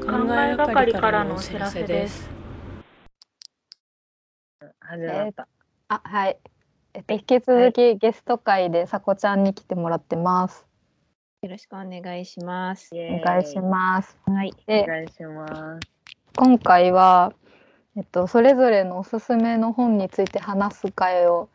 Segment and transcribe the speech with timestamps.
[0.00, 2.28] 考えがかりからのお知らせです。
[4.80, 5.48] 始まった。
[5.88, 6.38] あ、はい。
[6.94, 10.66] えっと、引き続きゲスト会でさこちゃんに来てもらってます。
[11.42, 12.90] よろしくお願いします。
[12.94, 14.18] お願いします。
[14.26, 14.52] はい。
[14.66, 15.46] でお、願いしま
[15.80, 15.88] す。
[16.36, 17.32] 今回は、
[17.96, 21.48] えっと、それぞれのおすすめの本について話す会を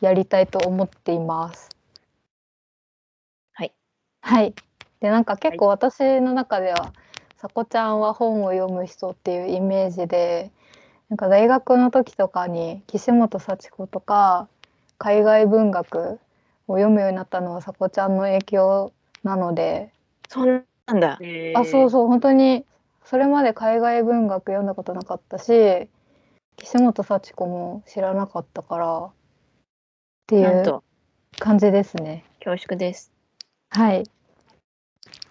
[0.00, 1.68] やりたいと思っています。
[3.52, 3.72] はい。
[4.22, 4.54] はい。
[5.00, 6.92] で、なんか結構私の中では、
[7.38, 10.50] さこちゃんは本を読む人っていうイメージで、
[11.08, 14.48] なんか大学の時とかに岸本幸子とか
[14.98, 16.18] 海外文学
[16.66, 19.92] を読むようになったのはさこちゃんの影響なので、
[20.28, 21.20] そんなんだ。
[21.54, 21.90] あ、そうう。
[21.90, 22.64] そう、本当に
[23.04, 25.88] それまで海外文学読んだことなかったし、
[26.56, 29.12] 岸本幸子も知らなかったからっ
[30.26, 30.82] ていう
[31.38, 32.24] 感じですね。
[32.40, 33.12] 恐縮です。
[33.70, 34.04] はい。
[34.06, 34.10] 素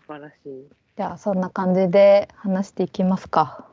[0.07, 0.86] 晴らしい。
[0.97, 3.67] じゃあそんな感じで話していきますか。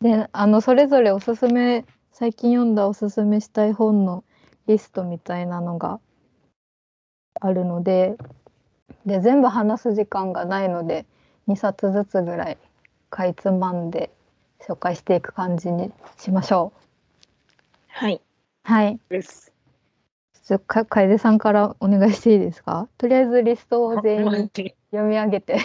[0.00, 4.24] で、あのそれぞれおすすめ最近読んだおすすめしたい本の
[4.66, 6.00] リストみたいなのが
[7.40, 8.16] あるので、
[9.06, 11.06] で全部話す時間がないので
[11.46, 12.58] 2冊ずつぐらい
[13.08, 14.10] かいつまんで
[14.66, 16.80] 紹介していく感じにしましょう。
[17.86, 18.20] はい。
[18.64, 18.98] はい。
[19.08, 19.53] です。
[20.44, 22.88] ちょか楓さんからお願いしていいですか？
[22.98, 24.50] とりあえずリストを全員
[24.90, 25.58] 読み上げて。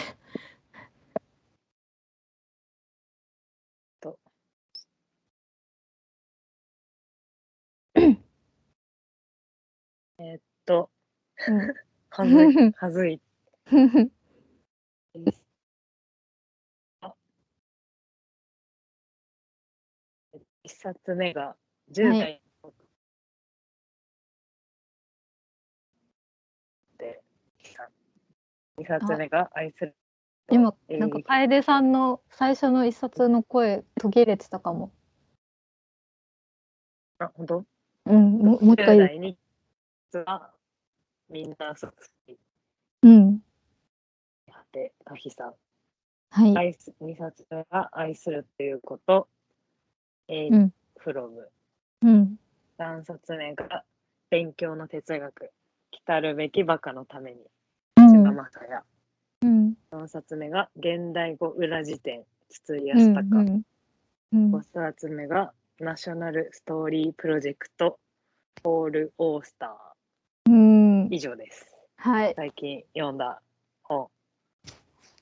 [10.20, 10.90] えっと、
[11.48, 11.74] うん
[12.12, 13.22] はずい、はずい。
[20.64, 21.56] 一冊目が
[21.92, 22.42] 10代
[28.80, 29.96] 2冊目が愛する
[30.52, 34.92] 今なんか楓さんの最初の一冊の声途切れてたかも。
[37.20, 37.66] あ本当？
[38.06, 39.20] うんももう一回。
[39.20, 39.38] に
[41.30, 41.88] みんなそ
[42.26, 42.38] き。
[43.04, 43.40] うん。
[44.50, 45.54] はてあひさん。
[46.32, 46.58] はい。
[46.58, 49.28] 愛す2冊目が愛するっていうこと。
[50.28, 51.50] えー、うん、フロム。
[52.02, 52.40] うん。
[52.80, 53.84] 3冊目が
[54.32, 55.52] 勉強の哲学。
[55.92, 57.38] 来たるべきバカのために。
[58.44, 58.84] 雅也。
[59.42, 63.30] うん、4冊目が現代語裏辞典、筒井うん、康隆。
[63.32, 63.64] うん、
[64.34, 68.00] うん5冊目がナショナルストーリープロジェクト、
[68.62, 69.76] ポール・オースタ
[70.46, 71.08] うんー。
[71.12, 71.68] 以上です。
[71.98, 72.34] はい。
[72.36, 73.42] 最近読んだ
[73.84, 74.10] 本。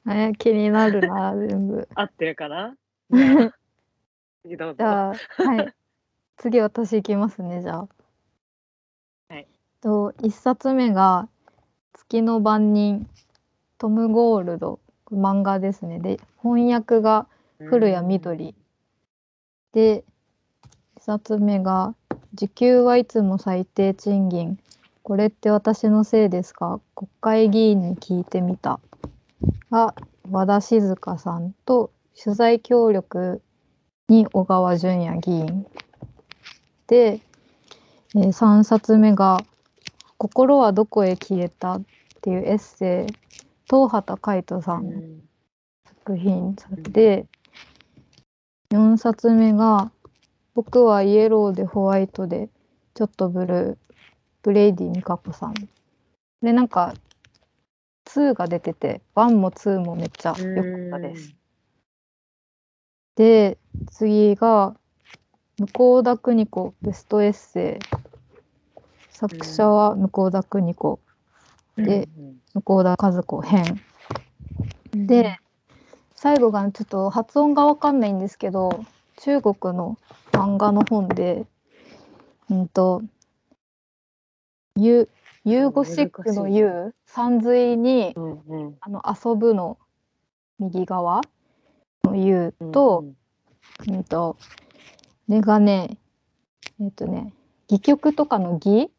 [0.09, 1.87] え気になるな、 全部。
[1.95, 2.75] 合ってるかな？
[3.11, 3.53] じゃあ
[4.43, 4.75] 次どうぞ。
[4.77, 5.13] じゃあ、
[5.43, 5.73] はい。
[6.37, 7.87] 次私行きますね、じゃあ。
[9.29, 9.47] はい。
[9.81, 11.29] と、一冊目が
[11.97, 13.07] 月の番人、
[13.77, 14.79] トム・ゴールド、
[15.11, 15.99] 漫画ですね。
[15.99, 17.27] で、翻訳が
[17.59, 18.55] 古谷みどり。
[19.73, 20.03] で、
[20.95, 21.95] 一冊目が
[22.33, 24.57] 時給はいつも最低賃金。
[25.03, 26.79] これって私のせいですか？
[26.95, 28.79] 国会議員に聞いてみた。
[29.71, 29.93] が
[30.29, 31.91] 和田静香さんと
[32.21, 33.41] 取材協力
[34.07, 35.65] に小川淳也議員。
[36.87, 37.19] で、
[38.15, 39.39] えー、3冊目が
[40.17, 41.81] 「心はどこへ消えた」っ
[42.21, 43.13] ていうエッセイ
[43.65, 45.27] 東畑海人さんのうん。
[45.85, 46.55] 作品
[46.91, 47.27] で、
[48.69, 49.91] 4冊目が
[50.55, 52.49] 「僕はイエローでホワイトで
[52.93, 53.77] ちょっとブルー」
[54.41, 55.53] ブレイディみかこさん。
[56.41, 56.93] でなんか
[58.05, 60.43] 2が出てて1も2もめっちゃ良かっ
[60.91, 61.35] たです。
[63.15, 63.57] で
[63.91, 64.77] 次が
[65.75, 68.06] 向田邦子ベストエッセイ
[69.17, 70.99] 作者は向田邦子。
[71.75, 72.07] で
[72.53, 72.61] うん。
[72.61, 73.81] 向田和子編。
[74.93, 75.39] で
[76.13, 78.85] 最後がちょっと発音がわかんないんですけど
[79.17, 79.97] 中国の
[80.31, 81.45] 漫画の本で
[82.51, 83.01] うんと
[84.75, 85.09] ユ
[85.45, 88.77] ユーゴシックのユー山水にうんうん。
[88.81, 89.79] あの遊ぶの
[90.59, 91.21] 右側
[92.03, 93.03] の U と、
[93.87, 95.97] うんと、これがね、
[96.79, 97.33] えっ、とね、
[97.69, 98.89] 戯曲とかの戯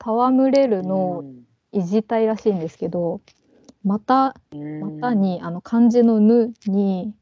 [0.00, 1.24] 戯れるの
[1.72, 3.20] いじたいらしいんですけど、
[3.84, 4.34] また、
[4.80, 7.14] またに、あの漢字のぬに、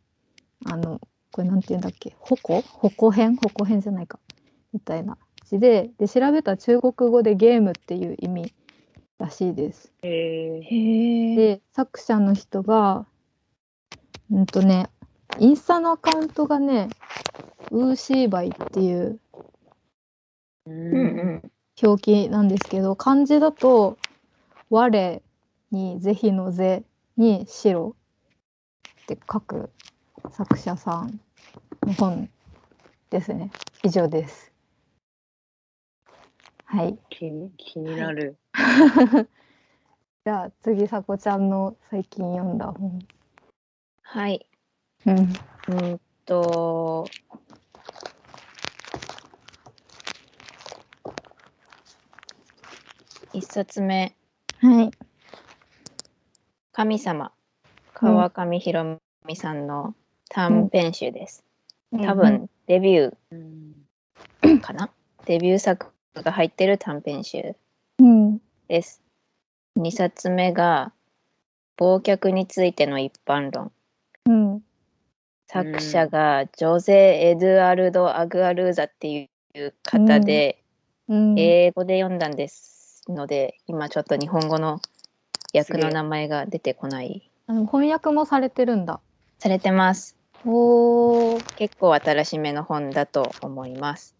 [0.66, 1.00] あの、
[1.30, 4.18] これなんて言うんだっけ、ほこほこ編ほこ編じゃないか。
[4.72, 8.54] みたいな字で、で、調べたら中国語でゲームっていう意味
[9.18, 9.92] らしいです。
[11.36, 13.06] で作者の人が
[14.30, 14.88] うんとね
[15.38, 16.88] インスタのアカウントがね
[17.70, 19.20] ウーシーバイっていう
[20.66, 21.06] ううんう
[21.44, 21.52] ん。
[21.82, 23.98] 表記なんですけど漢字だと
[24.70, 24.90] 「我」
[25.70, 26.84] に「是非」の「是」
[27.16, 27.96] に「白」
[29.02, 29.70] って書く
[30.30, 31.20] 作者さん
[31.82, 32.30] の本
[33.10, 33.50] ですね。
[33.82, 34.52] 以上です。
[36.64, 36.98] はい。
[37.10, 38.36] 気に気になる。
[40.24, 42.98] じゃあ次さこちゃんの最近読んだ本。
[44.02, 44.46] はい。
[45.06, 45.16] うん。
[45.16, 45.22] う
[45.94, 47.06] んと、
[53.34, 54.14] 一冊目、
[54.60, 54.90] はい。
[56.70, 57.32] 神様、
[57.92, 59.96] 川上弘美さんの
[60.28, 61.42] 短編集です。
[62.04, 64.88] 多分、デビュうんーかな、
[65.26, 67.56] デビュー作が入ってる短編集
[67.98, 68.38] うん。
[68.68, 69.02] です。
[69.80, 70.92] 2冊目が、
[71.76, 73.72] 忘却についての一般論。
[74.26, 74.62] うん。
[75.48, 80.62] 作者がジョゼ・エドゥアルド・アグアルーザっていう方で、
[81.08, 81.34] うん。
[81.36, 82.73] 英語で読んだんです
[83.08, 84.80] ので、今ちょっと日本語の
[85.54, 87.30] 訳の名前が出てこない。
[87.46, 89.00] あの翻訳もされてるんだ。
[89.38, 90.16] されてます。
[90.44, 91.38] おお。
[91.56, 94.14] 結構新しめの本だと思います。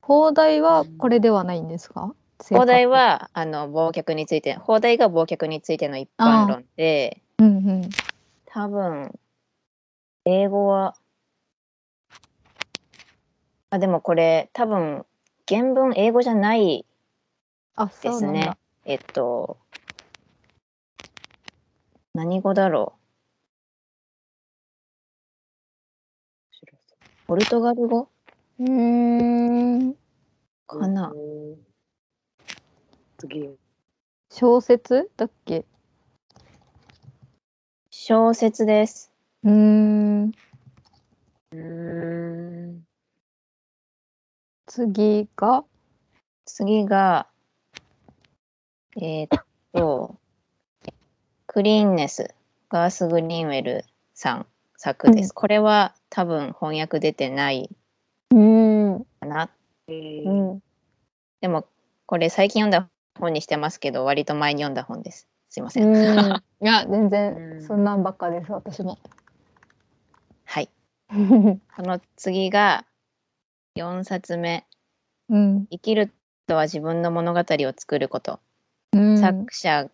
[0.00, 2.14] 放題はこれではないんですか？
[2.50, 2.86] 放題。
[2.86, 7.50] はあの忘却について、放題が忘却についての一般論で、うんう
[7.84, 7.90] ん。
[8.46, 9.18] 多分
[10.24, 10.96] 英語は
[13.70, 15.04] あでもこれ多分
[15.48, 16.86] 原文英語じゃない
[17.76, 18.58] あ、ですそうなんだね。。
[18.84, 19.58] えっと
[22.14, 23.06] 何語だろう？
[27.28, 28.08] ポルトガル語？
[28.58, 29.96] うーん。
[30.68, 31.66] かなうん
[33.18, 33.56] 次。
[34.30, 35.66] 小説だっけ？
[37.90, 39.12] 小説です。
[39.44, 39.52] うー
[40.26, 40.36] ん。
[41.52, 41.58] うー
[42.72, 42.86] ん。
[44.66, 45.64] 次が？
[46.46, 47.28] 次が
[48.96, 49.40] えーっ
[49.72, 50.16] と
[51.46, 52.34] クリーンネス
[52.70, 53.84] ガース・グリーンウェル
[54.14, 54.46] さん
[54.76, 55.32] 作です。
[55.32, 57.70] これは多分翻訳出てない。
[59.20, 59.50] かな。
[59.88, 60.62] えーうん。
[61.40, 61.66] でも
[62.06, 62.88] これ最近読んだ
[63.18, 65.28] 本にしてますけど割と前に読んだ本です。
[65.48, 65.86] すいません。
[65.86, 66.36] うん。
[66.60, 68.98] いや全う然んそんなんばっかです私も。
[70.44, 70.68] はい。
[71.10, 71.58] うん。
[71.74, 72.84] この次が
[73.76, 74.66] 4冊目
[75.28, 75.66] うん。
[75.70, 76.12] 生きる
[76.46, 78.40] とは自分の物語を作ること。
[78.96, 79.18] うん。
[79.18, 79.90] 作者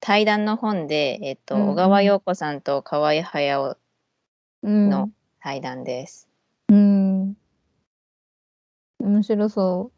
[0.00, 3.76] 対談の本で、えっと小川陽子さんと河合隼
[4.62, 5.10] うんの
[5.40, 6.28] 対談です。
[6.68, 7.36] うん。
[8.98, 9.90] 面白そ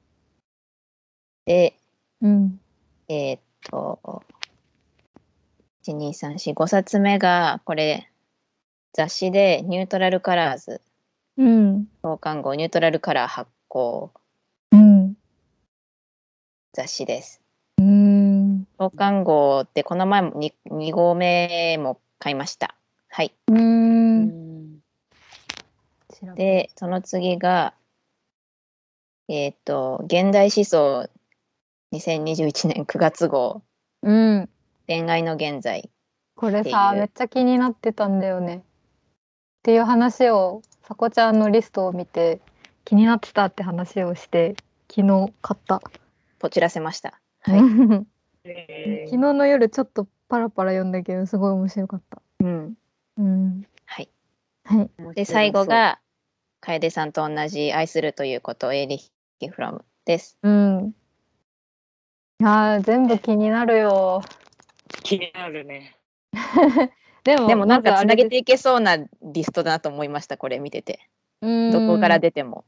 [1.44, 1.76] で、
[2.20, 2.28] う。
[2.28, 2.60] うん。
[3.08, 3.38] えっ
[3.70, 4.22] と
[5.84, 8.10] 12345冊目がこれ
[8.92, 10.80] 雑誌でニュートラルカラーズ
[11.36, 11.88] うん。
[12.02, 14.12] 創刊号ニュートラルカラー発行
[14.72, 15.14] うん。
[16.72, 17.40] 雑誌です。
[17.78, 18.15] うん。
[18.78, 22.74] 創刊号ってこの前も 2, 2号目も買いました。
[23.08, 23.34] はい。
[23.48, 23.52] う。
[23.52, 23.96] うん
[26.34, 27.74] で、その次が、
[29.28, 31.08] えっ、と、現代思想
[31.92, 33.62] 2021年 9月号、
[34.02, 34.48] うん。
[34.86, 35.90] 恋愛の現在。
[36.36, 38.56] これさっていうめっちゃ気になってたんだよね。
[38.56, 38.62] っ
[39.62, 42.40] ていう話をさこちゃんのリストを見て
[42.84, 44.54] 気になってたって話をして
[44.88, 45.80] 昨日買った。
[46.38, 47.18] ポチらせました。
[47.40, 47.60] はい。
[48.46, 52.22] 昨え日の夜ちょっとパラパラ読んだけどすごい面白かった。
[52.40, 52.74] うん。
[53.18, 53.66] うん。
[53.84, 54.10] はい。
[54.64, 54.90] はい。
[54.98, 56.00] ーで、最後、が、
[56.60, 59.00] 楓さんと同じ愛するということ、エーリッ
[59.40, 60.38] ヒ・フロムです。
[60.42, 60.94] うん。
[62.38, 64.22] いやー全部気になるよ。
[65.02, 65.96] 気になるね。
[67.24, 71.08] でもでもなんかつなげていけそうなリストだなと思いました、これ見てて。
[71.40, 72.64] うんどこから出ても。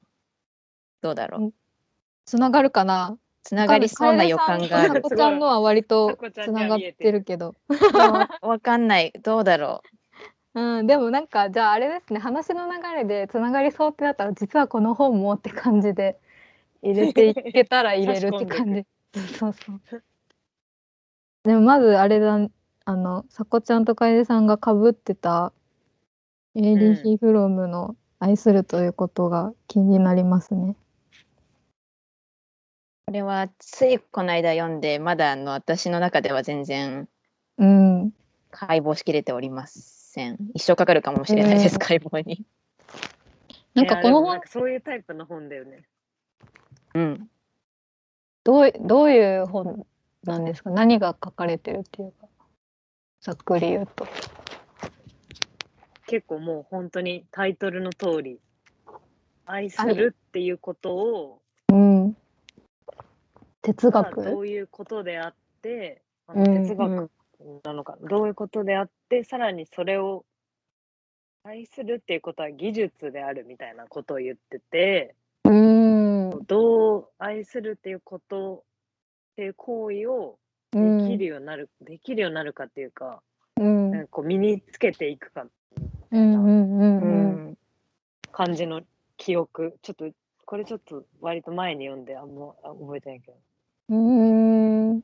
[1.02, 1.55] どうだろう。
[2.25, 3.19] つながるかな？
[3.49, 5.17] つながりそうな予感があるさこ。
[5.17, 7.55] ちゃんのは割とつながってるけど。
[8.43, 9.11] わかんない。
[9.23, 9.81] どうだろ
[10.52, 16.19] うん、でもなんかじゃああれですね話の流れでつながりそうってなったら実はこの本もって感じで
[16.83, 18.85] 入れていけたら入れるって感じ。
[19.38, 20.02] そうそう。
[21.45, 22.38] でもまずあれだ
[22.85, 25.55] あのさこちゃんと楓さんがかぶってた
[26.55, 30.76] エーリヒ・フロムの「愛する」ということが気になりますね。
[33.09, 37.09] これはついこの間読んで、まだあの私の中では全然
[37.57, 38.12] うん。
[38.50, 40.37] 解剖しきれておりません。
[40.53, 42.45] 一生かかるかもしれないです、うん解剖に。
[43.73, 45.85] なんかこの本そういうタイプの本だよね。
[46.93, 47.31] うん。
[48.45, 49.87] どうどういう本
[50.25, 50.69] なんですか？
[50.69, 52.29] 何が書かれてるっていうか
[53.23, 54.07] ざっくり言うと。
[56.07, 58.38] 結構もう本当にタイトルの通り、
[59.47, 61.48] 愛するっていうことを、うん。
[63.75, 67.11] 哲まあ学、どういうことであって、あうんの哲学
[67.65, 70.25] なのか、どういうことであって、さらにそれを
[71.45, 76.31] 愛するっていうことは技術であるみたいなことを言ってて、うん。
[76.47, 78.65] どう愛するっていうこと
[79.33, 80.39] っていう行為を
[80.73, 83.23] できるようになる、できるようになるかっていうか、
[83.57, 83.91] うん。
[83.91, 85.47] なんかこう身につけていくか
[86.11, 87.51] うんうんうんううん。
[87.51, 87.59] ん。
[88.31, 88.83] 感じの
[89.17, 90.11] 記憶、ちょっと、
[90.45, 93.37] これちょっと割と前に読んであんまあ覚えてないけど。
[93.88, 95.00] うーん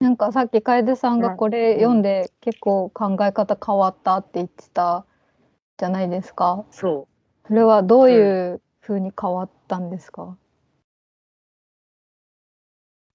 [0.00, 5.06] なんかさっき楓さんがこれ読んで結構考え方変わったって言ってた
[5.78, 6.66] じゃないですか。
[6.70, 7.08] そ
[7.46, 10.38] それはどういう風に変わったんですか？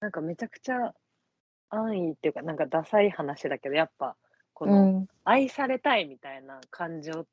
[0.00, 0.04] う。
[0.04, 0.94] なんかめちゃくちゃ
[1.70, 4.16] 安易っていうか、なんかダサい話だけど、やっぱ、
[4.54, 5.10] こうのん。
[5.24, 7.26] 愛されたいみたいな感情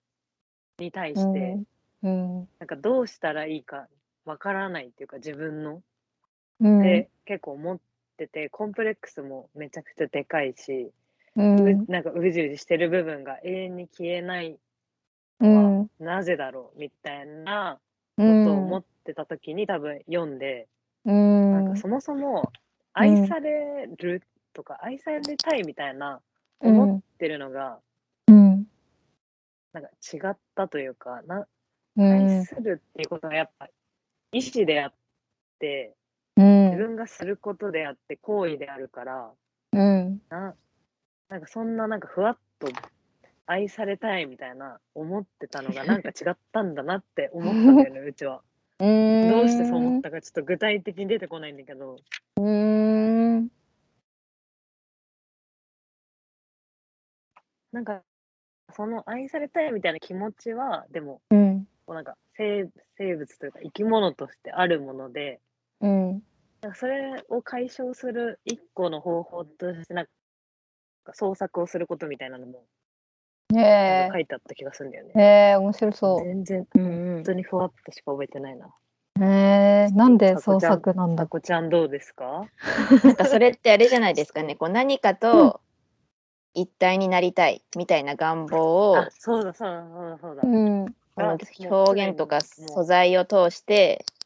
[0.79, 1.61] に対して、
[2.03, 2.49] うん。
[2.59, 3.87] なんかどうしたらいいか
[4.25, 5.83] わからないっていうか、自分の。
[6.61, 6.81] うん。
[6.81, 7.79] で、結構思っ
[8.17, 10.91] てて、コンプレックスもめちゃくちゃでかいし、
[11.35, 11.41] う。
[11.41, 14.57] うんなんかうじうじしてる部分が永遠に消えない
[15.39, 15.53] うん。
[15.53, 17.79] のはなぜだろうみたいな
[18.17, 18.79] うことを思ん。
[18.79, 20.67] ってた時に多分読んで、
[21.05, 21.51] うん。
[21.51, 22.51] なんかそもそも
[22.93, 24.23] 愛される
[24.53, 26.21] とか愛されたいみたいな
[26.61, 26.79] うん。
[26.81, 27.79] 思ってるのが
[28.27, 28.67] うん。
[29.73, 31.45] なんか違ったというかな
[31.97, 32.45] うん愛。
[32.45, 33.69] するっていうことはやっぱ
[34.31, 34.93] 意思であっ
[35.59, 35.93] て
[36.37, 36.65] うん。
[36.71, 39.31] 自分がすることであって行為であるから
[39.73, 40.21] うん。
[40.29, 40.55] な
[41.29, 42.67] なんかそんななんかふわっと
[43.45, 48.41] 愛されたいみたいな思ってたのが なんか違ったんだなって思ったんだよねうちは。
[48.79, 49.27] うん。
[49.27, 51.97] どうしてそう思ったかちょっと具体的に出てこないんだけど
[52.37, 53.49] うん。
[57.71, 58.03] なんか
[58.73, 61.67] その愛されたいみたいな気持ちはでもうん。
[61.87, 65.39] こうなんか生生物というか生き物としてあるもので
[65.81, 66.23] うん。
[66.61, 70.05] なんかそれを解消する一個の方法としてなん
[71.03, 72.65] か創作をすることみたいなのも
[73.49, 75.13] なん書いてあった気がするんだよね。
[75.15, 75.19] え。
[75.19, 78.67] へえ、面白そ全然うんうん本当にふわっとしか覚えてないな。
[79.19, 79.23] う。
[79.23, 81.23] へえ、なんで創作なんだ？
[81.23, 81.27] さ。
[81.27, 82.47] こちゃんどうですか？
[83.03, 84.55] なんかそれってあれじゃないですかね。
[84.55, 85.61] こう何かと
[86.53, 90.43] 一体になりたいみたいな願望をあそうだそうだそうだそうだ。
[90.43, 90.85] うん。
[91.15, 94.16] こあう表現とか素材を通してうん。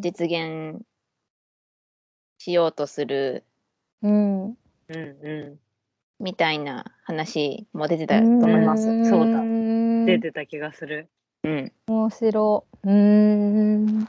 [0.00, 0.84] 実現
[2.38, 3.44] しようとする
[4.02, 4.44] うん。
[4.44, 4.56] うん
[4.92, 5.58] う
[6.18, 8.90] みたいな話も出てたと思います。
[8.90, 11.08] んそうだん出てた気がする。
[11.44, 11.72] うん。
[11.86, 12.88] 面白い。
[12.88, 14.04] うん。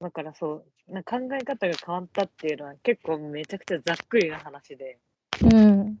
[0.00, 4.98] だからそうな考え方が変わったっていうのは結構めちゃくちゃざっくりな話で
[5.42, 5.98] うん。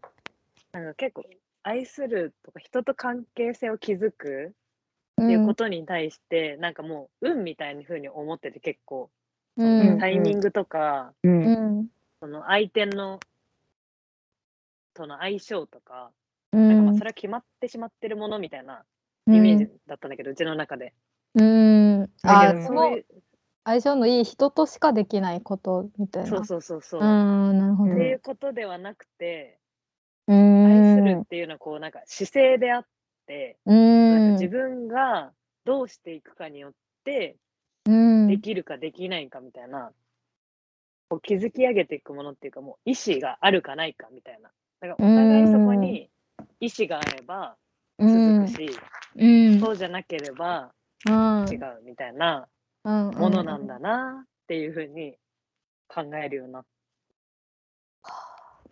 [0.72, 1.24] なんか結構
[1.62, 4.54] 愛するとか人と関係性を築く
[5.22, 9.10] いうことに対して、なんかもう運みたいな風に思ってて結構、
[9.56, 9.98] うん。
[9.98, 11.28] タイミングとかう。
[11.28, 11.86] うんん。
[12.20, 13.20] その相手の
[14.94, 16.10] との相性とか,、
[16.52, 18.84] うなんかまあんそれは決まってしまってるものみたいな
[19.26, 20.94] うんイメージだったんだけど、うちの中で。
[21.34, 22.10] うん。
[22.22, 22.98] だあその
[23.64, 26.28] 相性のいい人としかできないことみたいな。
[26.28, 27.00] そうそうそうそう。
[27.00, 27.92] うん、なるほど。
[27.92, 29.58] っていうことではなくて、
[30.28, 30.66] うん。
[30.66, 32.88] 愛するっていうのはこうなんか姿勢であって、
[33.66, 34.32] うなん。
[34.32, 35.32] 自分が
[35.64, 36.72] どうしていくかによっ
[37.04, 37.36] て
[37.86, 38.28] うん。
[38.28, 39.92] できるかできないかみたいな、
[41.08, 44.50] こう築き上げていくものっていうかもう意思があるかないかみたいな。
[44.80, 46.10] だからお互いそこに
[46.60, 47.56] 意思があれば
[47.98, 48.70] 続くし、
[49.16, 49.60] うん。
[49.60, 50.72] そうじゃなければ
[51.06, 51.46] うん。
[51.50, 52.48] 違うみたいな
[52.84, 53.10] うん。
[53.10, 55.16] ものなんだなっていうふうに
[55.88, 56.64] 考えるようになっ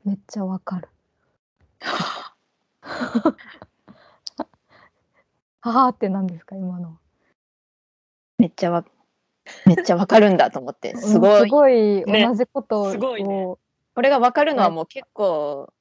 [0.05, 0.89] めっちゃわかる。
[5.63, 6.99] はーって何ですか今の。
[8.39, 8.85] めっちゃわ
[9.67, 11.41] めっちゃわかるんだと思ってすごい。
[11.41, 12.91] うんすごいね同じことを。
[12.91, 13.59] すごいねこ
[13.95, 15.73] これがわかるのはもう結構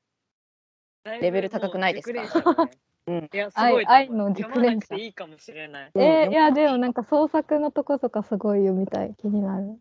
[1.03, 1.11] た。
[1.17, 2.69] レベル高くないですか？
[3.07, 3.85] うんいや、す愛ごい。
[3.87, 5.91] 愛の熟練者いいかもしれない。
[5.93, 9.79] うえーうんいやでもなんか創作のとことかすごい読みたい気になる。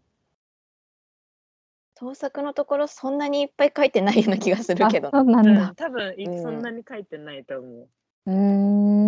[1.98, 5.74] 創作のところそんなにいっぱい書いてないような気がするけどあそうなうんん、だ。
[5.76, 7.88] 多分そんなに書いてないと思う。
[8.26, 8.99] うーん。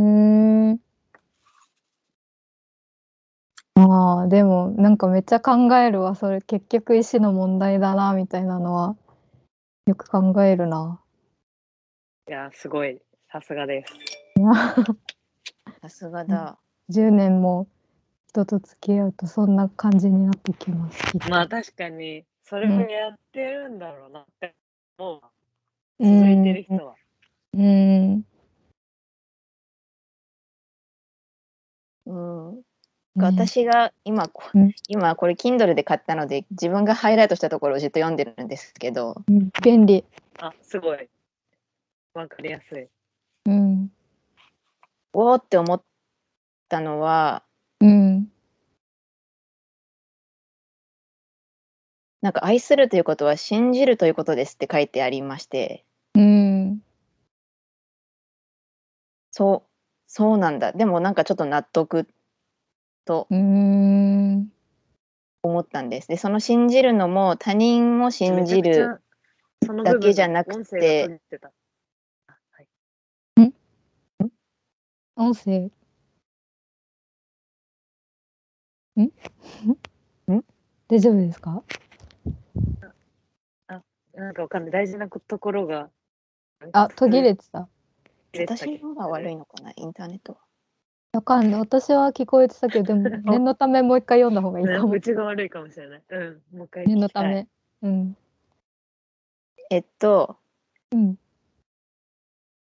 [3.75, 8.97] ああでもなんかめっちゃ考えるわそれ結局意思の問題だなみたいなのは
[9.87, 11.00] よく考えるな。
[12.29, 13.00] いや、すごい。
[13.33, 13.95] さすがです。
[15.83, 16.57] さすがだ。
[16.88, 17.67] 10年も
[18.29, 21.05] 人と付き合うとそんな感じになってきます。
[21.11, 24.55] きっとまあ確かに、それをやってるんだろうなって
[24.99, 25.31] 思うわ。
[25.99, 26.95] うん続いてる人は。
[27.55, 28.25] うん。
[32.07, 32.62] うん、
[33.14, 40.04] 私が今こ、うん今これ Kindle で買ったので自分がハイライトしたところをずっと読んでるんですけどうん便利。
[40.40, 41.09] あ、すごい。
[42.14, 42.88] わかりやすい。
[43.47, 43.92] うん。
[45.12, 45.83] おーって思っ
[46.69, 47.42] たのは
[47.81, 48.28] うん。
[52.23, 56.81] なんか愛するということは信じるということですって書いてありましてうん。
[59.33, 59.71] そう
[60.07, 62.07] そうなんだでもなんかちょっと納得
[63.04, 63.26] と。
[63.30, 64.52] うん。
[65.44, 66.06] 思ったんです。
[66.06, 69.02] でその信じるのも他人を信じる
[69.85, 71.52] だけじゃなくてめちゃくちゃその部分音声が途切れた。
[72.28, 72.68] あはい。
[75.16, 75.71] 音声。
[78.97, 79.02] ん？
[80.37, 80.44] ん？
[80.87, 81.64] 大丈夫ですか？
[84.14, 84.71] なんかわかんない。
[84.71, 85.90] 大事なところが。
[86.73, 87.68] あ、途切れてた。
[88.38, 89.73] 私の方が悪いのかな？
[89.75, 90.38] インターネットは
[91.12, 91.61] わかんない。
[91.61, 95.00] 私は聞こえてたけど、でも 念のためもう一回読んだ方がいいかもう。
[95.00, 97.47] ちが悪いかもしれないうんもう一回念のため。
[97.83, 98.16] うん。
[99.71, 100.38] えっと
[100.90, 101.19] うん。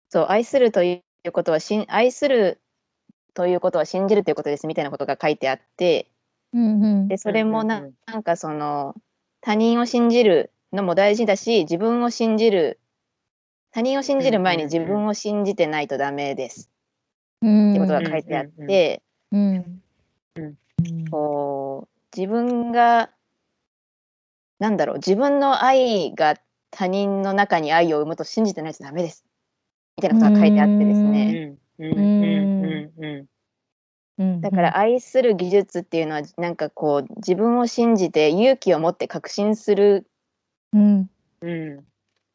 [0.09, 2.59] そう愛するということはしん愛する
[3.35, 6.07] ということは信じるということですみたいなことが書いてあって
[6.51, 7.07] うんうん。
[7.07, 8.95] でそれもな,、うんうんうんなんかその
[9.41, 12.79] 他人を信じるのも大事だし自分を信じる
[13.71, 16.78] 他人を信じる前にうんうんうん自分を信じてないとダメですうん。
[17.39, 19.01] ってことが書いてあって、
[21.09, 23.09] こう自分が
[24.59, 26.35] なんだろう自分の愛が
[26.71, 29.25] 他人の中に愛を生むと信じてないとダメです
[29.97, 31.55] みたいなことが書いてあってですね。
[34.41, 40.05] だから愛する技術っていうのはなんかこう自分を信じて勇気を持って確信する。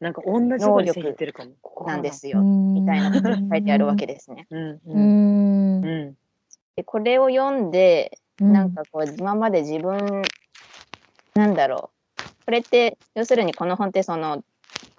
[0.01, 4.47] うんなんか同じことに線引いてるかもここなんでよすよみたいなことが書いてあるわけですね。
[4.51, 6.17] うん
[6.77, 8.53] でこれを読んでうん。
[8.53, 10.23] なんかこう今まで自分
[11.35, 14.43] なんだろうこれって要するにこの本ってその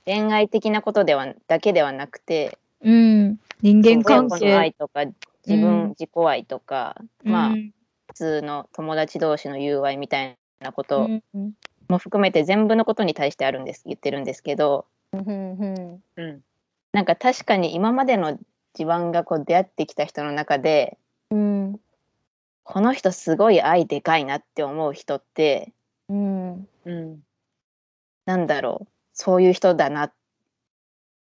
[0.06, 3.38] 恋愛的なことではだけではなくてうん。
[3.62, 4.78] 人間関親子の愛係。
[4.78, 5.06] とか
[5.46, 7.72] 自分、うん自己愛とか、まあうん
[8.08, 11.53] 普通の友達同士の友愛みたいなことうん。
[11.87, 16.01] も含めて全部のことに対してあるんです言ってるんですけどうん。
[16.17, 16.41] うん
[16.91, 18.37] なんか確かに今までの
[18.77, 20.98] 自分がこう出会ってきた人の中で
[21.31, 21.79] うん。
[22.63, 25.74] この人すごい愛でかいなって思う人って
[26.09, 26.67] うん。
[26.85, 27.19] うん
[28.25, 30.11] なんだろうそういう人だな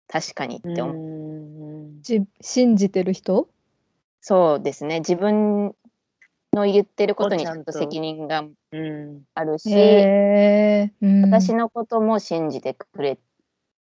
[0.09, 3.49] 確かにっうて思う、んじ信じてる人？
[4.21, 5.75] そうですね自分
[6.53, 9.71] の言ってることにをちゃんと責任がうんあるし。
[9.73, 13.19] うん私のことも信じてくれ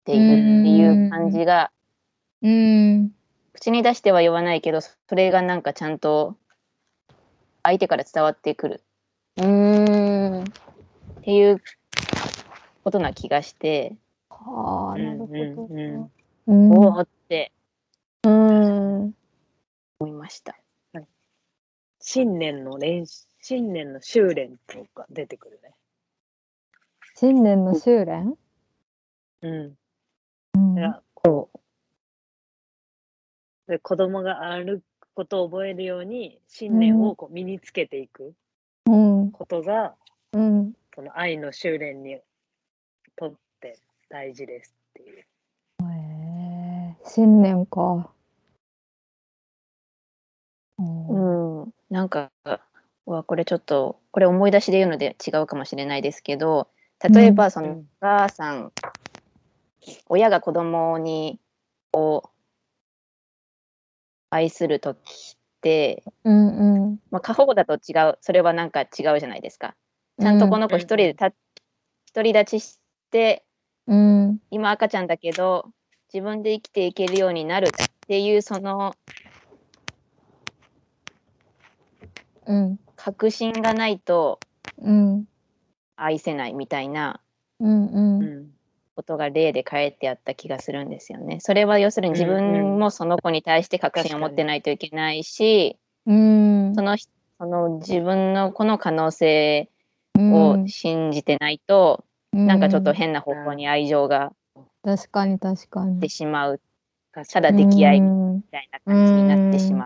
[0.04, 1.70] ているっていう感じが
[2.42, 3.12] うん。
[3.52, 6.36] 口に出しては言わないけどそれがなんかちゃんと
[7.62, 8.84] 相手から伝わってくる
[9.36, 10.44] うん。
[10.44, 10.44] っ
[11.22, 11.62] ていう
[12.84, 13.96] ことな気がして、
[14.30, 15.74] はあ、うんなるほど。
[15.74, 16.10] うん
[16.46, 17.52] うんおおって
[18.24, 19.14] うん。
[19.98, 20.56] 思いました。
[22.08, 25.74] 新年の練習新年の修練とか出てくるね
[27.16, 28.36] 新年の修練？
[29.42, 29.76] うん
[30.54, 31.58] うんこう
[33.72, 38.34] で子供が歩くことを覚えるように信念をこう身につけていく
[38.86, 39.32] うん。
[39.32, 39.96] ことが、
[40.32, 40.74] うん。
[40.94, 42.20] その愛の修練に
[43.16, 45.18] とって大事ですっていう。
[45.18, 45.24] へ
[45.82, 46.96] え。
[47.04, 48.12] 新年か。
[50.78, 51.25] うんうん、
[51.90, 56.68] なんかうわこれちょっとこれ思い出しで言うので違うかもしれないですけど
[57.02, 58.72] 例えばそのうんお母さん、
[60.08, 61.38] 親が子供に
[61.92, 62.22] を
[64.30, 67.00] 愛する時って、うんうん。
[67.10, 68.88] まあ、過保護だと違うそれはなんか違う
[69.20, 69.74] じゃないですか。
[70.20, 71.30] ちゃんとこの子うん一人でた
[72.14, 73.44] 独り立ちして
[73.86, 74.38] うん。
[74.50, 75.70] 今赤ちゃんだけど
[76.12, 77.70] 自分で生きていけるようになるっ
[78.06, 78.94] ていうその
[82.46, 82.78] うん。
[82.96, 84.40] 確信がないと
[84.78, 85.24] うん。
[85.96, 87.20] 愛せないみたいな
[87.60, 87.86] うん。
[87.86, 88.22] うん。
[88.22, 88.46] うん
[88.96, 91.38] ことが例で書いてあった気がするんですよね。
[91.40, 96.74] それは要するに自うんうん分もその子に対して確信を持ってないといけないし、うん。
[96.74, 99.68] その人その自分の子の可能性
[100.16, 104.32] をうん信じてないと、なんかちょっと変な方向に愛情が
[104.82, 106.08] 確かに確かに出て。
[106.08, 106.60] しまう
[107.12, 109.85] ただ出来合いみうんたいな感じになってしま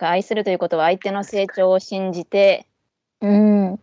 [0.00, 0.06] うん。
[0.06, 2.66] 愛するということは相手の成長を信じて
[3.20, 3.80] うん。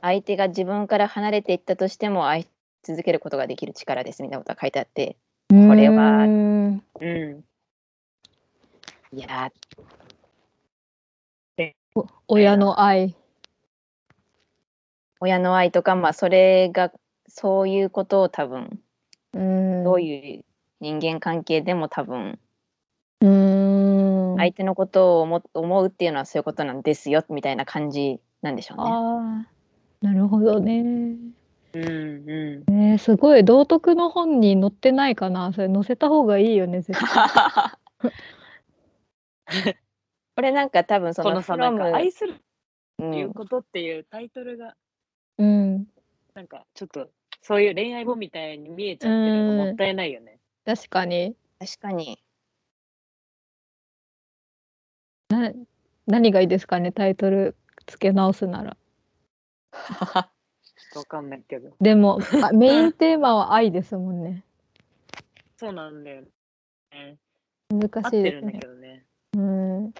[0.00, 2.48] 相手が自分から離れていったとしても愛し
[2.82, 5.16] 続けることができる力ですみたいなことが書いてあって
[5.50, 7.44] これはうんうん。
[9.12, 9.50] いや
[11.94, 13.16] お親の愛。
[15.18, 16.92] 親の愛とかまあそれが
[17.28, 18.80] そういうことを多分
[19.34, 19.84] うん。
[19.84, 20.44] どういう
[20.80, 22.38] 人間関係でも多分。
[24.40, 28.84] 相手のことを思思うっていうのはそういうことなんですよみたいな感じなんでしょうね。
[28.84, 31.16] ああ、なるほどね。
[31.72, 35.52] うんうねすごい道徳の本に載ってないかな。
[35.52, 37.28] それ載せた方がいいよね、絶対。
[40.34, 41.14] これなんか多分ん。
[41.14, 42.34] そのこのさ、なんか from 愛する
[42.98, 44.74] うっていうんことっていうタイトルが、
[45.38, 45.86] うん。
[46.34, 47.10] なんかちょっと
[47.42, 50.38] そういう恋愛本みたいに見えちゃってるのがもったいないよね。
[50.64, 51.36] 確かに。
[51.58, 52.18] 確かに
[56.06, 58.76] 何がいいですかね、タイトル付け直すなら。
[60.96, 61.70] わかんないけど。
[61.80, 64.44] でも、あ メインテーマは愛ですもんね。
[65.56, 66.22] そうなんだよ
[66.92, 67.18] ね。
[67.70, 69.04] 難しいですねね。
[69.36, 69.94] うん。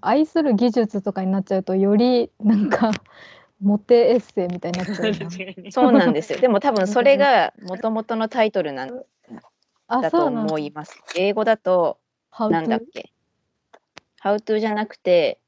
[0.00, 2.90] 愛する技術とかになっちゃうと、よりなんか、
[3.60, 5.10] モテエッセイみたいになっちゃう
[5.64, 5.70] な。
[5.70, 6.40] そうなんですよ。
[6.40, 9.04] でも多分それが元々のタイトルなん
[9.86, 11.00] あ、だと思います。
[11.16, 11.98] 英語だと
[12.50, 12.82] なんだっ?
[12.92, 13.12] け？
[14.26, 15.38] ?How to じゃなくて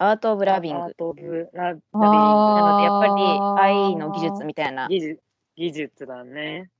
[0.00, 5.22] Art of ア Loving ートオブラビあなのでやっぱり愛の技術みたいな技術
[5.56, 6.70] 技術だね。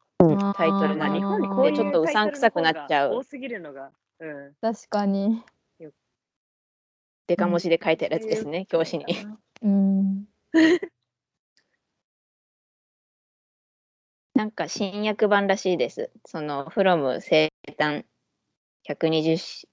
[0.57, 3.91] タイトルまあな日本にこういうちょっとうさんくさくなっちゃう多すぎるのが。
[4.21, 4.55] うん。
[4.61, 5.45] 確かに。
[7.27, 9.15] デカ文字で書いてあるやつですね、表紙に。
[9.63, 10.25] うん。
[14.35, 16.11] なんか新訳版らしいです。
[16.27, 18.05] その From 生誕
[18.89, 19.69] 120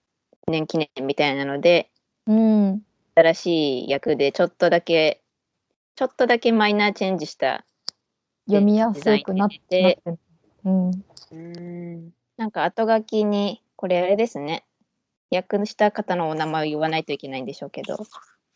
[0.47, 1.89] 年記念みたいなので
[2.25, 2.81] うん。
[3.15, 5.21] 新しい役でちょっとだけ
[5.95, 7.65] ちょっとだけマイナーチェンジした
[8.45, 9.99] 読みやすくなって
[10.63, 10.91] うん。
[11.31, 12.13] うん。
[12.37, 14.65] なんか後書きにこれあれですね
[15.31, 17.97] 訳した方のお名前を言わないといけないんでしょうけど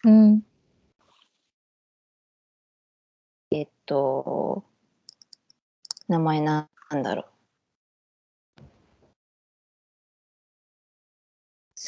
[0.04, 0.42] うん。
[3.52, 4.64] えっと
[6.08, 7.31] 名前なんだろう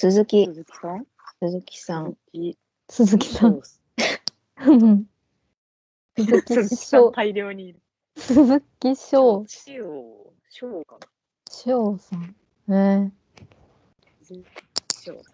[0.03, 1.05] 鈴木鈴木さん？
[1.39, 2.17] 鈴木さん
[2.89, 3.61] 鈴木さん。
[6.17, 7.09] 鈴木翔。
[7.11, 7.79] 大量にいる。
[8.17, 9.45] 鈴木翔。
[9.47, 11.07] 翔翔かな？
[11.49, 12.35] 翔さん。
[12.67, 13.13] ね
[14.23, 14.45] 鈴木
[14.93, 15.31] 翔さ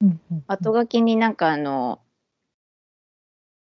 [0.00, 0.06] ん。
[0.06, 2.00] うんうん後書きになんかあの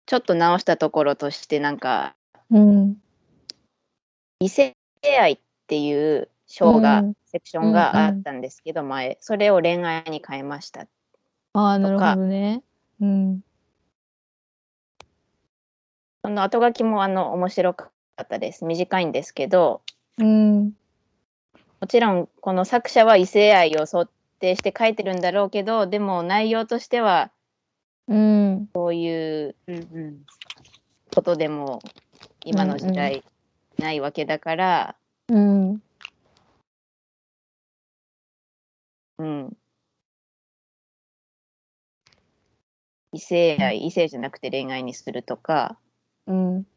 [0.06, 2.16] ちょっと直したところとしてなんか
[2.52, 3.02] うん。
[4.42, 4.76] 異性
[5.20, 10.88] 愛っていう章が、うんセクションがあったんですけど、前それを恋愛に変えました
[11.54, 12.64] ああ、なるとかほどね。
[13.00, 13.42] うん。
[16.24, 19.82] その後書きもあの面白かったです短いんですけど
[20.18, 20.74] うん。
[21.80, 24.08] もちろんこの作者は異性愛を想
[24.40, 27.32] 定して書いてるんだろうけどでも内容としては
[28.08, 28.70] うん。
[28.74, 29.56] そういう。
[31.14, 31.82] ことでも
[32.46, 33.24] 今の時代
[33.78, 34.96] ないわけだから、
[35.30, 35.70] うん。
[35.70, 35.82] うん、
[43.12, 45.78] 異性愛異性じゃなくて恋愛にするとか
[46.28, 46.68] うん。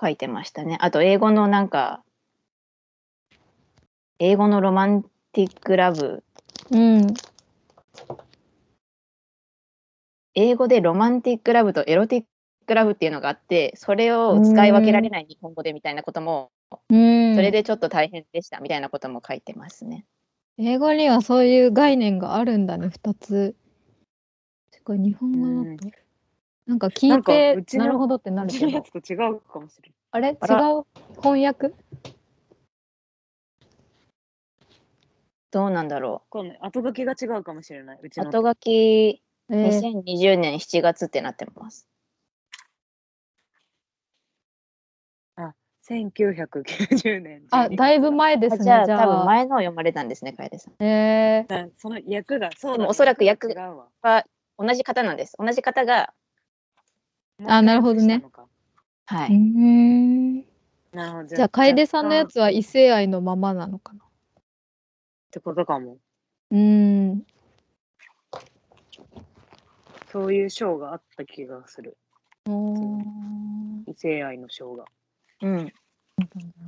[0.00, 0.78] 書いてましたね。
[0.80, 2.04] あと英語のなんか
[4.20, 6.24] 英語のロマンティックラブ
[6.70, 7.06] うん。
[10.34, 12.24] 英語でロマンティックラブとエロティッ
[12.68, 16.50] クラブっていうのがあってそれを使い分けられない日本語でみたいなことも
[16.90, 17.34] うん。
[17.34, 20.04] それでちょっと大変でしたみたいなことも書いてますね。
[20.58, 23.56] 英語にはそういう概念があるんだね、二つ。
[24.72, 25.88] すごい、日本語だと。
[26.66, 28.82] なんか聞ないてなるほどってなるけどうちのや。
[28.82, 30.28] つと違うかもしれあれ？
[30.28, 30.36] 違う？
[31.22, 31.72] 翻訳？
[35.50, 36.20] どうなんだろない。
[36.28, 37.98] この後書きが違うかもしれない。
[38.02, 38.24] うちう。
[38.24, 41.88] の後書きえー2020年7月ってなってます。
[45.88, 47.42] 1990年。
[47.50, 48.60] あ、だいぶ前ですね。
[48.60, 49.06] あじゃあじゃあ。
[49.06, 50.84] 多分前のを読まれたんですね、楓さん。
[50.84, 53.48] えーだその役が、そうだねおそらく役。
[54.02, 54.24] は
[54.58, 55.36] 同じ方なんです。
[55.38, 56.12] 同じ方が、
[57.46, 58.22] あなるほどね
[59.06, 59.32] はい。
[60.92, 61.24] なるほど。
[61.24, 64.04] じゃあ、楓さんのやつは異性愛のままなのかな。
[64.04, 64.08] っ
[65.30, 65.98] てことかも。
[66.50, 67.26] うーん。
[70.10, 71.96] そういう章があった気がする。
[73.86, 74.84] 異性愛の章が。
[75.42, 75.72] うん。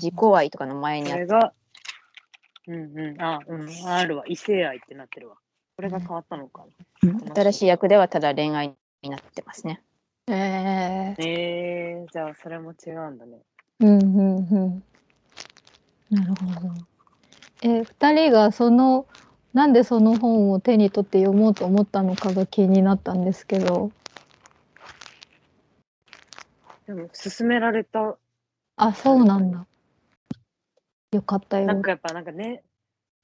[0.01, 1.53] 自己愛とかの前にあっれが、
[2.67, 4.25] うんうん、あ、うん、あるわ。
[4.27, 5.37] 異性愛ってなってるわ。
[5.77, 6.65] これが変わったのか
[7.03, 7.35] な。
[7.35, 9.83] 新しい役ではただ恋愛になってますね。
[10.29, 11.23] えー。
[11.23, 13.39] えー、じゃあそれも違うんだね。
[13.81, 14.83] うんうんうん。
[16.11, 16.91] なるほど。
[17.63, 19.07] え、二人がその、
[19.53, 23.91] なんでその本を手に取って読もうと思ったのかが気になったんですけど。
[26.87, 28.17] でも、勧められた。
[28.83, 29.67] あ、そうなんだ。
[31.13, 31.67] よかったよ。
[31.67, 32.65] なんかやっぱ、なんかね、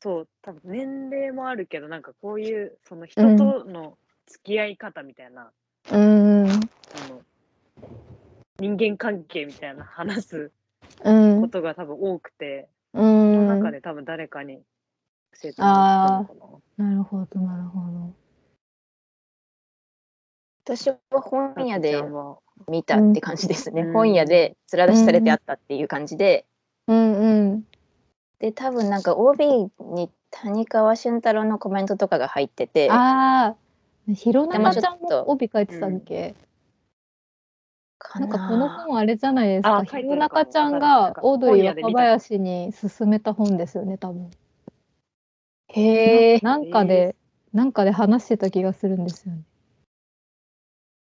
[0.03, 5.51] そう、多分年齢もあるけど、なんかこういう、その人との付き合い方みたいな、
[5.91, 6.47] うん。
[6.93, 7.23] その、
[8.59, 10.53] 人間関係みたいな話す
[11.03, 11.41] うん。
[11.41, 13.47] ことが多分多くて、うそのん。
[13.47, 14.59] 中で多分誰かに
[15.41, 16.35] 教えてもらったのか
[16.79, 16.87] な。
[16.87, 18.15] なるほど、なるほど。
[20.65, 21.97] 私は本屋で
[22.69, 23.83] 見たって感じですね。
[23.83, 26.45] うん本屋で面出しされてあったっていう感じで、
[26.87, 27.67] うんうん。
[28.39, 29.47] で多分なんか OB
[29.81, 33.55] に谷川俊太郎のコメントとかが入ってて、あ
[34.09, 36.35] あ、弘中ちゃんも帯書いてたっけ、
[37.99, 39.85] かなんかこの本あれじゃないですか？
[39.85, 44.31] 弘中ちゃんがかオードリー若林に勧めた本ですよね、多分。
[45.69, 46.39] へえ。
[46.43, 47.17] なんかで、
[47.53, 49.43] なんかで話してた気がするんですよね。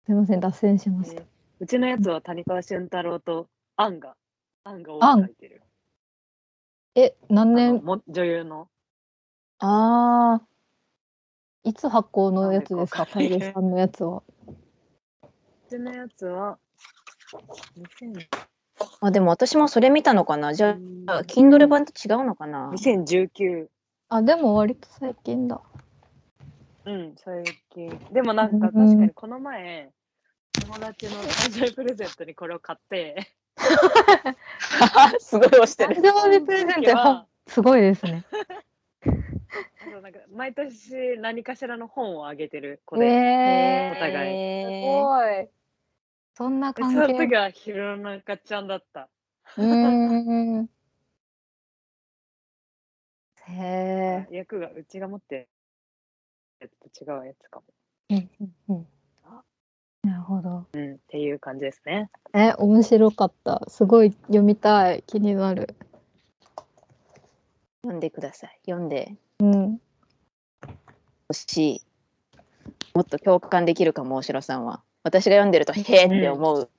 [0.06, 1.22] すいません、脱線しました。
[1.58, 4.14] うちのやつは谷川俊太郎とアンが、
[4.64, 5.62] アンが多く書いてる。
[6.94, 8.68] え、何年、も女優の。
[9.58, 10.46] ああ、
[11.64, 14.22] いつ発行のやつですか、なんでか楓さんのやつは。
[15.26, 16.58] うちのやつは、
[17.76, 18.26] 2000
[19.00, 20.52] あでも私もそれ見たのかな？
[20.52, 23.68] じゃあ Kindle 版と違うのかな？2019。
[24.10, 25.60] あ、でも割と最近だ。
[26.84, 27.98] うん、最近。
[28.12, 29.90] でもなんか確かうんにこの前、
[30.62, 33.26] 友達の誕生日プレゼントにこれを買って、
[35.20, 36.02] すごい押して誕る。
[36.02, 38.24] 生日プレゼントすごいですね。
[40.02, 44.80] なんか毎年何かしらの本をあげてる子えで、えお互いすい。
[44.82, 45.48] ごい。
[46.36, 47.12] そんなでそ関係。
[47.14, 49.08] の時は弘中ちゃんだった。
[49.56, 50.68] うーん。
[53.48, 54.28] へえ。
[54.30, 55.48] 役がうちが持ってる
[56.60, 57.64] やつと違うやつかも。
[58.10, 58.95] うんうんうん
[60.06, 60.66] なるほど。
[60.72, 62.08] うん、っていう感じですね。
[62.32, 63.62] え、面白かった。
[63.66, 65.02] すごい読みたい。
[65.04, 65.74] 気になる。
[67.82, 68.60] 読んでください。
[68.66, 69.80] 読んでうん。
[71.26, 71.82] ほしい。
[72.94, 74.80] もっと共感できるかも、大城さんは。
[75.02, 76.70] 私が読んでると、へーって思う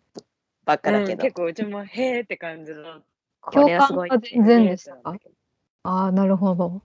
[0.64, 3.02] ばっかだけど、うん結構うちもへーって感じの。
[3.42, 4.32] これはすごい共感。
[4.32, 5.18] が全然でしたか
[5.84, 6.82] ああ、なるほど。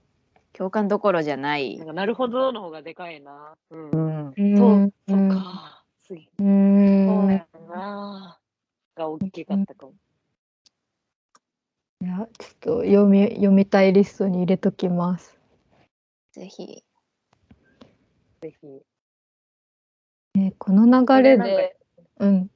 [0.51, 1.87] 共感どころじゃないなん。
[1.87, 3.55] かなるほどの方がでかいな。
[3.71, 3.89] うん。
[3.91, 4.27] うん。
[4.29, 4.93] うそう、ん。
[5.07, 5.82] そうか。
[6.03, 6.21] 次。
[6.21, 7.31] うそうん。
[7.31, 8.39] やな。
[8.95, 9.93] が大きかったかも。
[12.01, 15.39] いや、ちょっと読み、読みたいリストに入れときます。
[16.33, 16.83] ぜひ。
[18.41, 18.81] ぜひ。
[20.35, 21.77] えこの流れで、
[22.19, 22.49] うん。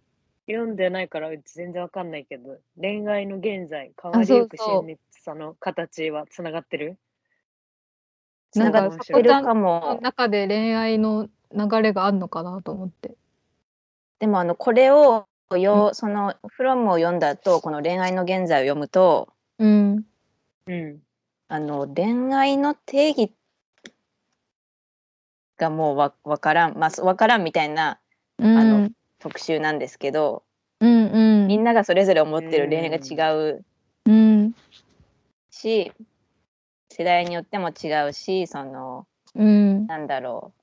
[0.47, 6.97] 読んでないからうち全然わかんないけど、恋愛の現在、変わりゆくそうそう親密さの形はつながってる
[8.55, 9.99] なんか、こちゃのも。
[10.01, 13.15] 中で恋愛の流れがあるのかなと思って。
[14.19, 20.05] でも、あの、これをよ、その、フロムを読んだ後、この恋愛の現在を読むと、うん。
[20.65, 20.99] うん。
[21.47, 23.33] あの、恋愛の定義
[25.57, 27.99] がもうわわからん、まあ、わからんみたいな
[28.39, 28.57] うん。
[28.57, 30.43] あの特集なんですけど、
[30.79, 31.47] うんうん。
[31.47, 33.65] みんながそれぞれ思ってる恋愛が違う
[34.05, 34.55] うん。
[35.49, 35.91] し、
[36.89, 39.87] 世代によっても違うし、その、うん。
[39.87, 40.61] なんだろう、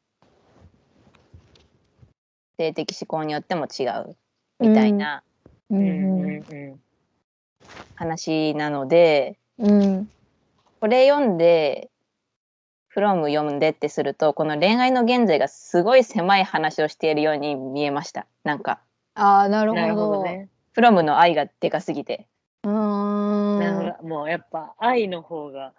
[2.56, 4.16] 性的指向によっても違う
[4.60, 5.22] みたいな
[5.70, 6.72] ううんうんん。
[6.72, 6.80] う
[7.96, 10.08] 話なので、うん。
[10.80, 11.90] これ読んで、
[12.88, 18.26] フロム読んでってすると、この恋愛の現在がすごい狭い話をしているように見えました。
[18.44, 18.80] なんか、
[19.14, 19.74] ああ、なるん。
[19.74, 20.06] なるほど。
[20.08, 20.48] ほどね。
[20.72, 22.28] フロムの愛がでかすぎて。
[22.64, 23.58] うーん。
[23.58, 24.08] なるほど。
[24.08, 25.72] もうやっぱ愛の方が、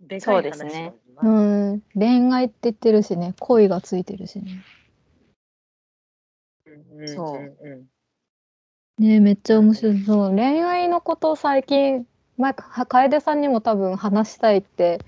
[0.00, 1.28] でかそうい話だですねう
[1.76, 1.82] ん。
[1.94, 4.62] 恋愛って言ってるしね、恋がついてるしね。
[6.66, 7.86] うんそうんうん
[8.98, 10.36] ねめっちゃ面白そう。
[10.36, 15.00] 恋愛のことを最近、前、か楓さんにも多分話したいって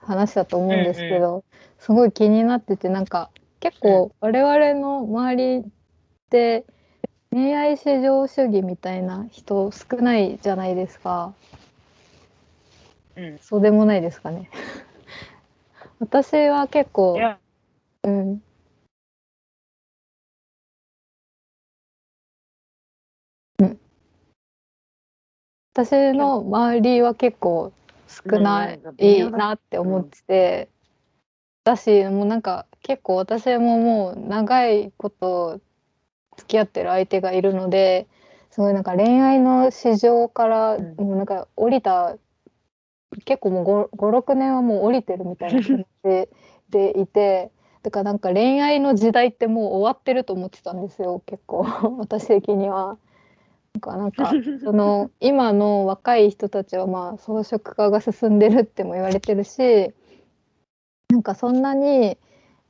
[0.00, 1.42] 話したと思うんですけど、
[1.78, 5.64] すごい気になってて、なんか結構我々の周りっ
[6.28, 6.66] て
[7.30, 11.34] 恋愛至上主義みたいな人少ないじゃないですか。
[13.16, 13.38] うん。
[13.40, 14.50] そうでもないですかね。
[16.00, 17.18] 私は結構
[18.02, 18.42] うん。
[23.58, 23.78] うん。
[25.74, 27.72] 私の周りは結構
[28.06, 28.80] 少ない
[29.30, 30.68] なって思ってて、
[31.64, 35.60] だし、もうなんか結構私ももう長いこと
[36.36, 38.06] 付き合ってる相手がいるので、
[38.50, 42.16] すごいなんか恋愛の市場からうんもうなんか降りた、
[43.24, 45.86] 結構もう5、5、6年はもう降りてるみたいな感じ
[46.70, 47.50] でいて、
[47.82, 51.66] てかなんか恋愛の時代ってもう終わってると思ってたんですよ結構
[52.00, 52.98] 私的には。
[53.74, 54.32] なんかなんか
[54.64, 59.92] その今の若い人たちはまあ装飾化が進んでるっても言われてるし
[61.10, 62.16] なんかそんなに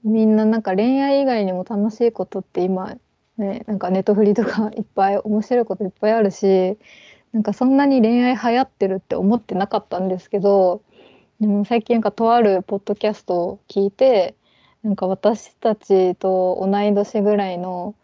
[0.03, 2.97] みんななんか恋愛以外にも楽しいことって今
[3.37, 6.79] ねなんかネットフリとかいっぱい面白いこといっぱいあるし
[7.35, 10.83] なんかそんなに恋愛流行ってるって思ってなかったんですけど
[11.41, 14.37] でも最近なんかとあるポッドキャストを聞いて
[14.85, 17.97] なんか私たちと同い年ぐらいの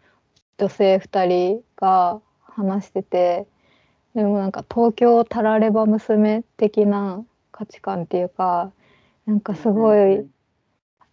[0.57, 3.47] 女性2人が話してて
[4.15, 8.73] でもなんか東京タラレバ娘的な価値観っていうか
[9.25, 10.27] なんかすごい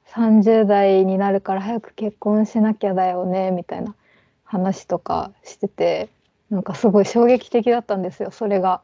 [0.09, 3.94] 30代になるから早く結婚しなきゃだよねみたいな
[4.42, 6.09] 話とかしてて
[6.50, 8.82] なんかすごい衝撃的だったんですよそれが。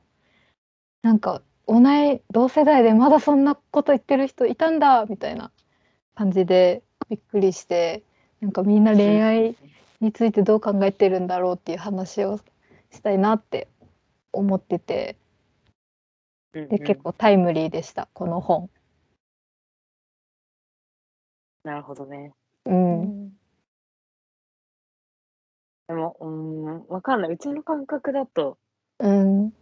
[1.03, 5.51] なんか同い同世代でまだそんなこと言ってる人いたんだみたいな
[6.15, 8.03] 感じでびっくりして
[8.41, 9.57] なんかみんな恋愛
[10.01, 12.39] についてどう考えてるんだろうっていう話を
[12.91, 13.69] したいなって
[14.33, 15.17] 思ってて
[16.53, 18.71] で結構タイムリーでしたこの本。
[21.65, 22.33] なるほどね。
[22.67, 23.33] うん、
[25.89, 27.33] でも、うん、わかんない。
[27.33, 28.59] うちの感覚だと、
[28.99, 29.53] うん、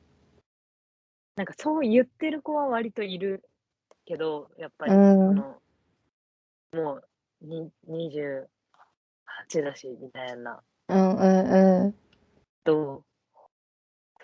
[1.36, 3.42] なんかそう言ってる子は割といる
[4.04, 5.62] けど、やっぱり、うんあの、
[6.74, 7.04] もう
[7.40, 8.46] に28
[9.62, 10.62] だし、みたいな。
[10.88, 11.94] うん、うん、うん。
[12.64, 13.04] と、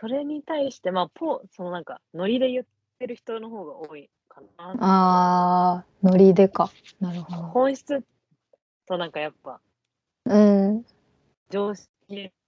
[0.01, 2.65] それに対して、まあ、ポそのなんか、ノリで言っ
[2.99, 4.71] てる人の方が多いかな。
[4.81, 6.71] ああ、ノリでか。
[7.01, 7.43] なるほど。
[7.49, 8.05] 本質
[8.87, 9.61] となんかやっぱ、
[10.27, 10.85] うん、
[11.51, 11.89] 常識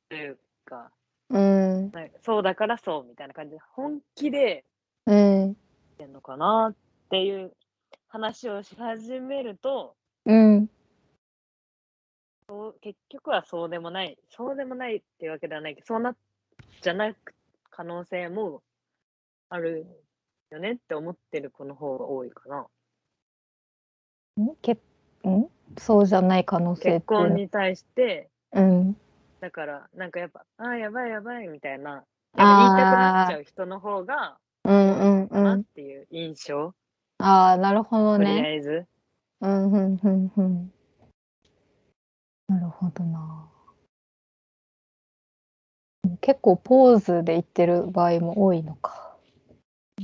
[0.08, 0.90] というか、
[1.28, 4.64] うん、なんかそうだからそうみたいな感じで、本気で
[5.06, 5.54] うん、言っ
[5.98, 6.76] てんのかなっ
[7.08, 7.52] ていう
[8.08, 10.68] 話をし始めると、うん、
[12.48, 16.16] そう結局はそうでもない、そうでもないっていうわけではないけど、そうなっ
[16.82, 17.16] じゃない
[17.70, 18.62] 可能性も
[19.48, 19.86] ある
[20.50, 22.66] よねって思ってる子の方が多いかな。
[24.42, 24.54] ん？
[24.60, 24.78] けん？
[25.78, 28.96] そうじゃない可能性って結婚に対して、うん。
[29.40, 35.64] だから、なんかやっぱ、ああ、やばいやばいみたいな、なんか言いたくなっちゃう人の方が、うんうんかなっうん。
[35.74, 36.74] ていう印象、
[37.18, 38.54] ああ、なるほどとりあね。
[38.54, 38.86] えず。
[39.40, 40.72] うんうんうんうん。
[42.48, 43.48] なるほどな。
[46.20, 49.16] 結構ポーズで言ってる場合も多いのか。
[49.98, 50.02] う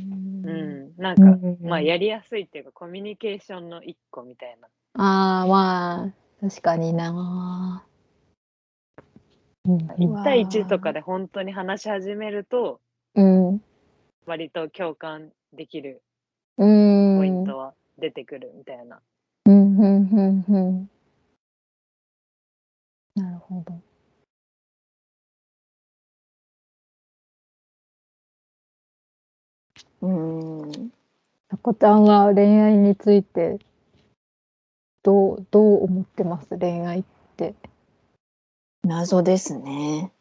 [0.49, 4.69] うん、なんうか、んまあ、やりやすいっていうか、コミュニケーションの一個みたいな。
[4.95, 7.85] ああ、まあ、確かにな。
[9.67, 12.81] うん1対1とかで本当に話し始めると、
[13.15, 13.63] うん。
[14.27, 16.03] 割と共感できる
[16.57, 17.19] うん。
[17.19, 19.01] ポイントは出てくるみたいな。
[19.47, 20.91] うんうんうんうん。
[23.15, 23.81] なるほど。
[30.03, 30.91] うん。
[31.51, 33.59] さこちゃんは恋愛について
[35.03, 36.59] どうどう思ってます？
[36.59, 37.05] 恋愛っ
[37.37, 37.55] て
[38.87, 40.13] 謎ですね。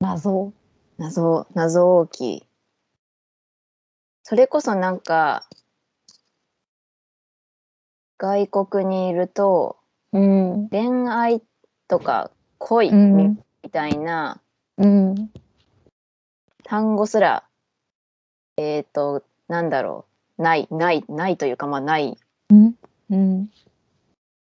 [0.00, 0.52] 謎。
[0.98, 2.46] 謎、謎大きい。
[4.24, 5.48] それこそなんか、
[8.18, 9.76] 外国にいると、
[10.12, 11.42] うん恋愛
[11.86, 13.38] とか恋うみん
[13.70, 14.42] たいな
[14.76, 15.30] うん
[16.64, 17.44] 単語すら、
[18.56, 20.06] えっ、と、なんだろ
[20.38, 22.18] う、ない、ない、ないというか、まあない。
[22.50, 22.74] うん
[23.10, 23.50] うん。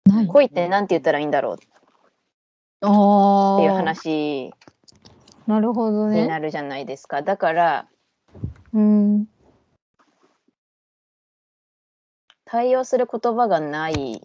[0.04, 0.26] ない。
[0.26, 1.58] 恋ってなんて言ったらいいんだろう
[2.86, 3.58] っ。
[3.58, 4.54] ていう話
[5.46, 6.22] なるほどね。
[6.22, 7.22] になるじゃないですか。
[7.22, 7.88] だから、
[8.72, 9.26] うん
[12.44, 14.22] 対応する言葉がない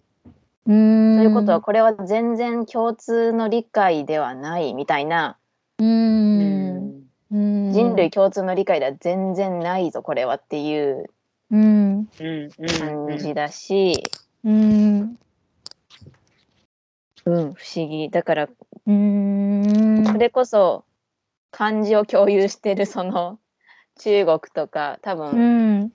[0.66, 1.16] うん。
[1.16, 5.38] ということは、これは全然共通の理解ではないみたいな、
[5.78, 7.02] うん。
[7.32, 7.72] うん。
[7.72, 11.06] 人類共通の理解では全然ないぞ、これはっていう
[11.50, 12.08] うん。
[12.20, 14.02] うんうん感じだし、
[14.44, 15.16] うん。
[17.24, 18.10] うん、不思議。
[18.10, 18.48] だから、
[18.86, 20.04] うん。
[20.06, 20.84] それこそ
[21.50, 23.38] 漢字を共有してるその
[23.98, 25.92] 中国とか、多う分ん。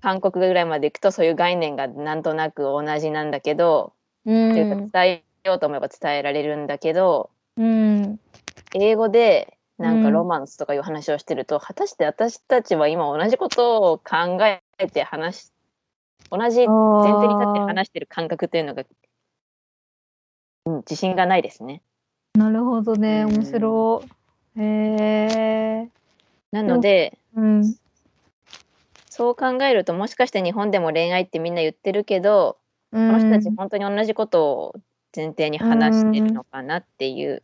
[0.00, 3.92] 韓国ぐらいまで行くとそういう概念がなんとなく同じなんだけど、
[4.24, 4.50] うん。
[4.50, 8.20] っていうか伝えようと思えば伝えられるんだけど、うん。
[8.74, 15.52] 英語でなんかうんロマンスとかいう話をしてると、果たして私たちは今同じことを考えて話し
[16.30, 18.84] 同じ前提に立って話してる感覚っていうのが、
[20.68, 21.82] うん、自信がないですね。
[22.34, 23.22] なるほどね。
[23.22, 24.04] うん面白
[24.56, 24.60] い。
[24.60, 25.88] へえ。
[26.52, 27.74] なのでうん。
[29.08, 32.58] そう考えるともしかして日本でも恋愛ってみんな言ってるけど
[32.92, 34.74] ここの人たち本当に同じことを
[35.16, 37.42] 前提に話してるのかなっていう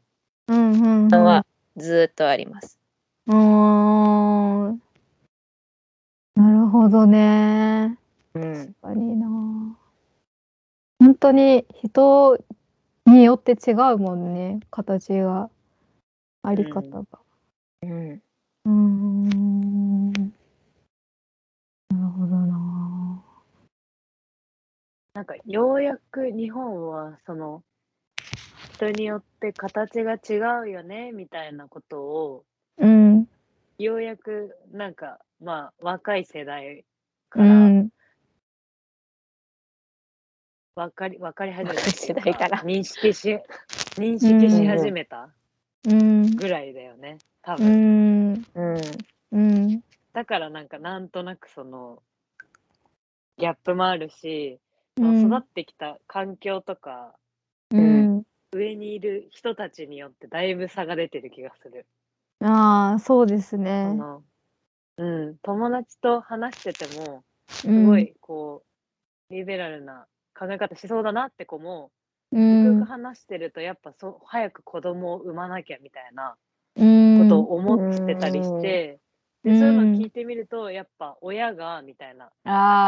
[0.48, 1.46] うんうんのは
[1.76, 2.78] ずっとあります。
[3.26, 4.66] うん。
[4.66, 4.82] うーん
[6.36, 7.98] なるほどね。
[8.34, 9.26] うん、確かにな。
[10.98, 12.38] 本当に人
[13.06, 14.60] によって違うもんね。
[14.70, 15.50] 形が、
[16.42, 17.18] あり方が。
[17.82, 18.22] うん、
[18.64, 20.12] うーん。
[20.12, 20.20] な
[21.90, 23.22] るほどな。
[25.14, 27.62] なんかようやく日本はその
[28.74, 32.44] 人によって形が違うよねみたいなことを
[32.78, 33.28] うん。
[33.78, 36.84] ようやくなんかまあ若い世代
[37.28, 37.90] かうらん。
[40.76, 43.38] 分かり分かり始めた若い世代から認識し
[43.96, 45.30] 認識し始めた
[45.84, 46.36] うん。
[46.36, 48.44] ぐらいだよね多う分、ん。
[48.54, 49.80] うん、うん。
[50.12, 52.02] だからなんかなんとなくその
[53.36, 54.58] ギャップもあるし、
[54.96, 57.14] うん育ってきた環境とか
[57.70, 58.22] うん。
[58.52, 61.86] 上にいる人たちによってだいぶ差が出てる気がする。
[62.40, 63.94] ああ、そうですそね。
[63.94, 64.22] の
[64.96, 67.24] うん、友達と話してても
[67.60, 68.62] すすごいこ
[69.30, 71.90] う、リベラルな考え方しそうだなって子も、
[72.32, 72.84] うゆくゆくん。
[72.84, 76.36] 話してるとやっぱそう早く子供を産まなきゃみたいな
[76.76, 77.18] うん。
[77.18, 79.00] ことを思ってたりして、
[79.44, 79.52] うん。
[79.52, 82.30] でそういうのを聞いてみるとやっぱ親がみたいな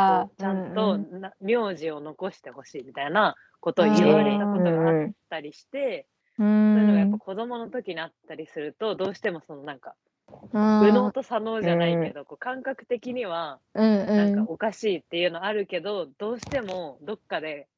[0.08, 0.98] うちゃんと
[1.40, 4.94] 名字を残してほしいみたいなことを言われたことがあっ
[5.30, 6.06] たりして、
[6.38, 10.15] うそういうのがやっんぱ子供の時にあったりするとどうしてもそのなんかうん
[10.52, 14.28] 右脳と左脳じゃないけど、こう感覚的にはうんなん。
[14.28, 17.68] うんかおかしいっていうのあるけど、どうしてもどっかで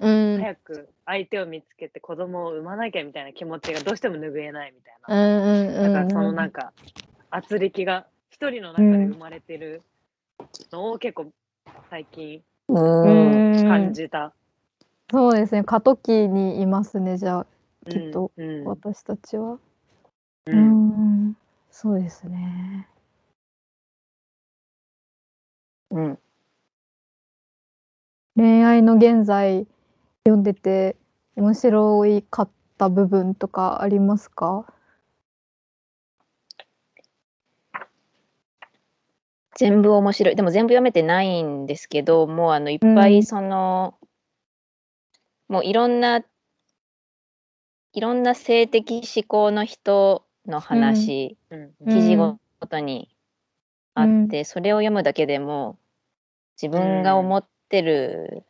[0.00, 0.38] うん。
[0.40, 5.82] 早く相手を見つけて子供を産まなきゃみたいな気持ちがどうしても拭えないみたいうんな。
[5.82, 6.72] だからそのなんか
[7.30, 9.82] 圧力が一人の中で生まれてる
[10.72, 11.32] のを結構
[11.90, 12.42] 最近
[12.74, 14.32] 感じた。
[15.10, 15.62] そうですね。
[15.64, 17.46] 過渡期にいますねじゃあ
[17.88, 18.32] きっと。
[18.64, 19.58] 私たちは。
[20.46, 21.36] ううんん
[21.76, 22.88] そうですね。
[25.90, 26.18] うん、
[28.36, 29.66] 恋愛の現在
[30.24, 30.96] 読んでて
[31.34, 34.72] 面白いかった部分とかありますか？
[39.56, 40.36] 全部面白い。
[40.36, 43.14] でも全部読めてないんですけど、もうあのいっぱうん。
[43.14, 43.98] いその、
[45.48, 46.24] もういろんな、
[47.92, 53.08] いろんな性的思考の人の話、うん記事うんごとに
[53.94, 55.78] あって、それを読むだけでも
[56.60, 58.44] 自分が思ってる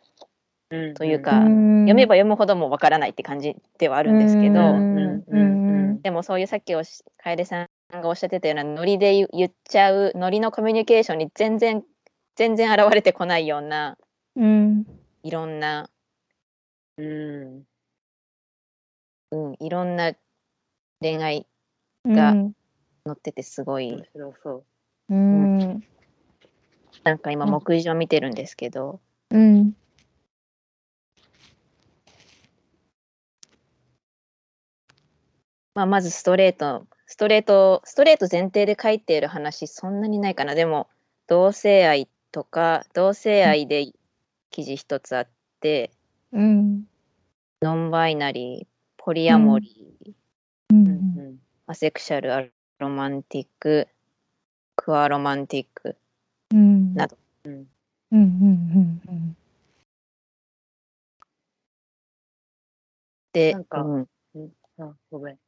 [0.71, 0.95] うん。
[0.95, 4.97] というか読読めば読むほどもわからないって感じではあるんですけど、うん。
[4.97, 7.69] うんうんうでもそういうさっきおし楓さん
[8.03, 11.83] がおっしゃってたようなノリで言言っちゃうノリのコミュニケーションに全然
[12.37, 13.97] 全然現れてこないような
[14.37, 14.85] うん。
[15.23, 15.89] いろんな、
[16.99, 17.63] うん。
[19.31, 20.13] うん、いろんな
[21.01, 21.54] 恋愛うん
[22.07, 22.53] が載
[23.13, 23.93] っててすごい。
[23.93, 24.65] 面白そう。
[25.11, 25.85] うん。
[27.03, 27.51] なんか今うん。
[27.51, 29.01] 目次を見てるんですけど、
[29.31, 29.77] うん。
[35.75, 36.87] まあ、まずストレート。
[37.07, 40.55] ストレートストレート前提で書いている話そんなにないかな。
[40.55, 40.89] でも
[41.27, 43.93] 同性愛とか同性愛で
[44.51, 45.29] 記事一つあっ
[45.61, 45.91] て、
[46.33, 46.85] うん。
[47.61, 50.13] ノンバイナリーポリアモリー、
[50.71, 52.45] うんうんアセクシャルア
[52.79, 53.89] ロマンティック
[54.77, 55.97] クアロマンティック。
[56.53, 56.95] うん。
[56.95, 57.17] など。
[57.45, 57.53] うん。
[57.53, 57.69] うん
[58.13, 59.37] うんうん
[63.33, 64.07] でなんかうん。
[64.79, 65.39] あごめん。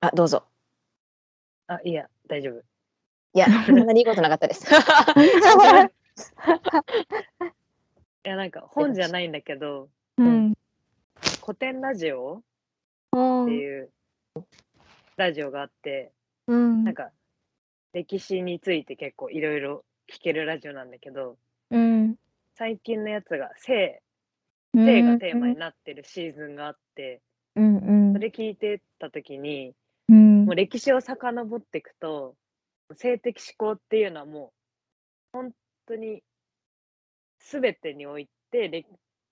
[0.00, 0.44] あどうぞ。
[1.66, 2.62] あ、いや、大丈夫。
[3.34, 4.66] いやそんなにいいことなかったです。
[4.72, 4.76] い
[8.28, 10.52] や、なんか本じゃないんだけど、うん。
[11.44, 12.42] 古典ラジオ
[13.12, 13.90] うんっていう
[15.16, 16.12] ラジオがあって、
[16.46, 16.84] うん。
[16.84, 17.10] なんか
[17.92, 21.36] 歴史について結構いろいろ聞けるラジオなんだけど、
[21.70, 22.16] うん。
[22.54, 24.02] 最近のやつが性、
[24.74, 27.20] 性がテーマになってるシーズンがあって、
[27.56, 28.12] うんうん。
[28.14, 29.74] それ聞いてた時に、
[30.08, 30.44] うん。
[30.46, 32.34] もう歴史を遡っていくと、
[32.94, 34.52] 性的思考っていうのはも
[35.32, 35.52] う本
[35.86, 36.22] 当に
[37.38, 38.68] 全てにおいて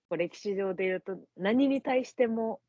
[0.09, 2.59] 歴史上で言うと何に対しても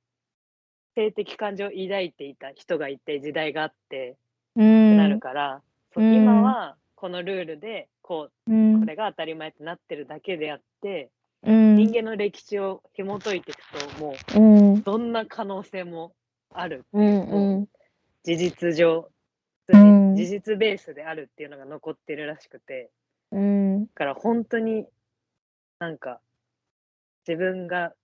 [0.94, 4.16] 性的感情を抱いていた人がいて時代があって
[4.56, 5.62] うってなるから、
[5.94, 8.80] 今はこのルールでこううん。
[8.80, 11.10] これが当たり前ってなってるだけであって、
[11.42, 11.76] うん。
[11.76, 13.60] 人間の歴史を紐解いていく
[13.96, 14.82] ともううん。
[14.82, 16.12] どんな可能性も
[16.52, 17.68] あるうんう
[18.24, 19.08] 事実上
[19.68, 22.90] 事実ベースであるっていうのが残ってるらしくて。
[23.30, 23.86] うん。
[23.86, 24.86] だから本当に
[25.78, 26.20] なんか
[27.26, 27.94] 自分が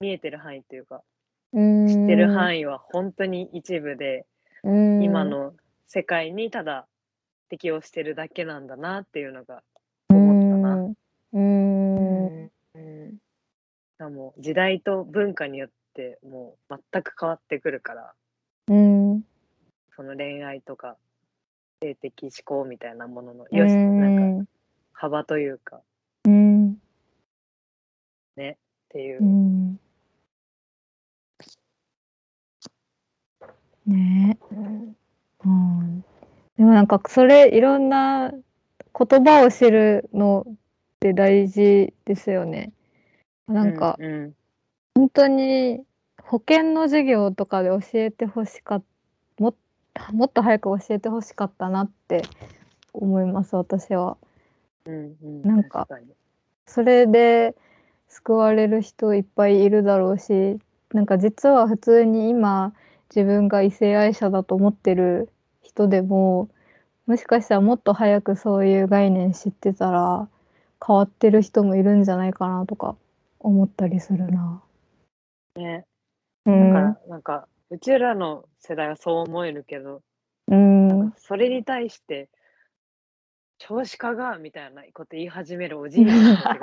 [0.00, 1.02] 見えてる範囲というか、
[1.52, 4.26] 知ってる範囲は本当に一部で、
[4.64, 4.68] 囲
[5.02, 5.54] 今の
[5.86, 6.86] 世界にただ
[7.48, 9.62] 適応してるだけなんだなっていうのが
[10.08, 10.76] 思ったな。
[10.84, 12.50] うーん。
[12.74, 12.78] う
[14.08, 18.14] も時代と文化によってもう全く変わってくるから、
[18.68, 19.24] うん。
[19.96, 20.96] その恋愛とか
[21.82, 24.48] 性的思考みたいなもののうよし、なんかん
[24.92, 25.80] 幅というか。
[26.26, 26.74] うん。
[28.90, 29.22] っていう。
[29.22, 29.24] う。
[29.24, 29.80] ん
[33.90, 34.38] ね。
[34.52, 34.96] えうん。
[35.44, 36.04] うん。
[36.56, 40.54] でもなんかそれいろんな言葉を知るのっ
[41.00, 42.72] て大事ですよね。
[43.46, 44.34] なんかうんうん。
[44.94, 45.80] 本当に
[46.22, 48.82] 保険の授業とかで教えてほしかっ
[49.38, 49.54] も
[50.12, 52.22] もっと早く教えてほしかったなって
[52.92, 54.16] 思います私は。
[54.86, 55.88] うんうん、なんか
[56.66, 57.54] それで
[58.08, 60.58] 救われる人いっぱいいるだろうし
[60.92, 62.72] なんか実は普通に今
[63.14, 65.30] 自分が異性愛者だと思ってる
[65.62, 66.48] 人でも
[67.06, 70.28] もしかしたらもっと早くそういう概念知ってたら
[70.86, 72.96] 変わってる人もいるんじゃないかなとか
[73.40, 74.62] 思ったりするな。
[75.56, 75.84] ね。
[76.46, 80.02] うんだから、なんか、うちらの世代はそう思えるけど、
[80.48, 82.28] うんそれに対して、
[83.58, 86.58] 少子化がみたいなこと言い始めるおじいさんたち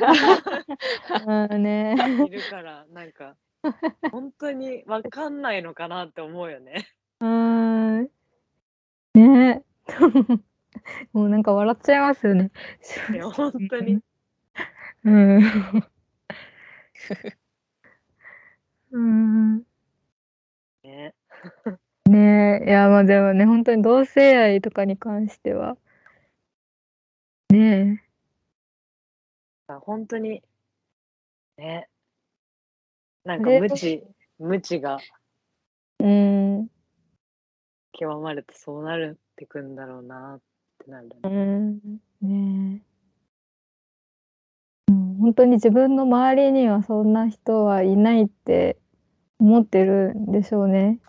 [0.00, 1.94] が うんね
[2.26, 3.36] いるから、なんか、
[4.12, 6.86] 本当にわかんないのかなって思うよね。
[7.20, 8.10] うん
[9.14, 9.62] ね
[11.12, 12.50] もうなんか笑っちゃいますよね。
[13.12, 14.00] いや、本当に。
[15.04, 15.40] うん。
[18.90, 19.58] うん。
[20.82, 21.14] ね。
[22.06, 25.76] ねえ、いや、まあでもね、本当に同性愛とかに関しては。
[27.50, 28.04] ね
[29.66, 30.42] 本当に、
[31.56, 31.88] ね。
[33.24, 34.04] なんか無知、
[34.38, 34.98] 無知が
[36.00, 36.04] え。
[36.04, 36.68] うん。
[37.92, 40.40] 極まるとそうなるってくんだろうなっ
[40.84, 41.08] てなる。
[41.22, 41.80] うん。
[42.20, 42.94] ねえ。
[44.88, 48.76] うん本当に自分の周りにはそんな人はいないって
[49.38, 51.00] 思ってるんでしょうね。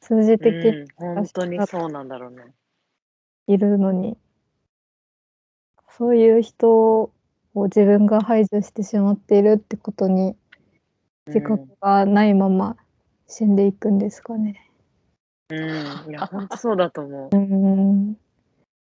[0.00, 2.44] 数字的にうん、本当にそうなんだろうね。
[3.48, 4.16] いるのに、
[5.98, 7.12] そういう人を
[7.54, 10.36] 自分が排除してしまっているってことに
[11.26, 12.76] 自覚がないまま
[13.26, 14.70] 死んでいくんですかね。
[15.50, 15.62] うん、う
[16.08, 17.30] ん、いや、本当そうだと思う。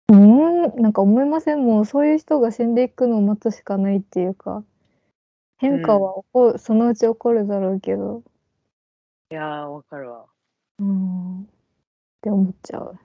[0.09, 4.63] うーん、なんか思いませんもうそういう人が死んでいくのを待つしかないっていうか、
[5.57, 8.23] 変化は起こる、そのうち起こるだろうけど、う。
[9.31, 10.25] いやー、わかるわ。
[10.79, 11.45] うーん、っ
[12.21, 12.99] て思っちゃう。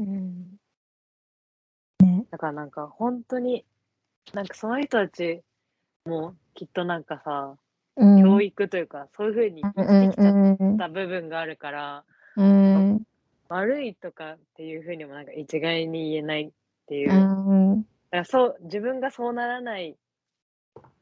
[0.00, 0.58] うん
[2.30, 3.64] だからなんか本当に、
[4.34, 5.42] なんかその人たち
[6.08, 7.56] もきっとなんかさ、
[7.96, 12.04] うん、教育というか、そういうふうに生きてきちゃった部分があるから、
[12.36, 13.02] うん、うん、
[13.48, 16.50] 悪いとかっていうふうにもなんか一概に言えないっ
[16.86, 17.08] ていう。
[17.08, 19.96] うだん、からそう、自分がそうならない、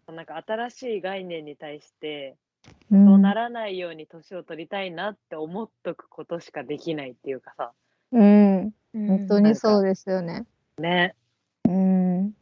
[0.07, 2.37] なんか新しい概念に対して、
[2.91, 7.73] うん、そうならないように年を取りたいなって思っとくことしかできないっていうかさ、
[8.13, 10.47] うん、うん本当にそうですよね。
[10.79, 11.15] ね。
[11.65, 12.33] うん。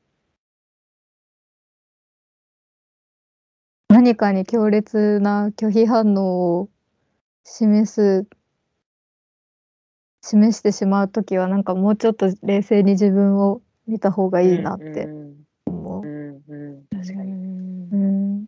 [3.94, 6.68] 何かに強烈な拒否反応を
[7.44, 8.26] 示す、
[10.20, 15.08] 示してしまうときは、なんかもうちょっと冷静に自分を見た方がいいなってう。
[15.08, 15.34] ん。
[15.66, 16.04] 思う。
[16.04, 16.42] うん。
[16.48, 17.32] うん、うん、確かに。
[17.34, 18.46] にうん。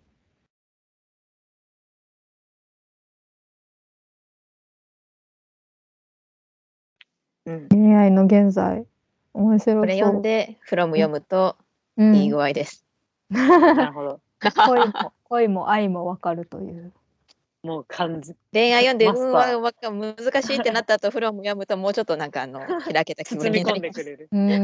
[7.47, 7.69] うん。
[7.69, 8.85] 恋愛の現在、
[9.33, 9.79] 面白。
[9.79, 10.23] これ読ん。
[10.23, 11.57] で、フロム読むと
[11.97, 12.85] うん、いい具合です。
[13.31, 14.21] なるほど。
[14.41, 16.93] 恋も恋も愛もわかるという。
[17.62, 22.61] もう感じ、恋愛読んで、うんわわか難しいってなった後、フロム読むともうちょっとなんかあの
[22.93, 24.01] 開けた気分包みになります。
[24.01, 24.28] 込んでくれる。
[24.30, 24.59] うー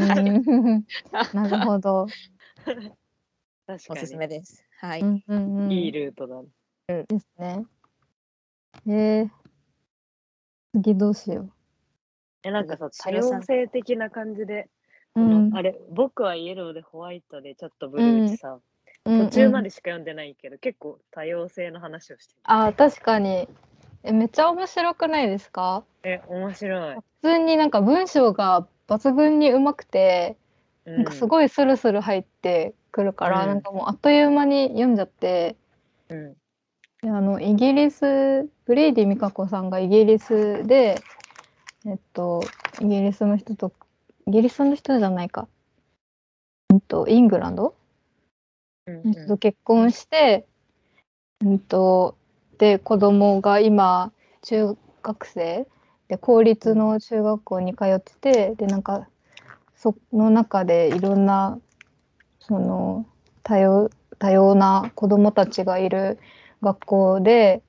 [0.77, 0.85] ん。
[1.33, 2.07] なるほど。
[3.67, 4.65] 確かおすすめです。
[4.79, 5.01] はい。
[5.01, 5.69] うんうんうん。
[5.69, 5.85] に。
[5.87, 6.43] いいルートだ。
[6.87, 7.65] ですね。
[8.87, 9.31] えー、
[10.75, 11.49] 次どうしよ
[12.45, 14.69] え、なんかさ、多様性的な感じで、
[15.17, 15.21] う。
[15.21, 18.61] んあれ、僕はイエローでホワイトでちょっとブルーってさ、うん
[19.05, 22.41] 途中まうんでしか読んでないけど、結構多様性の話をしてる。
[22.45, 23.49] あ、確かに。
[24.05, 25.85] え、めっちゃ面白くないですか？
[26.05, 26.95] え、面白い。
[26.97, 30.37] 普通になんか文章が抜群にうまくて、
[30.85, 35.57] ななんかすごいスルスル入ってくるから、うんなんかもうあっという間に読んじゃって、
[36.09, 36.37] うん。
[37.03, 41.01] であの、イギリス、ブレイディ・ミカコさんがイギリスで、
[41.87, 42.45] えっと、
[42.81, 43.73] イギリスの人と、
[44.27, 45.49] イギリスの人じゃないか。
[46.71, 47.75] うんとイングランド？
[48.87, 50.47] うんの人と結婚して、
[51.41, 52.17] うんと
[52.59, 54.13] で子供が今
[54.43, 55.67] 中学生。
[56.09, 59.09] で公立の中学校に通っててでなんか
[59.75, 61.59] その中でいろんな
[62.39, 63.07] その
[63.43, 66.19] 多様多様な子供たちがいる
[66.61, 67.63] 学校で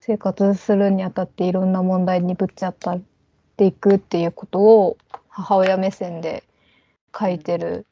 [0.00, 3.02] 生活するにあたっていろんな問題にぶっち当たっ
[3.56, 4.98] ていくっていうことを
[5.28, 6.44] 母親目線で
[7.18, 7.86] 書いてる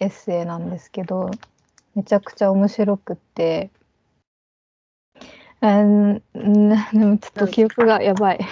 [0.00, 1.30] エッセイなんですけど。
[1.94, 3.70] めちゃくちゃ面白くって。
[5.60, 8.40] うん、うんでもちょっと記憶がやばい。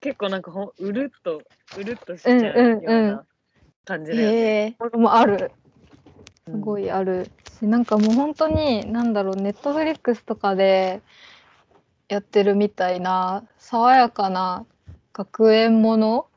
[0.00, 1.42] 結構なんかほんうるっと
[1.78, 3.24] うるっとしちゃうような
[3.84, 4.36] 感じだよね。
[4.36, 4.74] へえ。
[4.78, 5.52] これもある。
[6.46, 11.02] すうんごいあるし、なんかもう本当に何だろうネットフリックスとかで
[12.08, 14.64] やってるみたいな爽やかな
[15.12, 16.28] 学園もの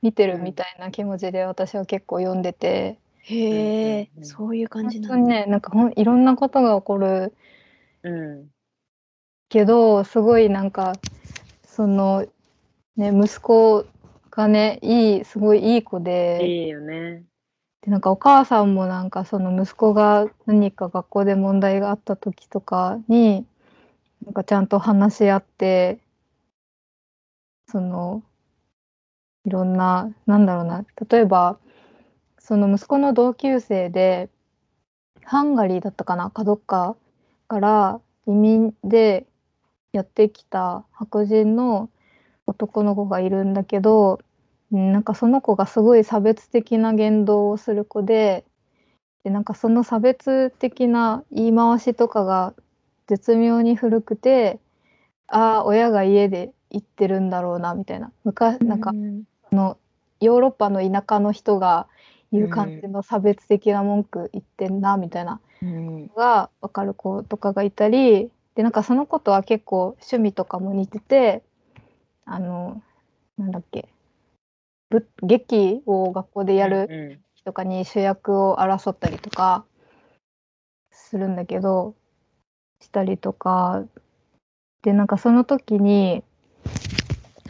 [0.00, 2.98] 見てるみたいな気持ちで私は結構読んでて、
[3.30, 5.16] へえうんそういう感本じなんだ。
[5.16, 7.34] 当にねなんかほんいろんなことが起こる
[8.02, 8.50] うん
[9.48, 10.92] けどすごいなんか
[11.66, 12.26] その
[12.96, 13.86] ね息子
[14.30, 16.38] がねいいすごいいい子で。
[16.42, 17.24] いいよね。
[17.82, 23.46] でなんかお母さんもなんかその息子が何か学校で問題があった時とかに
[24.24, 25.98] なんかちゃんと話し合って
[27.68, 28.22] その
[29.44, 31.58] いろんななんだろうな例えば
[32.48, 34.30] その息子の同級生で
[35.22, 36.30] ハンガリーだったかな？
[36.30, 36.96] かどっか
[37.46, 39.26] から移民で
[39.92, 41.90] やってきた白人の
[42.46, 44.20] 男の子がいるんだけど
[44.72, 48.46] うんなんかその子がすごい差別的な言動をする子で
[49.24, 52.54] でなんかその差別的な言い回しとかが
[53.08, 54.58] 絶妙に古くて
[55.26, 58.10] ああ親が家で言ってるんだろうなみたいな。
[58.24, 59.24] 昔なんかうん
[60.20, 61.86] ヨーロッパの田舎の人が
[62.32, 65.40] 言う感じの差別的な文句言ってんなみたいな。
[65.62, 66.02] うん。
[66.02, 71.42] のが分かる子とかがいたりでなんかその子とは結構趣味とかも似てて
[72.24, 72.82] あの
[73.36, 73.88] なんだっけ
[74.90, 79.64] ぶ劇を学校でやるうん日とかに主役を争ったりとか
[80.90, 81.94] するんだけど
[82.80, 83.84] したりとか。
[84.82, 86.22] でなんかその時に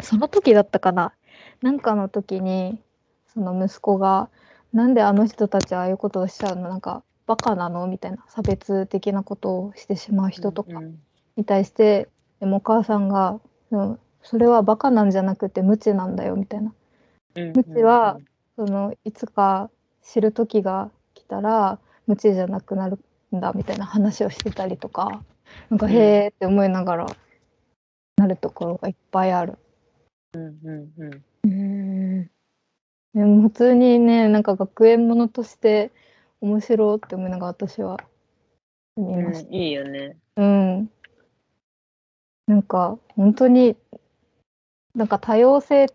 [0.01, 1.13] その時だったかな。
[1.61, 2.81] なんかの時に
[3.27, 4.31] その息子が
[4.73, 6.69] 「なんであの人たちああいうことをしちゃうの？
[6.69, 11.01] なんかバカなの?」みたいな差別的なことをしてしまう人とかうん
[11.37, 12.09] に対して
[12.41, 13.41] でもお母さんが
[13.71, 16.73] 「うんそれはバカなんじゃなくて無知なんだよ」みたいな。
[17.37, 18.19] うん無知は
[18.57, 19.71] そのいつか
[20.03, 22.99] 知る時が来たら無知じゃなくなる
[23.35, 25.23] んだみたいな話をしてたりとか。
[25.71, 27.07] なんかうんへえって思いながら
[28.19, 29.57] なるところがいっぱいある。
[30.35, 31.25] うんうんうん。
[31.45, 31.68] うん
[33.19, 35.91] でも普通にねなんか学園ものとして
[36.41, 37.99] 面白いって思いながら私は
[38.97, 39.49] 見ました。
[39.49, 40.17] うんいいよね。
[40.37, 40.91] うん。
[42.47, 43.77] なんか本当に
[44.95, 45.89] なんか多様性っ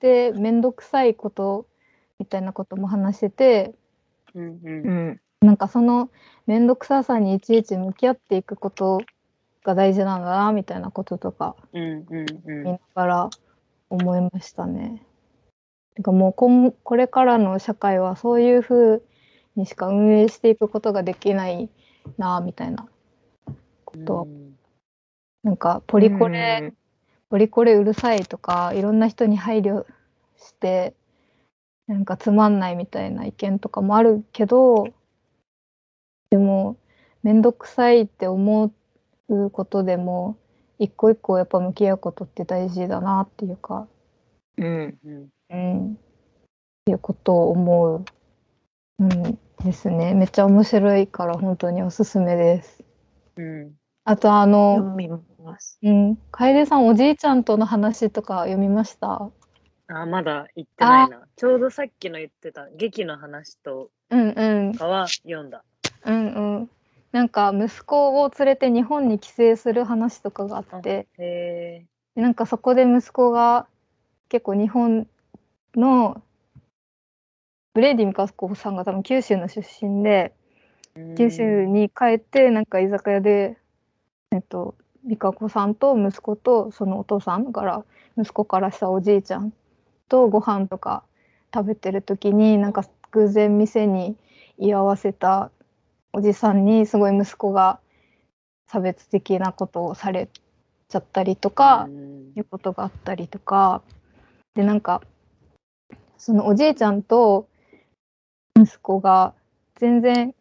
[0.00, 1.66] て面倒くさいこと
[2.18, 3.74] みたいなことも話してて
[4.34, 6.10] うんうんうんなんかその
[6.46, 9.00] 面倒くささにいちいち向き合っていくこと
[9.62, 12.26] が大事なんだなみたいなこととかうんうん
[12.64, 13.30] 見うながら
[13.88, 15.02] 思いましたね。
[15.94, 19.00] てかもう今これからの社会はそういう風
[19.56, 21.70] にしか運営していくことができない
[22.18, 22.88] なみたいな。
[23.84, 24.24] ことは。
[24.24, 24.54] ん。
[25.42, 26.72] なんかポリコレ、
[27.28, 29.84] ポリコレうるさいとかいろんな人に配慮
[30.38, 30.94] して
[31.86, 34.88] なんかつまんないみたいな意見とかもあるけど
[36.30, 36.76] でも
[37.22, 38.72] 面倒くさいって思
[39.28, 40.36] うことでも
[40.78, 43.86] 一個一個やっぱ向き合うことって大事だなっていうか、
[44.56, 44.98] うん。
[45.04, 45.96] うんうん、っ
[46.84, 48.04] ていうことを思う、
[48.98, 50.14] うん、ですね。
[50.14, 52.82] めっちゃ面白いから本当におすすめです。
[53.36, 53.72] うん。
[54.04, 54.96] あとあの。
[55.82, 59.30] うん、楓さんおじいちゃんとの話とか読みました？
[59.88, 61.20] あ、まだ行ってないな。
[61.36, 64.74] ちょうどさっきの言ってた劇の話とうんうん。
[64.74, 65.62] かは読んだ。
[66.06, 66.70] うんうん。
[67.12, 71.86] なんか息子を連れて日本に帰省する話とかがあって。
[72.16, 73.66] なんかそこで息子が
[74.30, 75.06] 結構日本
[75.76, 76.22] の
[77.74, 80.32] ブレイディ・ミカスコさんが多分九州の出身で
[81.16, 83.56] 九州に帰ってなんか居酒屋で
[84.30, 87.84] えっと美香子さんと息子とそのお父さんから
[88.16, 89.52] 息子からしたおじいちゃん
[90.08, 91.02] とご飯とか
[91.52, 94.16] 食べてる時になんか偶然店に
[94.58, 95.50] 居合わせた
[96.12, 97.80] おじさんにすごい息子が
[98.68, 100.28] 差別的なことをされ
[100.88, 102.14] ちゃったりとかうん。
[102.36, 103.82] いうことがあったりとか。
[104.54, 105.02] でなんか
[106.24, 107.48] そのおじいちゃんと
[108.58, 109.34] 息子が
[109.76, 110.34] 全然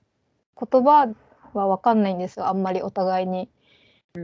[0.58, 1.14] 言葉
[1.54, 3.50] は分かんないんですよあんまりお互いに。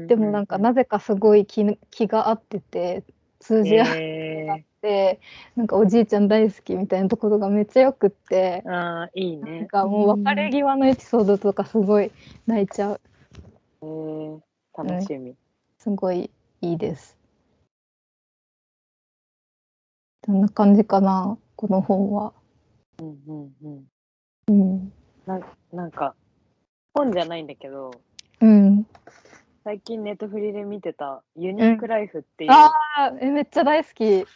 [0.07, 3.03] でもなんかなぜかすごい気気が合ってて
[3.41, 5.19] 通じ合って、えて
[5.57, 9.67] なんかおじいちゃん大好きみたいなところがめっちゃよくってー、ああいいなんね。
[9.67, 12.09] かもう別れ際のエピソードとかすごい
[12.47, 13.01] 泣いちゃう
[13.81, 14.39] えー、
[14.77, 15.35] 楽しみ。
[15.77, 16.31] すごい
[16.61, 17.18] いいです。
[20.29, 22.31] そんな感じかなこの本は。
[22.99, 23.85] うんうんうん。
[24.47, 24.93] うん。
[25.25, 26.13] なんなんか
[26.93, 27.89] 本じゃないんだけど
[28.39, 28.85] うん、
[29.63, 34.27] 最近ネットフリで見てたユニークライフっていう、ああえめっちゃ大好き。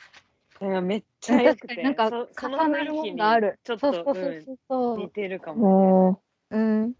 [0.62, 3.60] うんめっちゃ良くてなんか重なるも雰囲気にんがある。
[3.64, 4.20] ちょっとそうそうそ
[4.54, 5.10] うそううん似。
[5.12, 6.18] てるかも
[6.50, 6.64] しれない。
[6.64, 6.94] うん。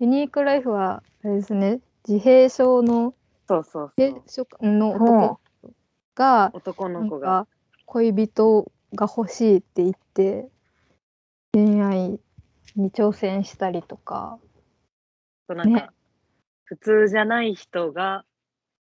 [0.00, 3.12] ユニークライフはあれですね自閉症の
[3.46, 4.22] そうそうそう。
[4.26, 5.40] 症の男
[6.14, 7.57] が男の子がか
[7.90, 10.48] 恋人が欲しいって言って
[11.52, 12.20] 恋愛
[12.76, 14.38] に挑戦したりとか。
[15.48, 15.88] そうなんか、ね。
[16.64, 18.26] 普通じゃない人が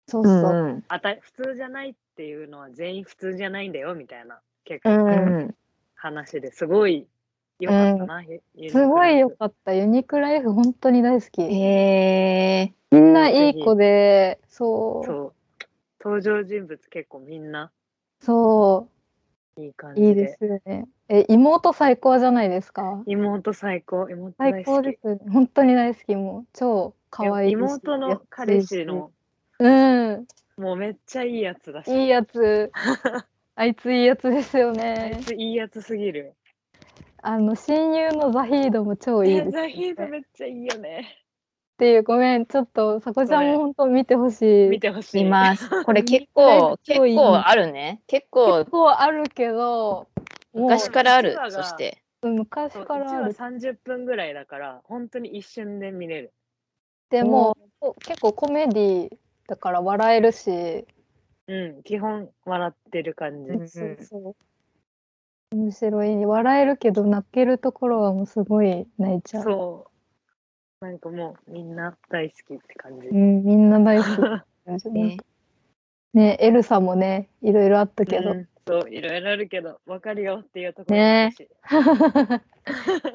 [0.08, 5.55] そうそう、うんあた普通じゃないっていうのは全員普通じゃないんだよみたいな結う構うん。
[5.95, 7.08] 話ですごい
[7.60, 9.74] 良かったな、ユユニークすごい良ライフかった。
[9.74, 11.41] ユニクライフ本当に大好き。
[11.41, 15.05] へえみんないい子でそう。
[15.05, 15.34] そう。
[16.03, 17.72] 登場人物結構みんな。
[18.22, 18.89] そ
[19.58, 20.88] いい感じいいですよね。
[21.10, 23.03] え妹最高じゃないですか？
[23.05, 24.10] 妹最高。
[24.10, 26.16] 妹大最高です本当に大好き。
[26.16, 27.53] もう超可愛いし。
[27.53, 29.12] 妹の彼氏の
[29.60, 30.28] うん。
[30.58, 31.91] もうめっちゃいいやつだし。
[31.91, 32.72] いいやつ。
[33.55, 36.36] あいついいやつですよあいねついいやつすぎる。
[37.24, 41.26] あの親友のザヒードも超いいです、ザね、 ヒードめっちゃいいよね
[41.78, 44.67] っていうごめんちょっとさこちゃんも本当見てほしい。
[44.67, 45.23] 見てほしい。
[45.23, 45.69] 見ます。
[45.84, 48.01] これ結構、 結構あるね。
[48.07, 50.07] 結構結構あるけど
[50.55, 52.01] 昔からあるそして。
[52.23, 53.32] 昔からある。
[53.32, 56.34] 1話30分ぐらいだから本当に一瞬で見れる。
[57.11, 59.17] でもこ結構コメディ
[59.47, 60.88] だから笑えるし、
[61.47, 64.36] うん基本笑ってる感じ、うんそうそ
[65.51, 65.55] う。
[65.55, 66.25] 面白い。
[66.25, 69.43] 笑えるけど泣けるところはもうすごい泣いちゃう。
[69.43, 69.96] そう
[70.82, 74.03] なんかもうみんな大好きって感じ、うん、みんな大好
[74.80, 75.17] き ね。
[76.13, 76.38] ね。
[76.39, 81.47] エルサもねいろいろあったけど、うんそういろいろあるけど分かるよっていうところもあるし、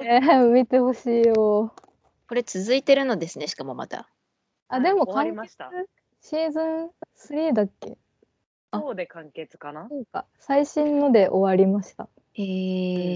[0.00, 1.74] えー 見てほしいよ。
[2.26, 4.08] これ続いてるのですね、しかもまた。
[4.68, 5.70] あでも終わり完結ました。
[6.22, 7.98] シーズン3だっけ？
[8.72, 9.88] そうで完結かな？
[9.90, 10.24] そうか。
[10.38, 12.08] 最新ので終わりました。
[12.32, 12.42] へ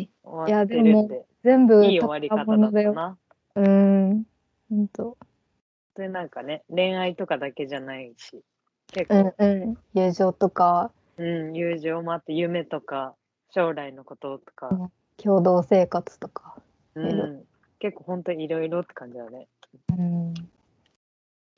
[0.03, 0.09] え。
[0.23, 1.25] 終わってるって。
[1.43, 3.17] 全部いい終わり方だったな。
[3.55, 4.27] うん
[4.69, 5.17] ほんと。
[5.95, 8.43] それなんかね恋愛とかだけじゃないし。
[8.93, 9.79] 結うん構、うん。
[9.95, 10.91] 友情とか。
[11.17, 13.15] うん友情もあって夢とか
[13.51, 16.57] 将来のこととか、共同生活とか。
[16.95, 17.43] うん、
[17.79, 19.49] 結構本当にいろいろって感じだね。
[19.91, 20.35] うん。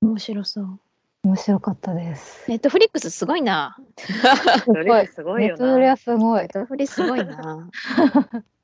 [0.01, 0.81] 面白そう。
[1.25, 2.49] 面白かったです。
[2.49, 3.77] ネットフリックスすごいな。
[4.65, 6.41] それすごいよネットフリなはすごい。
[6.43, 7.69] ネットフリすごいな。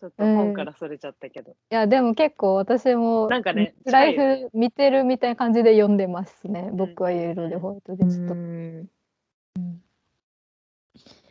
[0.00, 6.70] ちょっと本からそれちゃったけど、いやでも結構私もなんかねライフ見てるみたいな感じで読んでますね。
[6.72, 8.86] 僕はイエローでホワイトでちょっと、ん。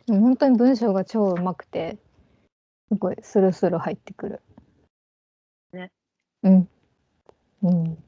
[0.06, 1.96] でも本当に文章が超うまくて
[2.88, 4.42] すごいスルスル入ってくる。
[5.72, 5.90] ね。
[6.42, 6.68] うん。
[7.62, 7.98] うん。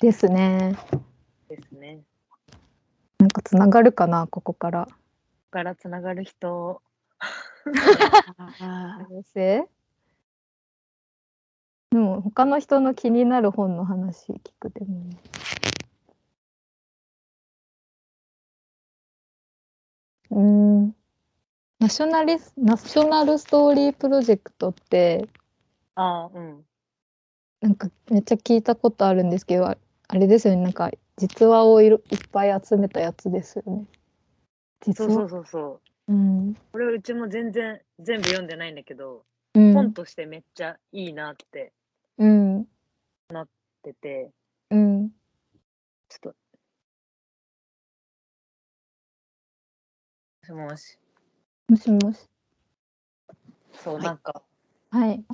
[0.00, 0.76] ですね。
[1.48, 2.00] ですね
[3.18, 4.86] なんかつながるかなここから。
[4.86, 4.96] ここ
[5.50, 6.82] からつながる人
[8.60, 9.68] あ可能性
[11.94, 15.16] でも他の人の気になる本の話聞くでもね。
[20.30, 20.40] うー
[20.86, 20.96] ん。
[21.78, 25.28] ナショナリスナショナルストーリープロジェクトって
[25.94, 26.64] ああうん
[27.60, 29.76] なんかめっちゃ聞いたことあるんですけどあ
[30.08, 33.84] あれですよねなんか実話をいろいっぱい集めたやつですよね。
[34.84, 39.24] 実話そうそうそうそううんこれうちも全然全部読んでないんだけど、
[39.54, 41.72] うん本としてめっちゃいいなって
[42.18, 42.64] うん。
[43.30, 43.48] 言っ
[43.82, 44.30] てて。
[44.70, 45.10] うん。
[46.08, 46.34] ちょっ
[50.46, 50.98] ともし。
[51.68, 52.04] もしもし。
[52.04, 52.28] もし
[53.72, 54.04] そう、はい。
[54.04, 54.42] なんか。
[54.90, 55.24] はい。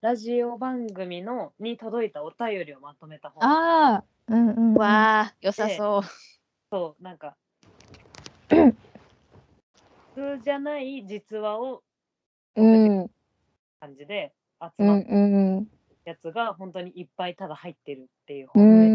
[0.00, 4.74] ラジオ番組のに届いたお便りをまとめた本ああうんうんうん。
[4.74, 6.02] わあ、良さそう。
[6.70, 7.36] そうなんか。
[8.48, 8.74] 普
[10.14, 11.82] 通じゃない実話を
[12.56, 13.10] うん。
[13.80, 15.68] 感じで集うんまったうん
[16.04, 18.88] やつが本当にいっぱいただ入ってるっていうう本で、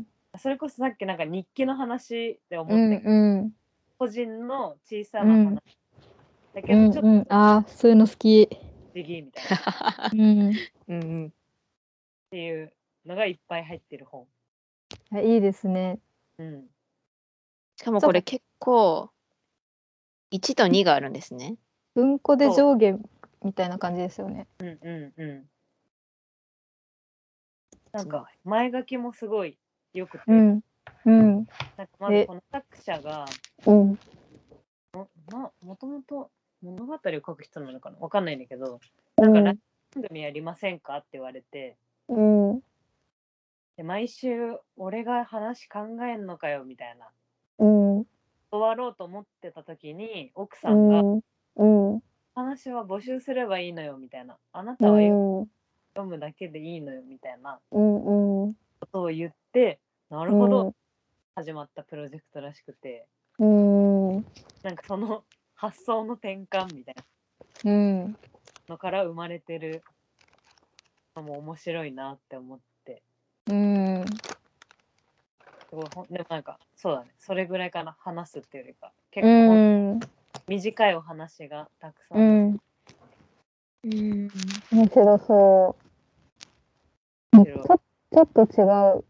[0.00, 0.06] ん
[0.38, 3.52] それこそさっきなんか日記の話で思うって、んうん
[3.98, 5.62] 個人の小さな話
[6.54, 8.48] だけどちょっとうんうん、ああ、そういうの好き。
[8.92, 10.52] 不思議みたいなっ うん。
[10.88, 11.32] うんうん。
[12.30, 12.72] ていう
[13.06, 14.26] のがいっぱい入ってる本。
[15.12, 15.98] あいいですね。
[16.38, 16.68] うん。
[17.76, 19.10] しかもこれ結構、
[20.30, 21.56] 1と2があるんですね。
[21.94, 22.98] 文庫でそ上下
[23.46, 24.48] みたいな感じですよね。
[24.58, 25.44] うんうんうん。
[27.92, 29.56] なんか前書きもすごい
[29.94, 30.60] よくて、うん。
[31.06, 31.46] うん。
[31.76, 33.24] なんかまずこの作者が
[33.64, 33.98] うん。
[34.92, 36.30] もまもともと
[36.62, 37.98] 物語を書く人なのかな？
[37.98, 38.80] わかんないんだけど、
[39.18, 39.58] うなんかラん。
[39.94, 40.96] 番組やりませんか？
[40.96, 41.76] って言われて、
[42.08, 42.60] うん。
[43.76, 47.08] で毎週俺が話考えんのかよみたいな。
[47.58, 47.66] う
[48.00, 48.06] ん。
[48.50, 51.20] 終わろうと思ってた時に奥さうんがん。
[51.56, 52.02] うん。
[52.36, 54.38] 話は募集すればいいのよみたいな。
[54.52, 57.60] あなうたは読むだけでいいのよみたいな。
[58.80, 60.70] ことを言って、なるほど
[61.34, 63.06] 始まったプロジェクトらしくて、
[63.38, 64.26] うん。
[64.62, 65.24] なんかその
[65.54, 66.94] 発想の転換みたい
[67.64, 68.16] うん。
[68.68, 69.82] なのから生まれてる
[71.16, 73.02] のも面白いなって思って、
[73.46, 74.20] うん。
[75.70, 79.62] すごいほんでもなんかそうだね、それぐらいかな、話すっていうよりか、結う構
[79.96, 80.02] ん。
[80.48, 82.18] 短いお話がたくさん。
[82.18, 82.60] うん。
[83.84, 84.28] うん。
[84.72, 85.86] 面白そう。
[87.36, 88.62] ちょちょっと違
[88.98, 89.04] う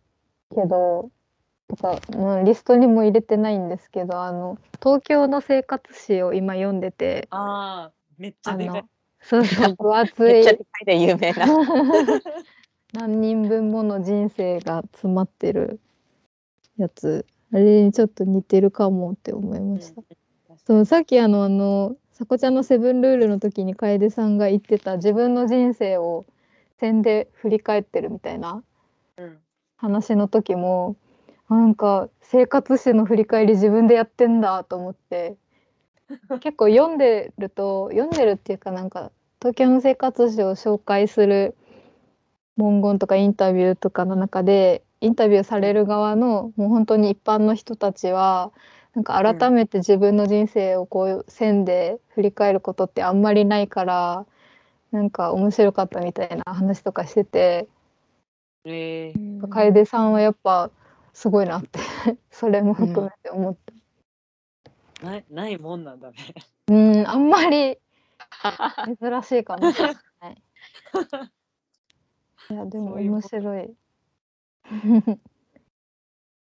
[0.54, 1.10] けど、
[1.68, 8.88] とか、まあ、リストにも入れてないんですけど、あの、東京の生活史を今読んでて、ああ、めっちゃあでかいの。、
[9.20, 11.46] そうそう、分厚いめっちゃでかいで有名な。
[12.94, 15.80] 何人分もの人生が詰まってる
[16.78, 20.02] やつ、あれにちょっと似てるかもって思いました。
[20.66, 26.26] そう、さっきあの、あの、さこちゃんのセブンルールの時に楓さんが言ってた自分の人生を
[26.80, 28.64] 線で振り返ってるみたいな
[29.76, 30.96] 話の時も、
[31.48, 35.36] なんか生活史の振り返り自分でやってんだと思って、
[36.40, 41.54] 結構読んでると、読んでるっていうかなんか東京の生活史を紹介する
[42.56, 48.50] 文言とかインタビューとかの中で、インタビューされる側のもう本当に一般の人たちは、
[48.96, 54.24] なんか改めて自分の人生をこういう線で振り返ることってあんまりないから、
[54.90, 57.68] なんか面白かったみたいな話とかしてて、
[58.64, 60.70] えー、楓さんはやっぱ
[61.12, 61.78] すごいなって
[62.32, 63.56] それも含めて思っ
[65.00, 65.06] た。
[65.06, 66.16] ないないもんなんだね。
[66.68, 67.76] うん、あんまり
[68.98, 70.42] 珍しいかもしれない。
[72.48, 73.76] いや、でも面白い。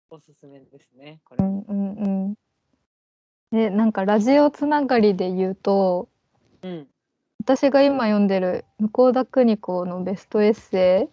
[0.10, 1.43] おすすめですね、これ。
[1.43, 2.36] うんうんうん。
[3.56, 6.10] で、なんかラジオつながりで言うと、
[6.62, 6.88] うん。
[7.39, 11.10] 私が今読んでる向田邦子のベストエッセ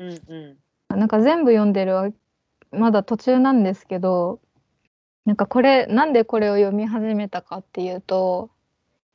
[0.00, 0.58] うんう
[0.92, 2.10] イ、なんか全部読んでるわ
[2.72, 4.40] まだ途中なんですけど、
[5.24, 8.50] なんかこれ、なんでこれを読み始めたかっていうと、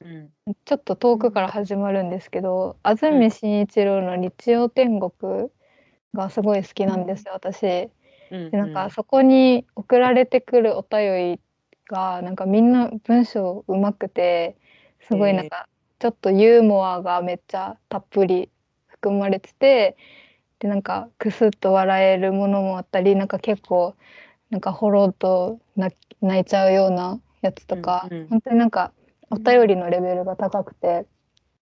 [0.01, 0.07] ん。
[0.07, 0.55] うん。
[0.63, 5.49] ちょっと遠くから始まるんですけど、安住紳一郎の日曜天国
[6.13, 7.89] がすごい好きなんですよ、私。
[8.31, 11.39] うんで、なんかそこに送られてくるお便り
[11.87, 14.57] が、なんかみんな文章うまくて、
[15.01, 15.67] すごいなんか
[15.99, 18.49] ちょっとユーモアがめっちゃたっぷり
[18.87, 19.97] 含まれてて、
[20.59, 23.95] で、なんかクスッと笑えるものもあったり、なんか結構
[24.49, 25.95] なんかほろっと泣
[26.39, 28.27] いちゃうようなやつとか、うんうん。
[28.29, 28.93] 本当になんか
[29.29, 31.05] お便りのレベルが高くて、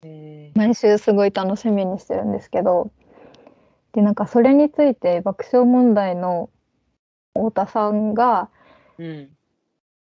[0.03, 2.91] え毎週すごい楽しみにしてるんですけど、
[3.93, 6.49] で、なんかそれについて爆笑問題の
[7.33, 9.36] 太田さんが、ー、うん。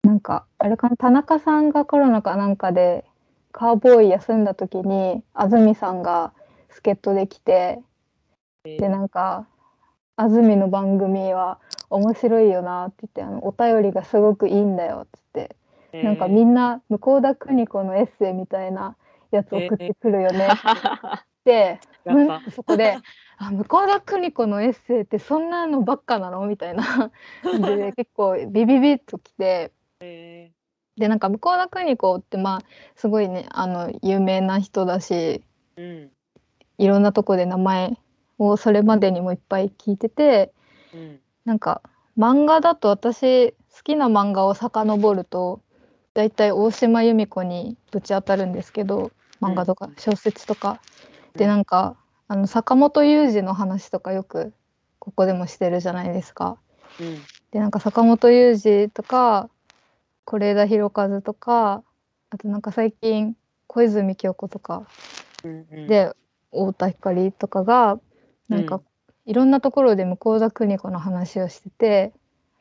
[0.04, 3.06] なんか、あれかな、田中さんがコロナかなんかで、
[3.54, 6.34] カーボーイ休んだ時に、安住さんが
[6.70, 7.82] 助っ人で来て、
[8.78, 9.48] で、なんか、
[10.18, 15.56] 安住の番組は面白いよなって言って、あの、お便りがすごくいいんだよって言って、
[16.04, 18.98] なんかみなんな、向田邦子のエッセイみたいな
[19.32, 20.60] やつ送ってくるよねっ
[21.46, 22.98] て言って、そこで
[23.38, 27.12] 「あ向田邦子のエッセイってそんなのばっかなの?」みたいな
[27.78, 29.72] で結構ビビビッときてえ
[30.98, 32.62] でなんか向田邦子ってまあ
[32.96, 35.42] すごいねあの有名な人だしー、
[35.78, 36.12] うん。
[36.78, 37.98] いろんなとこで名前
[38.38, 40.52] をそれまでにもいっぱい聞いてて
[40.94, 41.20] うん。
[41.46, 41.82] なんか
[42.18, 45.62] 漫画だと私好きな漫画を遡ると
[46.14, 50.80] だいたい大島由美子にぶち当たるんですけど漫画とかうん小説とか。
[51.36, 54.54] でうんなんかあの坂本雄二の話とかよく
[55.00, 56.58] ここでもしてるじゃないですか。
[57.00, 57.20] うん。
[57.52, 59.50] でなんか坂本雄二とか
[60.26, 61.84] 是枝裕和とか
[62.30, 63.36] あとなんか最近
[63.68, 64.88] 小泉今日子とか
[65.44, 65.68] うん。
[65.72, 66.14] うん、で
[66.52, 68.00] 太田光とかが
[68.48, 68.82] なんかうん
[69.26, 72.14] いろんなところで向田邦子の話をしてて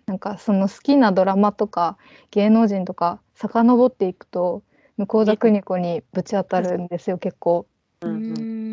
[0.06, 1.96] なんかその好きなドラマとか
[2.30, 4.62] 芸能人とか遡っていくと
[4.96, 7.66] 向田邦子にぶち当たるんですよ結構。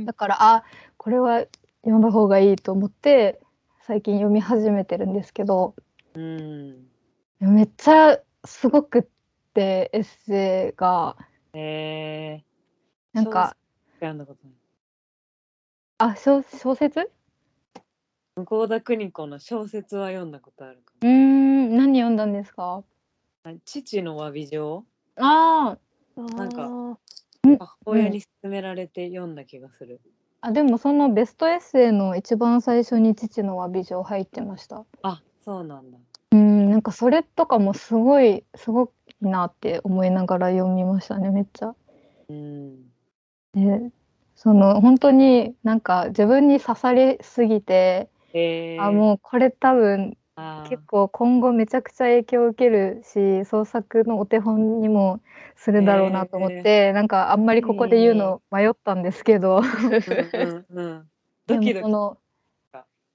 [0.06, 0.64] だからあ
[0.98, 1.46] これは
[1.82, 3.40] 読んだ方がいいと思って
[3.82, 5.76] 最近読み始めてるんですけど
[6.14, 6.88] うん。
[7.40, 9.06] めっちゃすごくっ
[9.54, 11.18] てエッセイが
[11.54, 12.44] え
[13.14, 14.56] なんかー、読んだことない。
[15.98, 17.12] あ小小説？
[18.36, 22.62] 向田邦子の小説は読んだことあるかうーん何読んだんですか？
[22.78, 22.86] も。
[23.44, 24.86] あ父の詫び状
[25.18, 25.78] あ
[26.16, 30.00] なんかー母親に勧められて読んだ気がする。
[30.42, 34.86] あでもそのベストエッセイの一番最初に父の詫び状入ってました。
[35.02, 35.98] あそうなんだ。
[36.80, 41.76] うんなんかそれとかもすごいすごいなって思いながら読みましたねめっちゃ。
[42.30, 42.84] うん。
[43.54, 43.92] で
[44.34, 48.78] その本当になんか自分に刺さりすぎて、え。
[48.80, 50.16] ー、あもうこれ多分
[50.70, 55.20] 結構今後めちゃくちゃ影響を受けるし創作のお手本にも
[55.58, 59.62] するだろうなと思って、なんかあんまりここで言うの迷ったんですけど、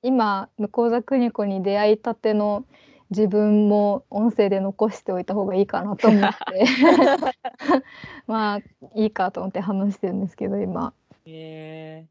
[0.03, 2.67] 今向田邦子に出会いたての
[3.11, 6.65] 自分も音声で残しておいた方がいいかなと思って。
[8.27, 8.59] まあ
[8.95, 10.93] いいかと思って話してるんですけど今。
[11.27, 12.07] え。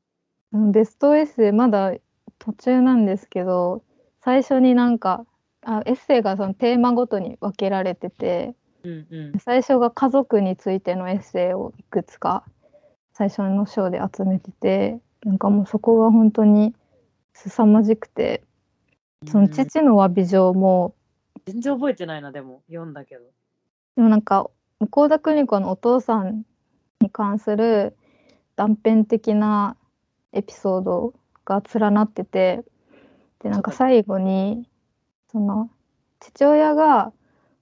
[0.52, 1.94] うんベストエッセイまだ
[2.40, 3.82] 途中なんですけど
[4.22, 5.26] 最初になんか
[5.62, 9.40] あエッセイがそのテーマごとに分けられててー、うんうん。
[9.40, 12.44] 最初が家族についてのエッセイをいくつか
[13.14, 16.76] 最初の章で集めててなんかもうそこが本当に
[17.34, 18.44] 凄まじくて
[19.28, 20.96] その父の詫び状も。
[21.46, 23.24] 全然覚えてないな、でも、読んだけど。
[23.96, 24.50] でもなんか
[24.80, 26.44] 向田邦子のお父さん
[27.00, 27.96] に関する
[28.56, 29.78] 断片的な
[30.32, 31.14] エピソード
[31.46, 32.64] が連なってて
[33.40, 34.68] でなんか最後に
[35.32, 35.70] その
[36.20, 37.12] 父親が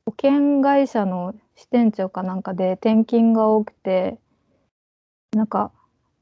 [0.05, 4.17] 保険会社の支店長かなんかで転勤が多くて
[5.33, 5.71] なんか、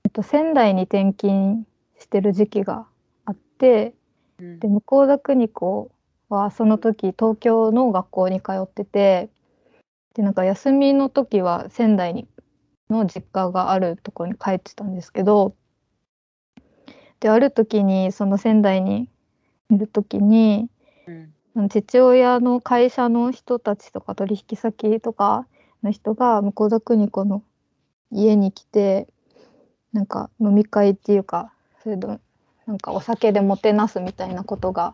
[0.04, 1.66] えっと、仙台に転勤
[2.00, 2.88] してる時期が
[3.26, 3.99] あってうん
[4.40, 5.92] で向田邦子
[6.30, 9.30] はその時東京の学校に通ってて
[10.14, 12.28] でなんか休みの時は仙台に
[12.90, 15.56] の実家があるところに帰ってたんですけど
[17.20, 19.10] である時にその仙台に
[19.70, 20.70] いる時に
[21.08, 21.34] うん。
[21.70, 25.46] 父親の会社の人たちとか取引先とか
[25.84, 27.44] の人が向田邦子の
[28.12, 29.08] 家に来て
[29.92, 31.52] なんか飲み会っていうか
[31.84, 32.20] それと
[32.70, 34.94] なんかお酒でもてなすみたいなことが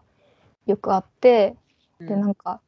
[0.65, 1.57] よくあって
[1.99, 2.61] でなんか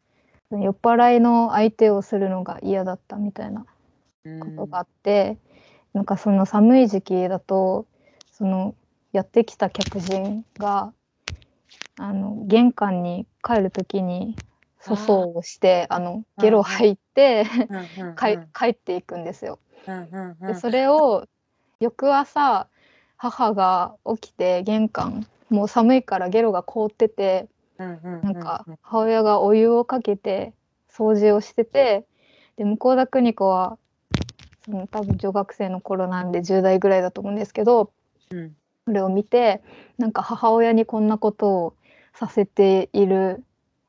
[0.51, 3.66] 酔っ払いの相手をするのが嫌だったみたいな
[4.41, 5.38] ことがあって、
[5.93, 7.86] なんかその寒い時期だと
[8.32, 8.76] その
[9.14, 10.91] やってきた客人が
[11.97, 14.36] あの玄関に帰る時に
[14.78, 17.45] 粗相をしてあのゲロ吐いて
[18.53, 19.60] 帰っていくんですよ。
[20.41, 21.26] でそれを
[21.80, 22.68] 翌朝
[23.18, 27.47] 母が起きて玄関もう寒いからゲロが凍ってて
[27.78, 27.93] な
[28.32, 30.53] んか母親がお湯をかけて
[30.91, 32.05] 掃除をしてて
[32.57, 33.78] で向田邦子は
[34.65, 37.91] その多分女学生の頃なんで10代ぐらいだと思うんですけど
[38.32, 38.55] うん。
[38.88, 39.61] それを見て
[39.97, 41.74] なんか母親にこんなことを
[42.13, 43.43] させている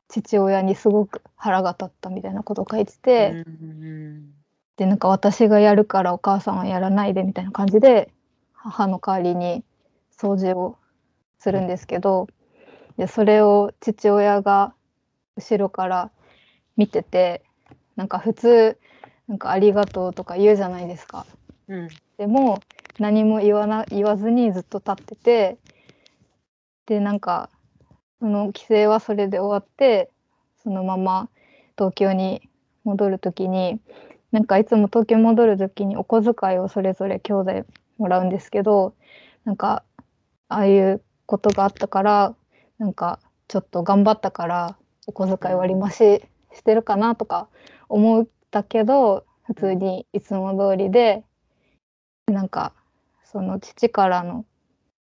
[0.09, 3.45] 父親にすごく腹が立ったみたいなことを書いてて、
[4.77, 8.11] でなんか私がやるからお母さんはやらないでみたいな感じで
[8.71, 9.65] 母の代わりに
[10.17, 10.77] 掃除を
[11.39, 12.29] するんですけど
[12.97, 14.75] でそれを父親が
[15.37, 16.11] 後ろから
[16.77, 17.43] 見てて
[17.97, 18.79] なんか普通
[19.29, 21.27] なんか「ありがとう」とか言うじゃないですか。
[21.69, 22.61] うんでも
[22.99, 25.59] 何も言わな言わずにずっと立ってて
[26.87, 27.49] でなんか
[28.19, 30.11] その帰省はそれで終わって
[30.57, 31.29] そのまま
[31.77, 32.49] 東京に
[32.83, 33.81] 戻る時に
[34.33, 37.67] なんかいつも東京戻る時にお小遣いをそれぞれ兄弟
[37.99, 38.95] もらうんですけど
[39.45, 39.85] なんか
[40.49, 42.35] ああいうことがあったから
[42.79, 44.77] なんかちょっと頑張ったから
[45.07, 46.23] お小遣い割り増し
[46.55, 47.49] してるかなとか
[47.89, 51.25] 思ったけど普通にいつも通りで
[52.27, 52.73] なんか
[53.25, 54.45] その父からの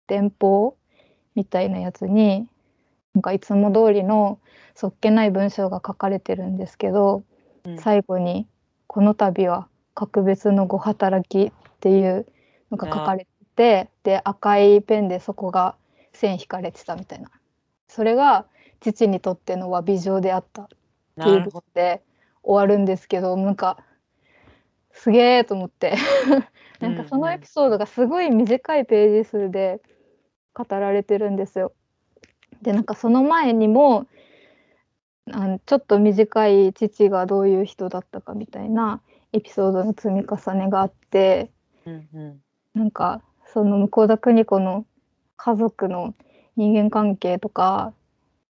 [0.08, 0.78] 電報
[1.36, 2.48] みたいなやつに
[3.14, 4.40] なんかいつも通りの
[4.74, 7.24] そっけない文章が書かれてるんですけど、
[7.64, 7.78] うん。
[7.78, 8.48] 最後に
[8.88, 12.26] 「この度は格別のご働き」っていう
[12.72, 15.76] のが書かれててで赤いペンでそこが
[16.14, 17.32] 線引かれてたみたいな。
[17.88, 18.46] それが
[18.82, 20.68] 父にとっての詫び状であったっ
[21.24, 22.02] ていうことで
[22.44, 23.84] 終わるんですけどなんか
[24.92, 25.96] すげえと思って。
[26.82, 29.82] なんかそのエピソードがすごい短いページ数で
[30.54, 31.72] 語られてるんですよ。
[32.62, 34.08] でなんかその前にも
[35.32, 39.02] あのちょっと短い父がどういう人だったかみたいな
[39.32, 41.50] エピソードの積み重ねがあって
[41.86, 42.42] うんう
[42.76, 43.22] なんか
[43.54, 44.86] その向田邦子の
[45.38, 46.14] 家族の
[46.58, 47.94] 人間関係とか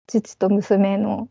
[0.08, 1.28] 父と娘の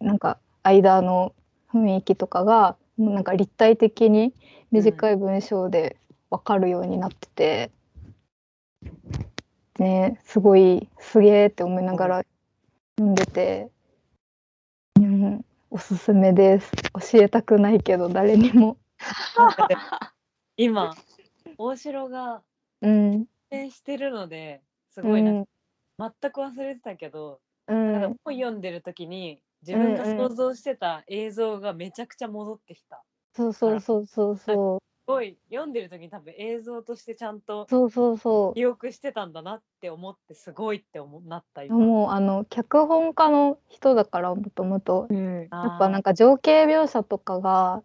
[0.00, 1.34] なんか間の
[1.72, 4.32] 雰囲気とかがなんか立体的に
[4.72, 5.96] 短い文章で
[6.30, 7.70] 分かるようになってて、
[9.78, 12.22] ねすごいすげえって思いながら
[12.98, 13.68] 読んでて、
[14.98, 16.72] うん、おすすめです
[17.12, 18.52] 教えたくないけど誰に。
[18.52, 18.78] も
[20.56, 20.94] 今
[21.58, 22.42] 大城が
[22.82, 23.26] うん。
[23.50, 25.44] 出演してるのですうごいな
[25.98, 33.02] 全く忘れてたけど、うなんかん本読んでる時に自分が想像してた映像がめちゃくちゃ戻ってきた。
[33.34, 34.78] そうそうそうそうそう。
[34.78, 38.54] すごい読んでる時に多分映像としてちゃんとそうそうそう。
[38.54, 41.76] 記憶してたんだなって思ってすごいって思なった今。
[41.76, 45.06] もうあの脚本家の人だからもともと。
[45.08, 45.42] うん。
[45.42, 47.82] やっぱなんか情景描写とかが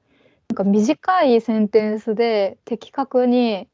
[0.51, 3.69] なんか短いセンテンスで的確に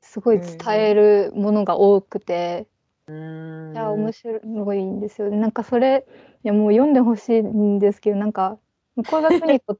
[0.00, 2.68] すごい伝えるものが多くて、
[3.08, 3.74] うーん。
[3.74, 5.38] いや面白いんですよね。
[5.38, 6.06] なんかそれ
[6.44, 8.60] いやもう読んでほしいんですけどなんか
[8.94, 9.78] 向田邦子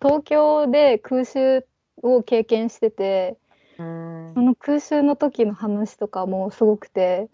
[0.00, 1.66] 東京で空襲
[2.00, 3.36] を経験してて
[3.76, 4.34] うーん。
[4.34, 7.28] その空襲の時の話とかもすごくて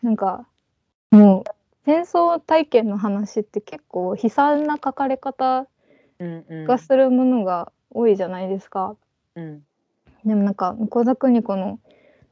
[0.00, 0.46] なんか
[1.10, 1.44] もう
[1.84, 5.66] 戦争体験の話って結構悲惨な書かれ方
[6.20, 8.96] がするものが多いじゃないですか。
[9.34, 9.66] うん。
[10.24, 10.54] でもなん。
[10.54, 11.78] か向田邦子の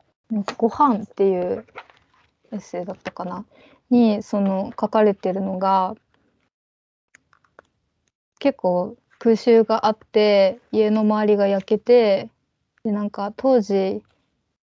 [0.58, 1.66] 「ご飯っていう
[2.52, 3.44] エッセイだったかな
[3.90, 5.94] にその書かれてるのが
[8.38, 12.30] 結構空襲があって家の周りが焼けて
[12.84, 13.10] でなん。
[13.10, 14.02] か当時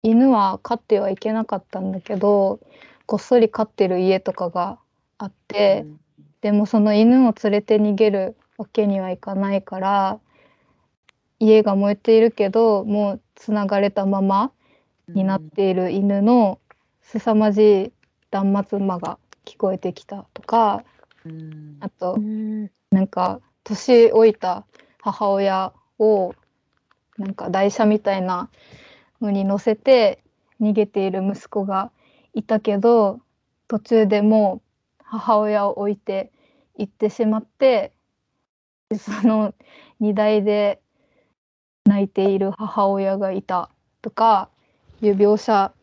[0.03, 1.91] 犬は飼ってはいけなかったん。
[1.91, 2.59] だけど
[3.05, 4.79] こっそり飼ってる家とかが
[5.17, 5.85] あって。
[6.41, 10.19] でもその犬を連れて逃げるわけにはいかないから
[11.39, 14.51] 家が燃えているけどもうつながれたまま
[15.09, 16.59] になっている犬の
[17.01, 17.91] 凄まじい
[18.31, 20.83] 断末魔が聞こえてきたとか
[21.25, 21.77] うん。
[21.79, 22.69] あとうん。
[22.91, 24.65] なんか年老いた
[25.01, 26.35] 母親を
[27.17, 28.49] なんか台車みたいな
[29.21, 30.23] のに乗せて
[30.61, 31.91] 逃げている息子が
[32.33, 33.19] いたけど
[33.67, 34.61] 途中でも
[34.99, 36.31] う母親を置いて
[36.77, 37.91] 行ってしまって
[38.93, 39.55] でその
[39.99, 40.79] 荷台で
[41.85, 43.71] 泣いている母親がいた
[44.03, 44.49] とか
[45.01, 45.73] いう描写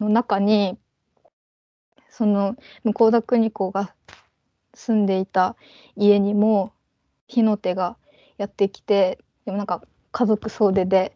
[0.00, 0.78] の中に
[2.08, 3.94] その向田邦子が
[4.72, 5.56] 住んでいた
[5.94, 6.72] 家にも
[7.28, 7.98] 火の手が
[8.38, 11.14] やってきてでもなんか家族総出で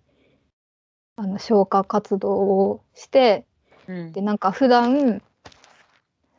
[1.17, 3.47] あの消火活動をして
[3.89, 4.13] うん。
[4.13, 5.23] でなんか普段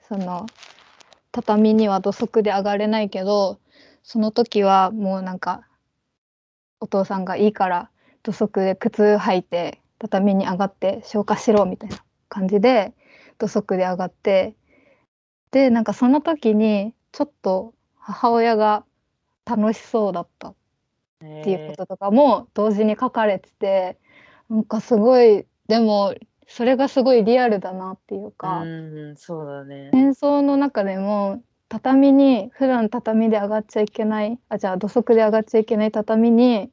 [0.08, 0.46] その
[1.32, 3.60] 畳には土足で上がれないけど
[4.04, 5.68] その時はもうなんか
[6.80, 7.90] お父さんがいいから
[8.24, 12.94] 土足で靴履いて畳に上がって消火しろみたいな感じで
[13.38, 14.56] 土足で上がって
[15.52, 18.84] でなんかその時にちょっと母親が
[19.46, 20.54] 楽しそうだったっ
[21.44, 23.98] ていうこととかも同時に書かれてて
[24.50, 26.16] なんかすごいでも
[26.48, 29.90] それがすごいリアルだなっていううか、んそうだね。
[29.94, 31.42] 戦争の中でも
[31.72, 36.70] 畳に普段畳で上がっちゃいけないあじゃあ土足で上がっちゃいけない畳に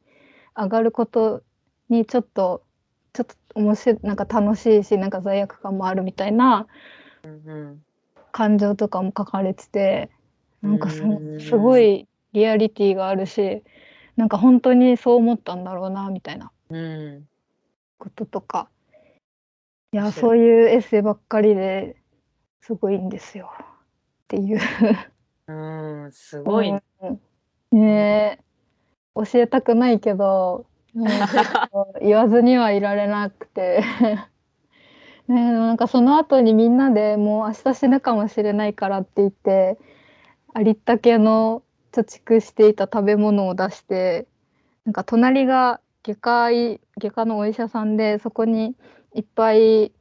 [0.57, 1.45] 上がること
[1.89, 2.65] にちょっと
[3.13, 6.67] ちょっと面白いなんか楽しいしなんか罪悪感もあるみたいな
[7.23, 7.81] うん
[8.33, 10.11] 感情とかも書かれてて
[10.63, 13.63] なんかそうんすごいリアリティがあるし
[14.17, 17.29] なんか本当にそう思ったんだろうなみたいなうん。
[17.99, 18.69] こととか。
[19.93, 21.97] いやそういうエッセイばっかりで
[22.61, 23.51] すごいんですよ
[24.29, 24.61] っていう。
[25.47, 26.83] うんうんすごいね。
[27.73, 28.39] え
[29.15, 30.67] 教えたくないけど
[32.03, 33.83] 言わずにはいられなくて
[35.29, 39.79] ねえなんかその後にみんなでもう明日死ぬかもしれないからって言って
[40.55, 44.27] ありったけの貯蓄していた食べ物を出して
[44.85, 48.77] なんか隣が外科医外科のお医者さんでそこに
[49.15, 49.93] いっぱい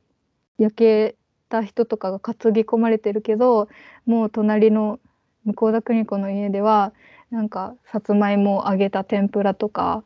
[0.57, 1.15] 焼け
[1.47, 3.69] た人とかが担ぎ込まれてるけど
[4.05, 4.99] もう隣の
[5.45, 6.93] 向田邦子の家では
[7.31, 10.03] なんかさつまいもを揚げた天ぷらとか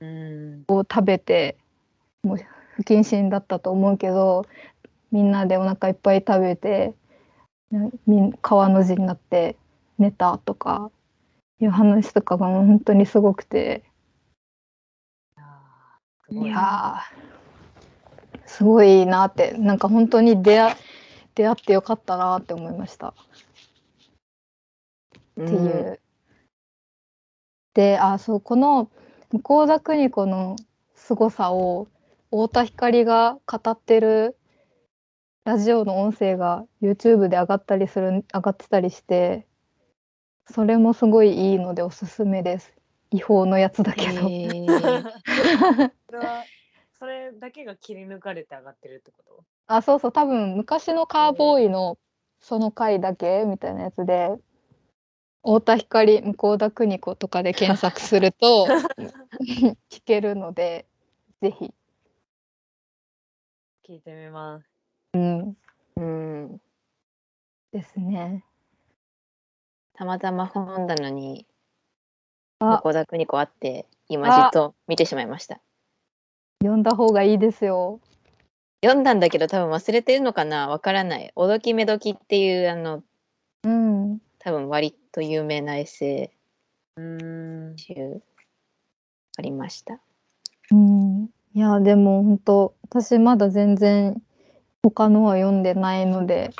[0.00, 0.64] うん。
[0.68, 1.56] を食べて
[2.22, 2.38] もう
[2.76, 4.46] 不謹慎だったと思うけど
[5.10, 6.94] みんなでお腹いっぱい食べて
[8.42, 9.56] 川の字になって
[9.98, 10.90] 寝たとか
[11.60, 13.82] いう話とかが本当にすごくて。
[16.28, 17.35] いやー
[18.46, 20.76] すごいなってなんか本当に出会
[21.34, 23.08] 出会ってよかったなって思いました。
[23.08, 23.12] っ
[25.34, 26.00] ていう。
[27.74, 28.88] であそうこの
[29.42, 30.56] 向田邦子の
[30.94, 31.88] 凄さを
[32.30, 34.36] 太田光が語ってる
[35.44, 39.46] ラジオの音声が YouTube で上がったりする上がってたりして
[40.50, 42.72] それもすごいいいのでおすすめです
[43.10, 45.12] 違法のやつだけど、えー
[46.98, 49.44] それはそれだけが切り抜かれて上がってるってこと？
[49.66, 50.12] あそうそう。
[50.12, 51.98] 多分昔のカーボーイの
[52.40, 54.30] その回だけみたいなやつで
[55.42, 58.66] 太田光向田邦子とかで検索すると
[59.90, 60.86] 聞けるので
[61.40, 61.72] ぜひ。
[63.88, 64.66] 聞いてみます。
[65.14, 65.56] うん。
[65.96, 66.60] うん、
[67.72, 68.44] ですね。
[69.94, 71.46] たまたま本棚に
[72.58, 72.80] あ。
[72.82, 75.60] 向田邦子あって今じっと見てしまいました
[76.62, 78.00] 読んだ方がいいですよ。
[78.84, 80.68] 読んだんだけど多分忘れてるのかな？
[80.68, 83.02] わからない「おどきめどき」っていうあの
[83.64, 84.18] うん。
[84.38, 86.30] 多分割と有名なエッセ
[86.96, 87.78] うーんイ。
[87.78, 88.22] 集
[89.38, 89.98] ありました。
[90.70, 91.24] うん。
[91.54, 94.22] いやでも本当私まだ全然
[94.82, 96.52] 他のは読んでないので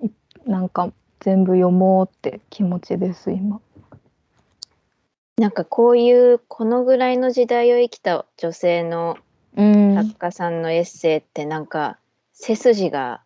[0.00, 0.08] い
[0.46, 3.60] なんか全部読もうって気持ちです今。
[5.36, 9.18] なんかこういうこのぐらいの時代を生きた女性の
[9.58, 9.94] うん。
[9.94, 11.98] 作家さんのエッセイってなんか
[12.32, 13.22] 背筋が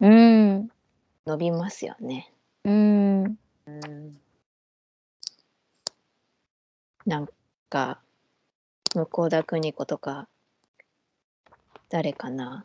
[0.00, 0.68] うん。
[1.26, 2.32] 伸びますよね。
[2.64, 3.24] うん。
[3.24, 4.18] うん。
[7.04, 7.28] なん
[7.68, 7.98] か
[8.94, 10.28] 向田邦子とか
[11.88, 12.64] 誰かな。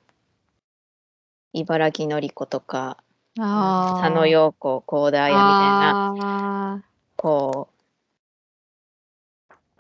[1.54, 2.98] 茨城のり子とか
[3.36, 6.84] 佐野陽子幸田彩みたいなな
[7.16, 7.79] こう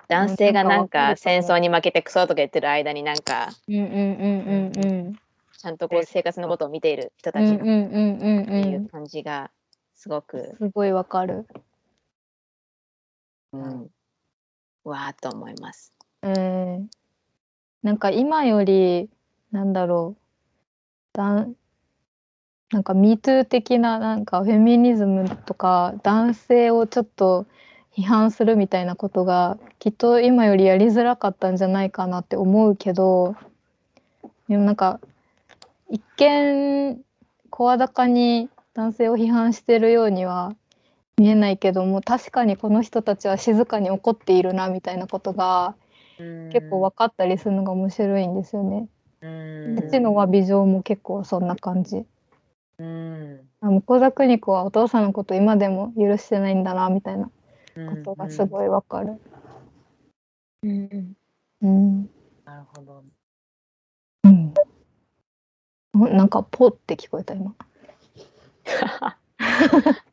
[0.10, 3.91] 男性がなんか戦争に負けてクソとか言ってる間になんかうんうんうん
[4.76, 5.15] うんうん。
[5.60, 9.52] ちゃんとこう生活のことを見ている人たちっうんうんうんうんてうんいう感じが
[9.94, 11.45] すごく、すごいわかる。
[13.52, 13.88] うん、
[14.86, 15.94] わーっと思います。
[16.22, 16.90] うん。
[17.84, 19.10] なんか今より
[19.52, 21.18] なんだろう。
[21.18, 21.56] だん
[22.72, 27.48] なんか MeToo 的ななんかフェミニズムとか男性をちょっと
[27.95, 33.36] 批判するみたいなことがきっと今よりやりづらかったんじゃないかなって思うけど
[34.48, 34.99] でもなんか
[35.90, 37.02] 一見
[37.49, 40.56] 声高に男性を批判してるようには
[41.18, 45.76] 見えないけども確かにこの人たちは静かに怒っているなみたいなことが
[46.52, 48.88] 結構分かったりするのが面白いんですよね。
[49.22, 52.06] うちのは美女も結構そんな感じ。
[52.78, 57.30] うんあ向田邦子はお父さんのこと今でも許してないんだなみたいな
[57.85, 59.19] こうんとがすごいわかる。
[60.64, 61.15] うん
[61.61, 62.10] うん。
[62.45, 63.03] なるほど。
[64.23, 64.53] うん。
[65.93, 67.56] おなんかポって聞こえた今。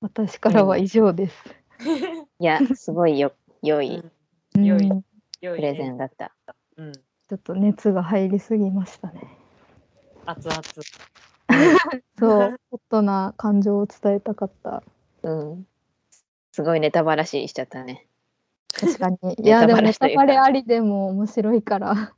[0.00, 1.44] 私からは以上です。
[2.38, 4.04] いやすごいよ良い
[4.54, 4.88] うん良い
[5.56, 5.90] プレゼね。
[5.90, 6.32] ンだった。
[6.76, 6.92] うん。
[6.92, 9.22] ちょっと熱が入りすぎましたね。
[10.26, 10.62] 熱々。
[12.18, 14.82] そう、ホットな感情を伝えたかった。
[15.22, 15.66] うん、
[16.52, 18.06] すごいネタばらししちゃったね。
[18.72, 19.16] 確かに。
[19.42, 22.14] いや、でもネタバレありでも面白いから。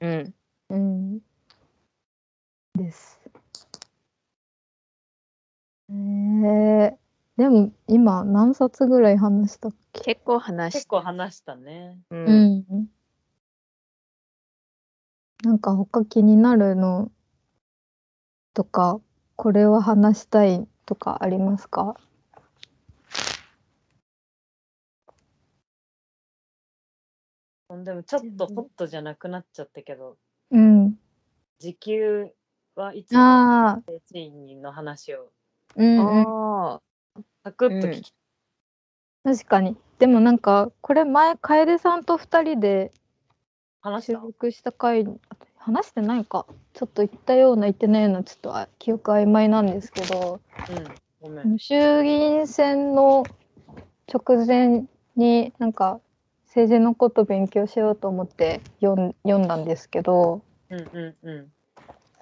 [0.00, 0.34] うん、
[0.70, 1.20] うん。
[2.74, 3.20] です。
[5.90, 6.96] えー、
[7.36, 10.02] でも今何冊ぐらい話したっけ？
[10.14, 11.98] 結構話し結構話したね。
[12.10, 12.86] う、うんん。
[15.44, 17.10] なんか他気になるの
[18.54, 19.00] とか、
[19.36, 21.96] これは話したいとかありますか？
[27.84, 30.18] でもちょっとホットじゃなくなっちゃったけど、
[30.50, 30.98] うん。
[31.58, 32.30] 時給
[32.74, 35.30] はいつも賃金の話を
[35.76, 36.24] うんうん。
[36.74, 36.80] あ
[37.44, 38.12] サクッと聞き、
[39.24, 39.76] 確かに。
[39.98, 42.92] でもなんか、これ前、楓さんと二人で
[43.82, 44.18] 収話した？
[44.18, 45.06] 録した回、
[45.62, 46.46] 話してないか。
[46.74, 50.84] ちょっと言ったような言ってないような、ちょっとあ記憶曖昧なんですけど、うん。
[51.22, 51.58] ごめん。
[51.58, 53.24] 衆議院選の
[54.12, 54.84] 直前
[55.16, 56.00] になんか
[56.46, 61.36] 政治のこと勉強しようと思って読んだんですけどうんうんうん。
[61.36, 61.46] なん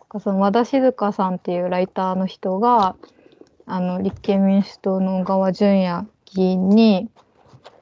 [0.09, 2.97] かその和田静香さんっていうライターの人が
[3.67, 7.09] あの立憲民主党の小川淳也議員に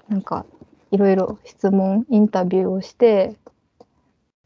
[0.09, 0.47] なんか
[0.91, 3.35] いろいろ質問インタビューをして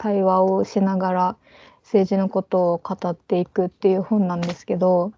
[0.02, 1.36] 対話をしながら
[1.82, 5.12] 政治のことを語っていくっていう本なんですけど、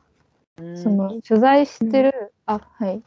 [0.59, 0.77] うん。
[0.77, 3.03] その取材してる、あはい。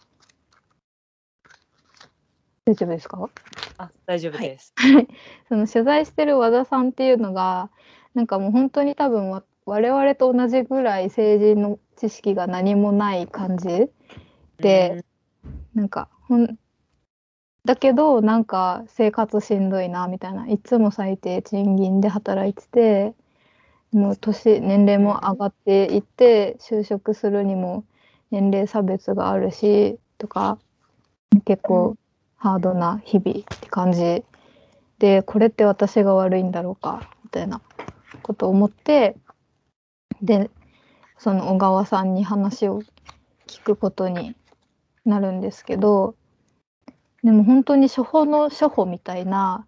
[2.66, 3.30] 大丈夫ですか？
[3.78, 4.74] あ大丈夫です。
[5.48, 7.70] その取材してる和田さんっていうのが
[8.16, 13.92] なんかもう本当に多分わ我々と同じぐらい政治の知識が何もない感じ
[14.58, 15.06] で、
[15.76, 16.58] なんかほん
[17.68, 20.48] だけどなんか生活しんどいなみたいな。
[20.48, 23.14] いつも最低賃金で働いてて
[23.92, 27.84] もう年年齢も上がっていって就職するにも
[28.32, 30.60] 年齢差別があるしとか
[31.44, 31.98] 結構
[32.38, 34.24] ハードな日々って感じ。
[35.00, 37.60] でこれって私が悪いんだろうかみたいな
[38.24, 39.18] ことを思って
[40.22, 40.50] で
[41.18, 42.82] その小川さんに話を
[43.46, 44.38] 聞くことに
[45.06, 46.16] なるんですけど
[47.24, 49.66] でも本当に処方の処方みたいな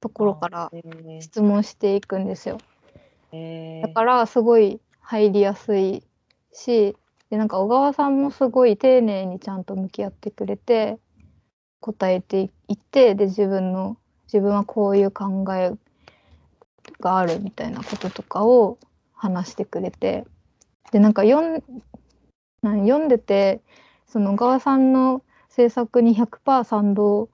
[0.00, 2.58] ところからえ質問していくんですよ。
[3.84, 6.02] ー、だからすごい入りやすい
[6.52, 6.96] し
[7.30, 10.98] でなんか小川さんもすごい丁寧にちゃんと向き合ってくれて
[11.80, 13.96] 答えていってで自分の
[14.26, 15.72] 自分はこういう考え
[17.00, 18.78] があるみたいなこととかを
[19.14, 20.24] 話してくれて
[20.92, 21.62] でなんか読ん
[22.62, 23.60] 読んでて
[24.06, 27.28] その小川さんの制作に100%賛同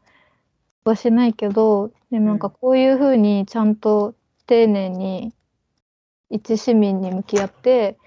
[0.84, 4.14] はしないけどでもなんかこういうふうにちゃんと
[4.46, 5.32] 丁寧に
[6.30, 7.98] 一市民に向き合って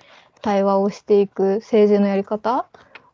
[0.42, 2.68] 対話をしていく政治のやり方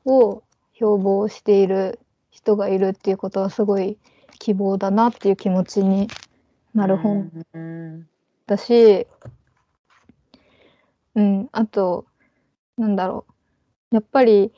[0.06, 0.44] を
[0.74, 2.00] 標榜している
[2.30, 3.98] 人がいるっていうことはすごい
[4.40, 6.08] 希望だなっていう気持ちに
[6.74, 8.08] なる本うん。
[8.46, 9.08] だし、
[11.16, 12.06] うん、あと
[12.78, 13.26] なんだろ
[13.92, 13.96] う。
[13.96, 14.52] やっぱり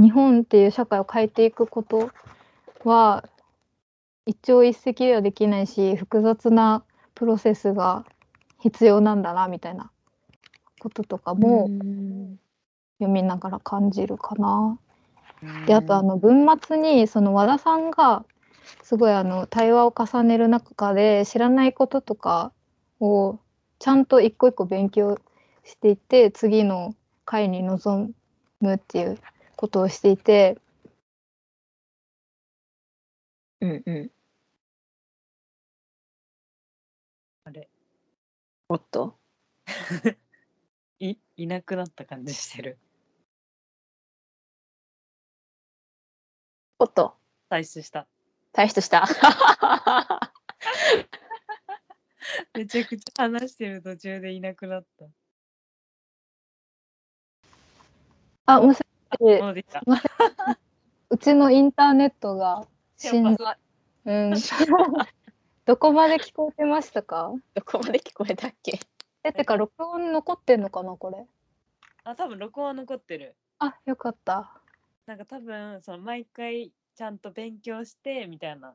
[0.00, 2.10] 日本っていう社会を変えていくこと
[2.84, 3.24] は
[4.26, 6.84] 一朝一夕ではできないし複雑な
[7.14, 8.04] プロセスが
[8.60, 9.90] 必要なんだなみたいな
[10.78, 11.68] こととかも
[12.98, 14.78] 読みながら感じるかな。
[15.66, 18.24] であとあの文末にその和田さんが
[18.82, 22.52] すごいあの対話を重ねる中で知らないこととか
[23.00, 23.38] を
[23.78, 25.18] ちゃんと一個一個勉強
[25.64, 26.94] していって次の
[27.24, 28.14] 回に臨
[28.60, 29.18] むっていう
[29.58, 30.56] ことをしていて
[33.60, 34.10] うんうん。
[37.44, 37.68] あれ。
[38.68, 39.18] おっと。
[41.00, 42.78] いいなくなった感じしてる。
[46.78, 47.16] おっと。
[47.50, 48.06] 退出した。
[48.52, 49.08] 退出した。
[52.54, 55.06] めちゃくちゃ話してる途中でいなくなった。
[58.46, 59.40] あもし戻って
[61.10, 62.66] うちのインターネットが
[62.96, 63.58] 死んだ。
[64.04, 64.34] うん、
[65.64, 67.32] どこまで聞こえてましたか？
[67.54, 68.80] どこまで聞こえたっけ？
[69.24, 71.26] えてか録音残ってんのかなこれ？
[72.04, 73.36] あ多分録音は残ってる。
[73.58, 74.60] あよかった。
[75.06, 78.74] なんか多分その毎回ちゃんと勉強してみたいな。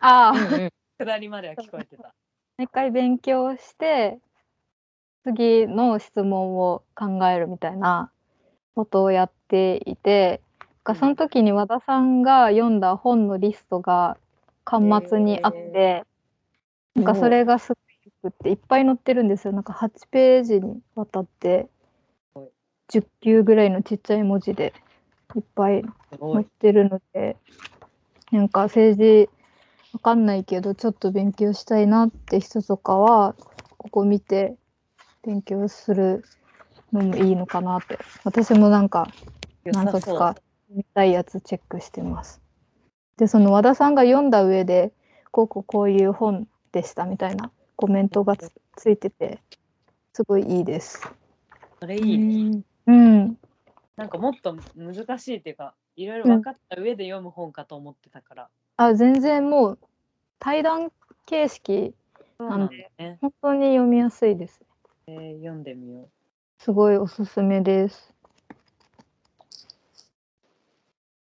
[0.00, 0.72] ああ、うんうん。
[0.98, 2.14] くだりまでは聞こえてた。
[2.56, 4.18] 毎回勉強して
[5.24, 8.10] 次の質問を考えるみたいな
[8.78, 10.40] ことをやっていて、
[10.84, 14.16] がその時に和田さんが読んだ本のリストが
[14.64, 16.04] 端末にあって、
[16.94, 17.74] なんかそれがす
[18.22, 19.52] ごくっていっぱい載ってるんですよ。
[19.52, 21.68] なんか8ページにわたって
[22.88, 24.72] 10級ぐらいのちっちゃい文字で
[25.34, 25.82] いっぱい。
[26.20, 27.36] 載ってるので
[28.32, 29.28] なんか政治
[29.92, 33.34] わかんないけどちょっと勉強したいなって人とかは
[33.76, 34.56] ここ見て
[35.22, 36.24] 勉強する
[36.92, 37.98] のもいいのかなって。
[38.24, 39.08] 私もなんか
[39.64, 40.36] 何冊か
[40.70, 42.40] 見たいやつチェックしてます。
[43.16, 44.92] でその和田さんが読んだ上で
[45.30, 49.40] こうこうこういう本でしたみたいなコメントがつついてて
[50.12, 51.00] すごいいいです。
[51.80, 52.62] それいいね。
[52.86, 53.38] うん、
[53.96, 59.78] なんかもっと難しいっていうかいろいろ分かった上で読む本かと思ってたから、あ全然もう
[60.38, 60.90] 対談
[61.26, 61.94] 形式
[62.38, 64.60] なんだよね、本当に読みやすいです。
[65.06, 66.08] えー読んでみよう
[66.58, 68.12] すごいおすすめです。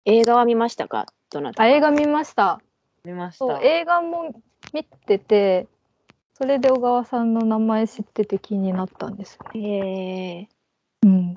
[0.04, 1.06] 映画は見ましたか？
[1.30, 1.62] どなたか。
[1.64, 2.60] あ映画見ました。
[3.04, 4.42] 見ましそうた映画も
[4.72, 5.68] 見てて
[6.34, 9.60] それで小川さんの名前知ってて気になったんですよね。
[9.60, 10.48] へえ
[11.04, 11.34] うん、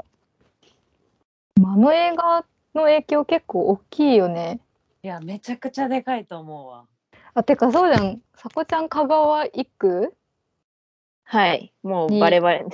[1.64, 4.60] あの映画の影響結構大きいよね。
[5.04, 6.86] いやめちゃくちゃでかいと思うわ。
[7.34, 8.22] あてかそうじゃん。
[8.36, 10.16] さこちゃん香川一区
[11.24, 11.74] はい。
[11.84, 12.66] もうにバレバレ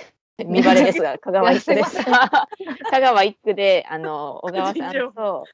[0.43, 1.97] 見バレですが香川一区です。
[2.03, 5.45] 香川一区であの小川さんと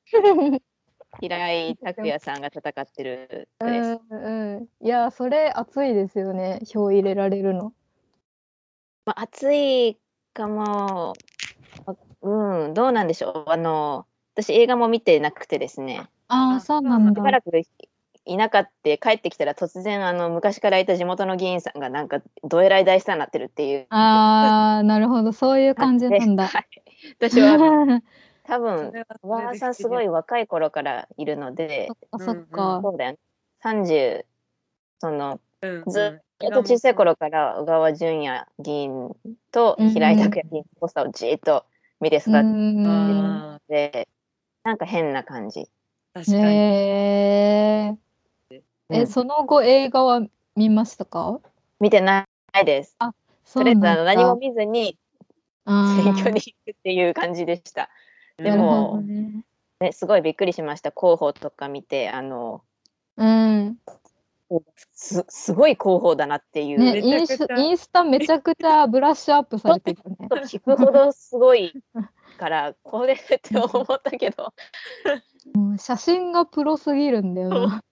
[1.19, 7.73] 平井拓也さんが戦ってるです、んうん、いやそれ熱いですよね票入れられるの。
[9.05, 9.97] まあ、暑い
[10.33, 11.13] かも。
[12.21, 13.49] うんどうなんでしょう。
[13.49, 14.05] あの
[14.35, 16.07] 私映画も見てなくてですね。
[16.27, 17.19] ああそうなんだ。
[17.19, 17.51] しばらく
[18.25, 26.47] いなかって帰ってきたら突然あの昔からいた地元の議員さんがなんかどえらい大スターになってるっていうああ なるほどそういう感じなんだ。
[26.47, 26.65] はい
[27.17, 28.01] 私はあの
[28.43, 30.05] 多分それは小川さんすごい。
[30.05, 32.89] い若い頃からいるのであ、うんそっかそ。
[32.93, 33.17] うだよね
[33.61, 34.25] 30
[34.99, 39.11] そのうんずうんずっと小さい頃から小川淳也議員
[39.51, 41.65] とうん平井拓也議員のポスターをじーっと
[41.99, 43.53] 見て育うっん。
[43.55, 44.09] あて、
[44.63, 45.61] なんか変な感じ。
[45.61, 45.65] ー
[46.13, 46.41] 確かに。
[46.41, 48.10] ねえ。
[48.91, 50.21] え、うんその後映画は
[50.55, 51.39] 見ましたか？
[51.79, 52.27] 見てな
[52.59, 52.95] いです。
[52.99, 53.13] あ
[53.65, 54.97] えずあの何も見ずに
[55.65, 57.89] 選挙に行くっていう感じでした。
[58.37, 59.43] でもどね。
[59.79, 60.91] ね、すごいびっくりしました。
[60.91, 62.61] 候補とか見て、あの、
[63.17, 63.77] うん。
[64.93, 66.79] すすごい広報だなっていう。
[66.79, 70.27] ね、めインスインスタめちゃくちゃブラッシュアップされてるね。
[70.45, 71.73] 聞くほどすごい
[72.37, 74.53] から、 これって思ったけど、
[75.55, 77.83] うん写真がプロすぎるんだよな。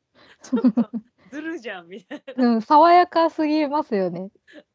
[1.31, 2.45] ずるじゃんみたいな。
[2.45, 4.29] うん、爽やかすぎますよね。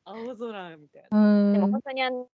[0.05, 1.19] 青空みたいな。
[1.19, 1.53] うん。
[1.53, 2.29] でも本当にあの、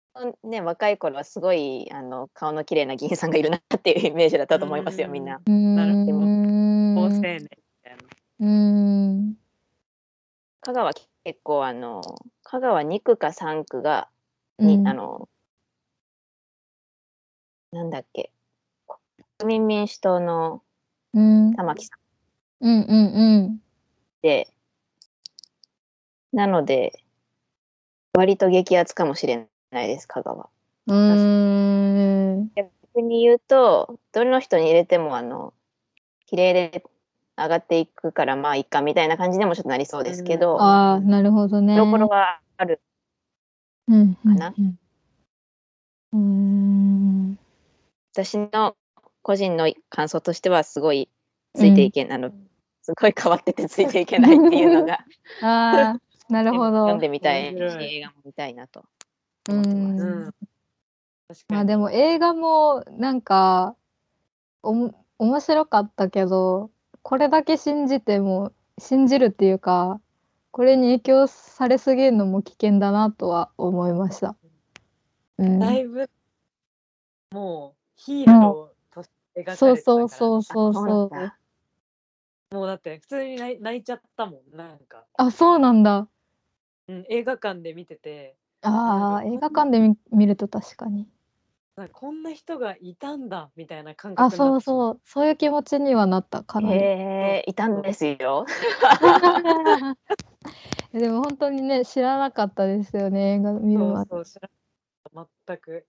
[0.42, 5.40] ね、若い頃はすごいあの顔の綺麗な議員さんがいるなっていうイメージだったと思いますよ、うんみんな。
[5.46, 6.94] うなるほどん。
[6.94, 7.48] 高青年み
[7.82, 7.98] たいな。
[8.40, 9.34] うん。
[10.60, 10.92] 香川
[11.24, 12.02] 結構あの、
[12.42, 14.09] 香川2区か3区が、
[14.59, 15.28] にうんあの、
[17.70, 18.32] なんだっけ、
[19.38, 20.62] 国民民主党の
[21.14, 21.55] うん。
[21.55, 22.07] 玉木さん
[22.60, 23.59] うんうんうん。
[24.22, 24.48] で、
[26.32, 27.02] なので、
[28.14, 30.48] 割と激アツかもしれないです、香川。
[30.86, 32.51] うーん。
[32.55, 35.55] 逆に言うと、どの人に入れても、あの、
[36.26, 36.85] 比例で
[37.36, 41.76] 上がっていくから、まあ、いっかみたいな感じでもちょっとなりそうですけど、ああ、なるほどね。
[41.76, 42.80] ところはある。
[43.89, 44.78] うんうんかなうん。
[46.12, 46.18] うー
[47.32, 47.39] ん。
[48.12, 48.76] 私の
[49.22, 51.09] 個人の感想としては、すごい
[51.55, 52.32] ついていけない、あの、
[52.89, 55.05] すごい変わっててついていけないっていうのが、
[55.43, 56.98] ああ、なるほど読ん。
[56.98, 58.82] でみたい映画も見たいなと
[59.51, 60.02] う思ってます。
[60.02, 60.24] うんん。
[60.24, 61.55] 確かに。
[61.55, 63.77] まあでも映画もなんか
[64.62, 66.70] おも面白かったけど
[67.02, 70.01] これだけ信じても信じるっていうか
[70.51, 74.35] これに影響されすぎるのも危険だなとは思いました。
[75.36, 76.09] うん、だいぶ、
[77.32, 81.39] もう、ヒーローとして描かれてたから、そうそうそうそうあそうなんだ
[82.50, 85.04] もうだって、普通に泣い泣いちゃったもん、なんか。
[85.14, 86.08] あそうなんだ。
[86.88, 91.06] うん、映画館で見てて、あーうん映画館で見見ると確かに。
[91.76, 95.00] なんかこんな人がいたんだみたいな感あ覚になってしまそうそう。
[95.04, 96.76] そういう気持ちにはなったかなり。
[96.80, 98.46] へえ、いたんですよ。
[100.92, 104.10] でも本当にね知らなかったですよね映画見るまで。
[104.10, 104.48] そうそう知ら
[105.14, 105.86] なかった全く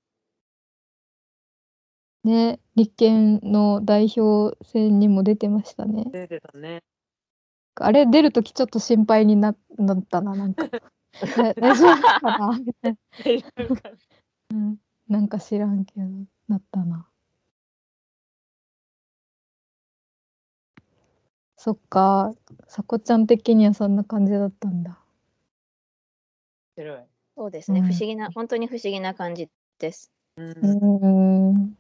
[2.24, 6.06] ね立憲の代表選にも出てましたね。
[6.12, 6.84] 出てたね
[7.76, 10.68] あれ出るときちょっと心配にななったな、なんか。
[10.68, 12.94] だ大丈夫かなみたい
[13.44, 13.92] な。
[14.52, 14.78] うん、
[15.08, 16.06] なんか知らんけど、
[16.48, 17.08] なったな。
[21.56, 22.34] そっか、
[22.68, 25.00] さこちゃん的にはそんな感じだったんだ。
[27.36, 30.12] そうですね、うん不思議な、本当に不思議な感じです。
[30.38, 31.79] うんうーん。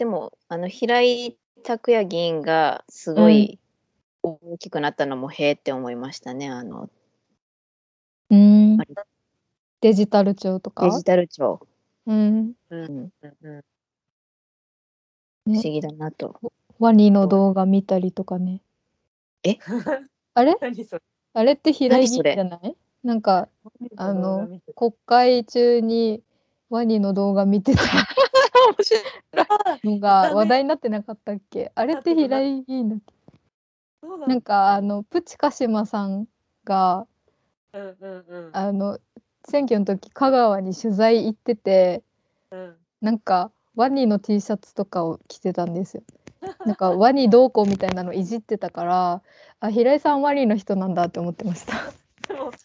[0.00, 3.58] でも、あの、平井拓也議員がすごい
[4.22, 6.48] 大きくなったのも、へえって思いましたね。
[6.48, 6.88] あの、
[8.30, 8.78] うん。
[9.82, 10.86] デジタル庁とか？
[10.86, 11.60] デジタル庁。
[12.06, 12.54] うん。
[12.70, 13.60] うんうん、うんうん
[15.44, 16.40] 不思議だなと。
[16.78, 18.62] ワニの動画見たりとかね。
[20.32, 20.56] あれ？
[20.62, 21.02] 何それ？
[21.34, 22.74] あれって平井議員じゃない？
[23.04, 23.50] なんか、
[23.96, 26.22] あの国会中に
[26.70, 27.82] ワニの動画見てた
[29.84, 31.72] のが 話題になってなかったっけ？
[31.74, 32.98] あれって平井議員だっ
[34.26, 36.26] なんかあのプチカシマさん
[36.64, 37.06] が
[37.72, 38.50] うんうんうん。
[38.52, 38.98] あの
[39.48, 42.02] 選挙の時香川に取材行ってて
[42.50, 42.76] うん。
[43.00, 46.02] なんかワニの T シャツとかを着てたんですよ。
[46.66, 49.22] なんかワニどうこうみたいなのいじってたから
[49.60, 51.74] あ平井さんワニの人なんだって思ってました。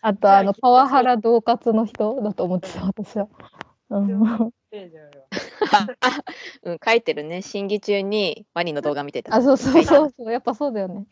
[0.02, 3.28] あとあのパワハラ恫喝の人だと思ってた私は。
[3.90, 4.54] うん
[6.64, 7.42] うん、書いてるね。
[7.42, 9.36] 審議中にワニの動画見てた。
[9.36, 11.06] あそうそうそうそうやっぱそうだよね。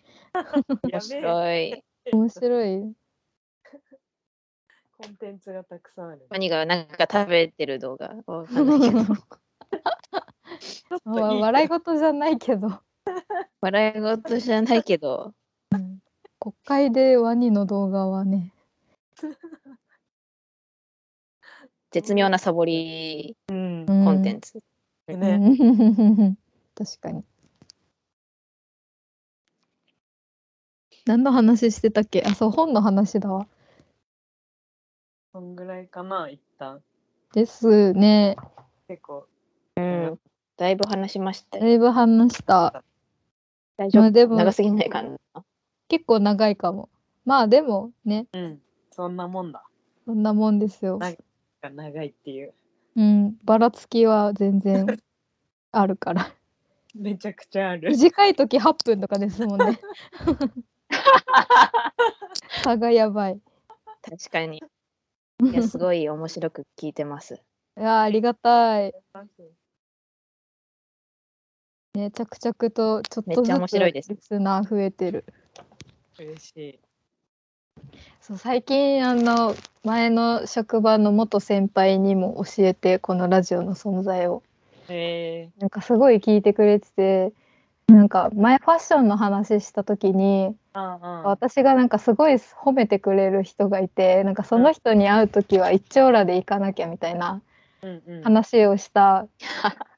[0.84, 1.84] 面白い。
[2.12, 2.94] 面白い。
[4.98, 8.16] コンテンツがたくさんあるワニがなんか食べてる動画。
[8.26, 9.04] わかんないけど
[11.06, 12.80] 笑い事じゃないけど
[13.62, 15.34] 笑い事じゃないけど、
[16.40, 18.54] 国会でワニの動画はね
[21.94, 24.60] 絶妙なサボりうんコンテンツ。
[25.08, 26.38] ねうん
[26.76, 27.24] 確かに。
[31.06, 32.24] 何の話してたっけ？
[32.26, 33.48] あそう本の話だわ。
[35.34, 36.82] そんぐらいかな一旦
[37.32, 38.38] ですね。
[38.88, 39.28] 結構、
[39.76, 40.20] うん。
[40.58, 41.64] だいぶ話しましたよ。
[41.64, 42.84] だいぶ話した。
[43.78, 44.02] 大丈夫？
[44.02, 45.18] まあでも長すぎないかな。
[45.90, 46.90] 結構長いかも。
[47.24, 49.64] まあでもね、うん、そんなもんだ。
[50.06, 50.98] そんなもんですよ。
[50.98, 51.20] はい
[51.64, 52.54] が長いっていう。
[52.96, 54.86] うん、ばらつきは全然
[55.72, 56.32] あるから。
[56.94, 57.90] めちゃくちゃある。
[57.90, 59.80] 短い時8分とかですもんね。
[62.64, 63.42] 差がやばい。
[64.02, 64.62] 確かに。
[65.42, 67.42] いや、すごい面白く聞いてます。
[67.78, 68.94] いやありがたい。
[71.96, 75.26] ね、着々とちょっめっちゃとずつ面白いですリスナー増えてる。
[76.20, 76.80] 嬉しい。
[78.22, 84.44] そう最近あの前の職場の元先輩にも教えてこのラジオの存在を
[84.88, 87.34] へえなんかすごい聞いてくれてて
[87.88, 97.42] なんか前ファッションの話した時にああ私がなんかすごい褒めてくれる人がいてなんかその人に会う時は一丁羅で行かなきゃみたいなうんうん。
[98.24, 99.28] 話をした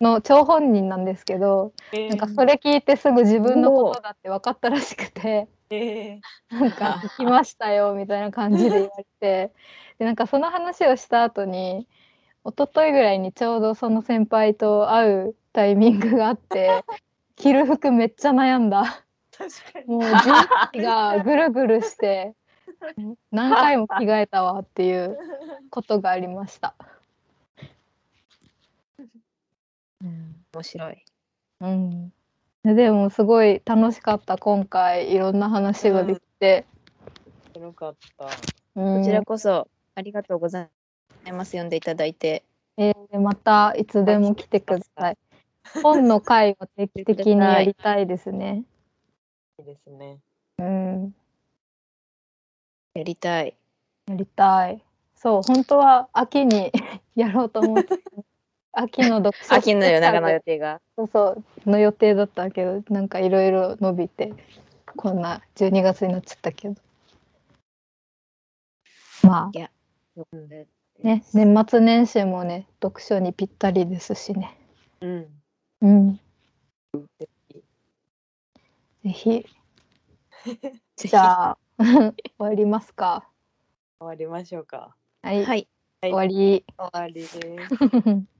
[0.01, 5.47] の張本人なんですけどへえなんかそれ聞いてすぐ自分のことだって分かったらしくて。
[5.71, 6.21] へえ
[6.51, 9.51] なんか「行きましたよ」みたいな感じで言われて
[9.97, 11.87] でなんかその話をした後に
[12.45, 16.83] 一昨日ぐらいにちょうどその先輩と会うタイミングがあって
[17.35, 19.03] 着る服めっちゃ悩んだ。
[19.87, 20.11] もう人
[20.71, 22.35] 気がぐるぐるして
[23.31, 25.17] 何回も着替えたわっていう
[25.69, 26.75] ことがありました。
[30.01, 31.03] 面白い。
[31.61, 32.11] うん、
[32.63, 36.65] でもすごい楽しかった今回いろんな話ができて、
[37.59, 38.25] よかった。
[38.75, 40.67] うんこちらこそありがとうござ
[41.25, 41.51] います。
[41.51, 42.43] 読んでいただいて。
[42.77, 45.17] えーまたいつでも来てください。
[45.81, 48.63] 本の会は定期的にやりたいですね。
[49.59, 50.19] いいですね。
[50.57, 51.15] うん、
[52.93, 53.57] やりたい。
[54.07, 54.83] やりたい。
[55.15, 56.71] そう、本当は秋に
[57.15, 57.99] やろうと思って、
[58.77, 60.81] 秋の読書秋の夜長の予予定が。
[60.97, 64.33] そうそうの予定だったけど、なんかいろいろ伸びて、
[64.95, 66.75] こんな12月になっちゃったけど。
[69.23, 69.69] まうんあ
[71.03, 74.57] ね、年末年始もね、読書にぴったりですしね。
[75.01, 75.41] うん。
[75.81, 76.19] うん、
[79.03, 79.45] ぜひ
[80.95, 83.27] じゃあ、 終わりますか。
[83.99, 84.95] 終わりましょうか。
[85.21, 85.45] はい、はい。
[85.45, 85.67] はい
[86.01, 86.65] 終わり。
[86.77, 87.39] 終わりです。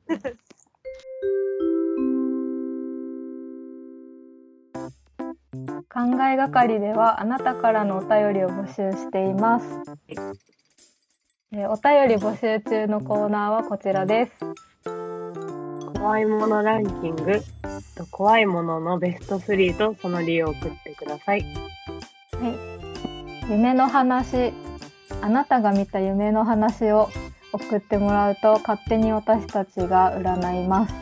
[5.89, 9.65] 考えがかりではあなたからのお便りを募集しています。
[10.09, 14.31] えーお便り募集中のコーナーはこちらです。
[15.93, 17.41] 怖いものランキング
[17.95, 21.45] と怖いもののベスト3とその理由を送ってください。
[23.49, 24.51] 夢の話、
[25.21, 27.09] あなたが見た夢の話を
[27.55, 30.93] 送ってもらうと勝手に私たちが占います。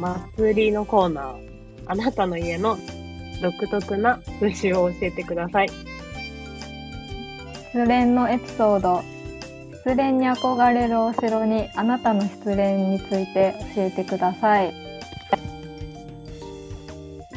[0.00, 1.54] 祭りのコーナー。
[1.86, 2.78] あなたの家の
[3.42, 5.68] 独特な風習を教えてください。
[7.72, 9.02] 失恋のエピソード。
[9.84, 14.72] 失恋に憧れるお城にあなたの失恋について教えてください。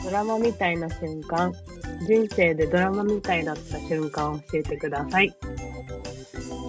[0.03, 1.51] ドラマみたいな瞬間。
[2.07, 5.35] 人生でドラマみたいだった瞬間を教えてください。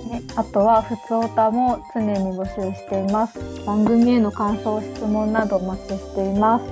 [0.08, 3.38] ね、あとはふつおたも常に募集しています。
[3.64, 6.64] 番組への感想、質問などお待ちしています。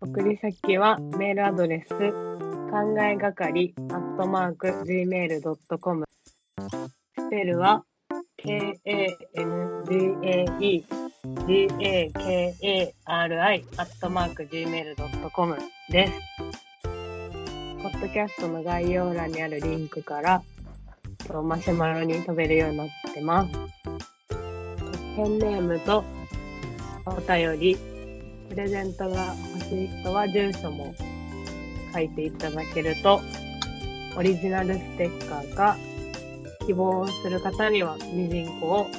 [0.00, 2.02] 送り先はメールアドレス考
[3.00, 6.04] えがかりアットマーク gmail.com
[7.18, 7.84] スペルは
[8.36, 8.82] k-a-n-g-a-e
[11.46, 12.94] g-a-k-a-r-i
[13.76, 15.56] アットマーク gmail.com
[15.90, 16.12] です。
[17.82, 20.42] ポッドキャストの概要欄にあるリンクから
[21.26, 23.52] とマシュマロに飛べるようになってます。
[25.16, 26.04] ペンネームと
[27.04, 27.76] お便り
[28.48, 30.94] プレゼントが欲しい人は住所も
[31.94, 33.20] 書いていただけると、
[34.16, 35.76] オリジナルステッカーか、
[36.66, 38.90] 希望する方にはミジンコを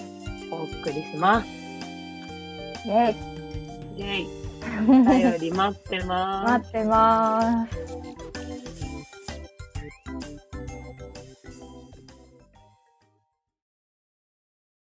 [0.51, 1.47] お送りします。
[2.85, 3.15] イェイ
[3.95, 4.27] イェイ。
[4.63, 6.65] お便り待ってます。
[6.69, 8.22] 待ってます。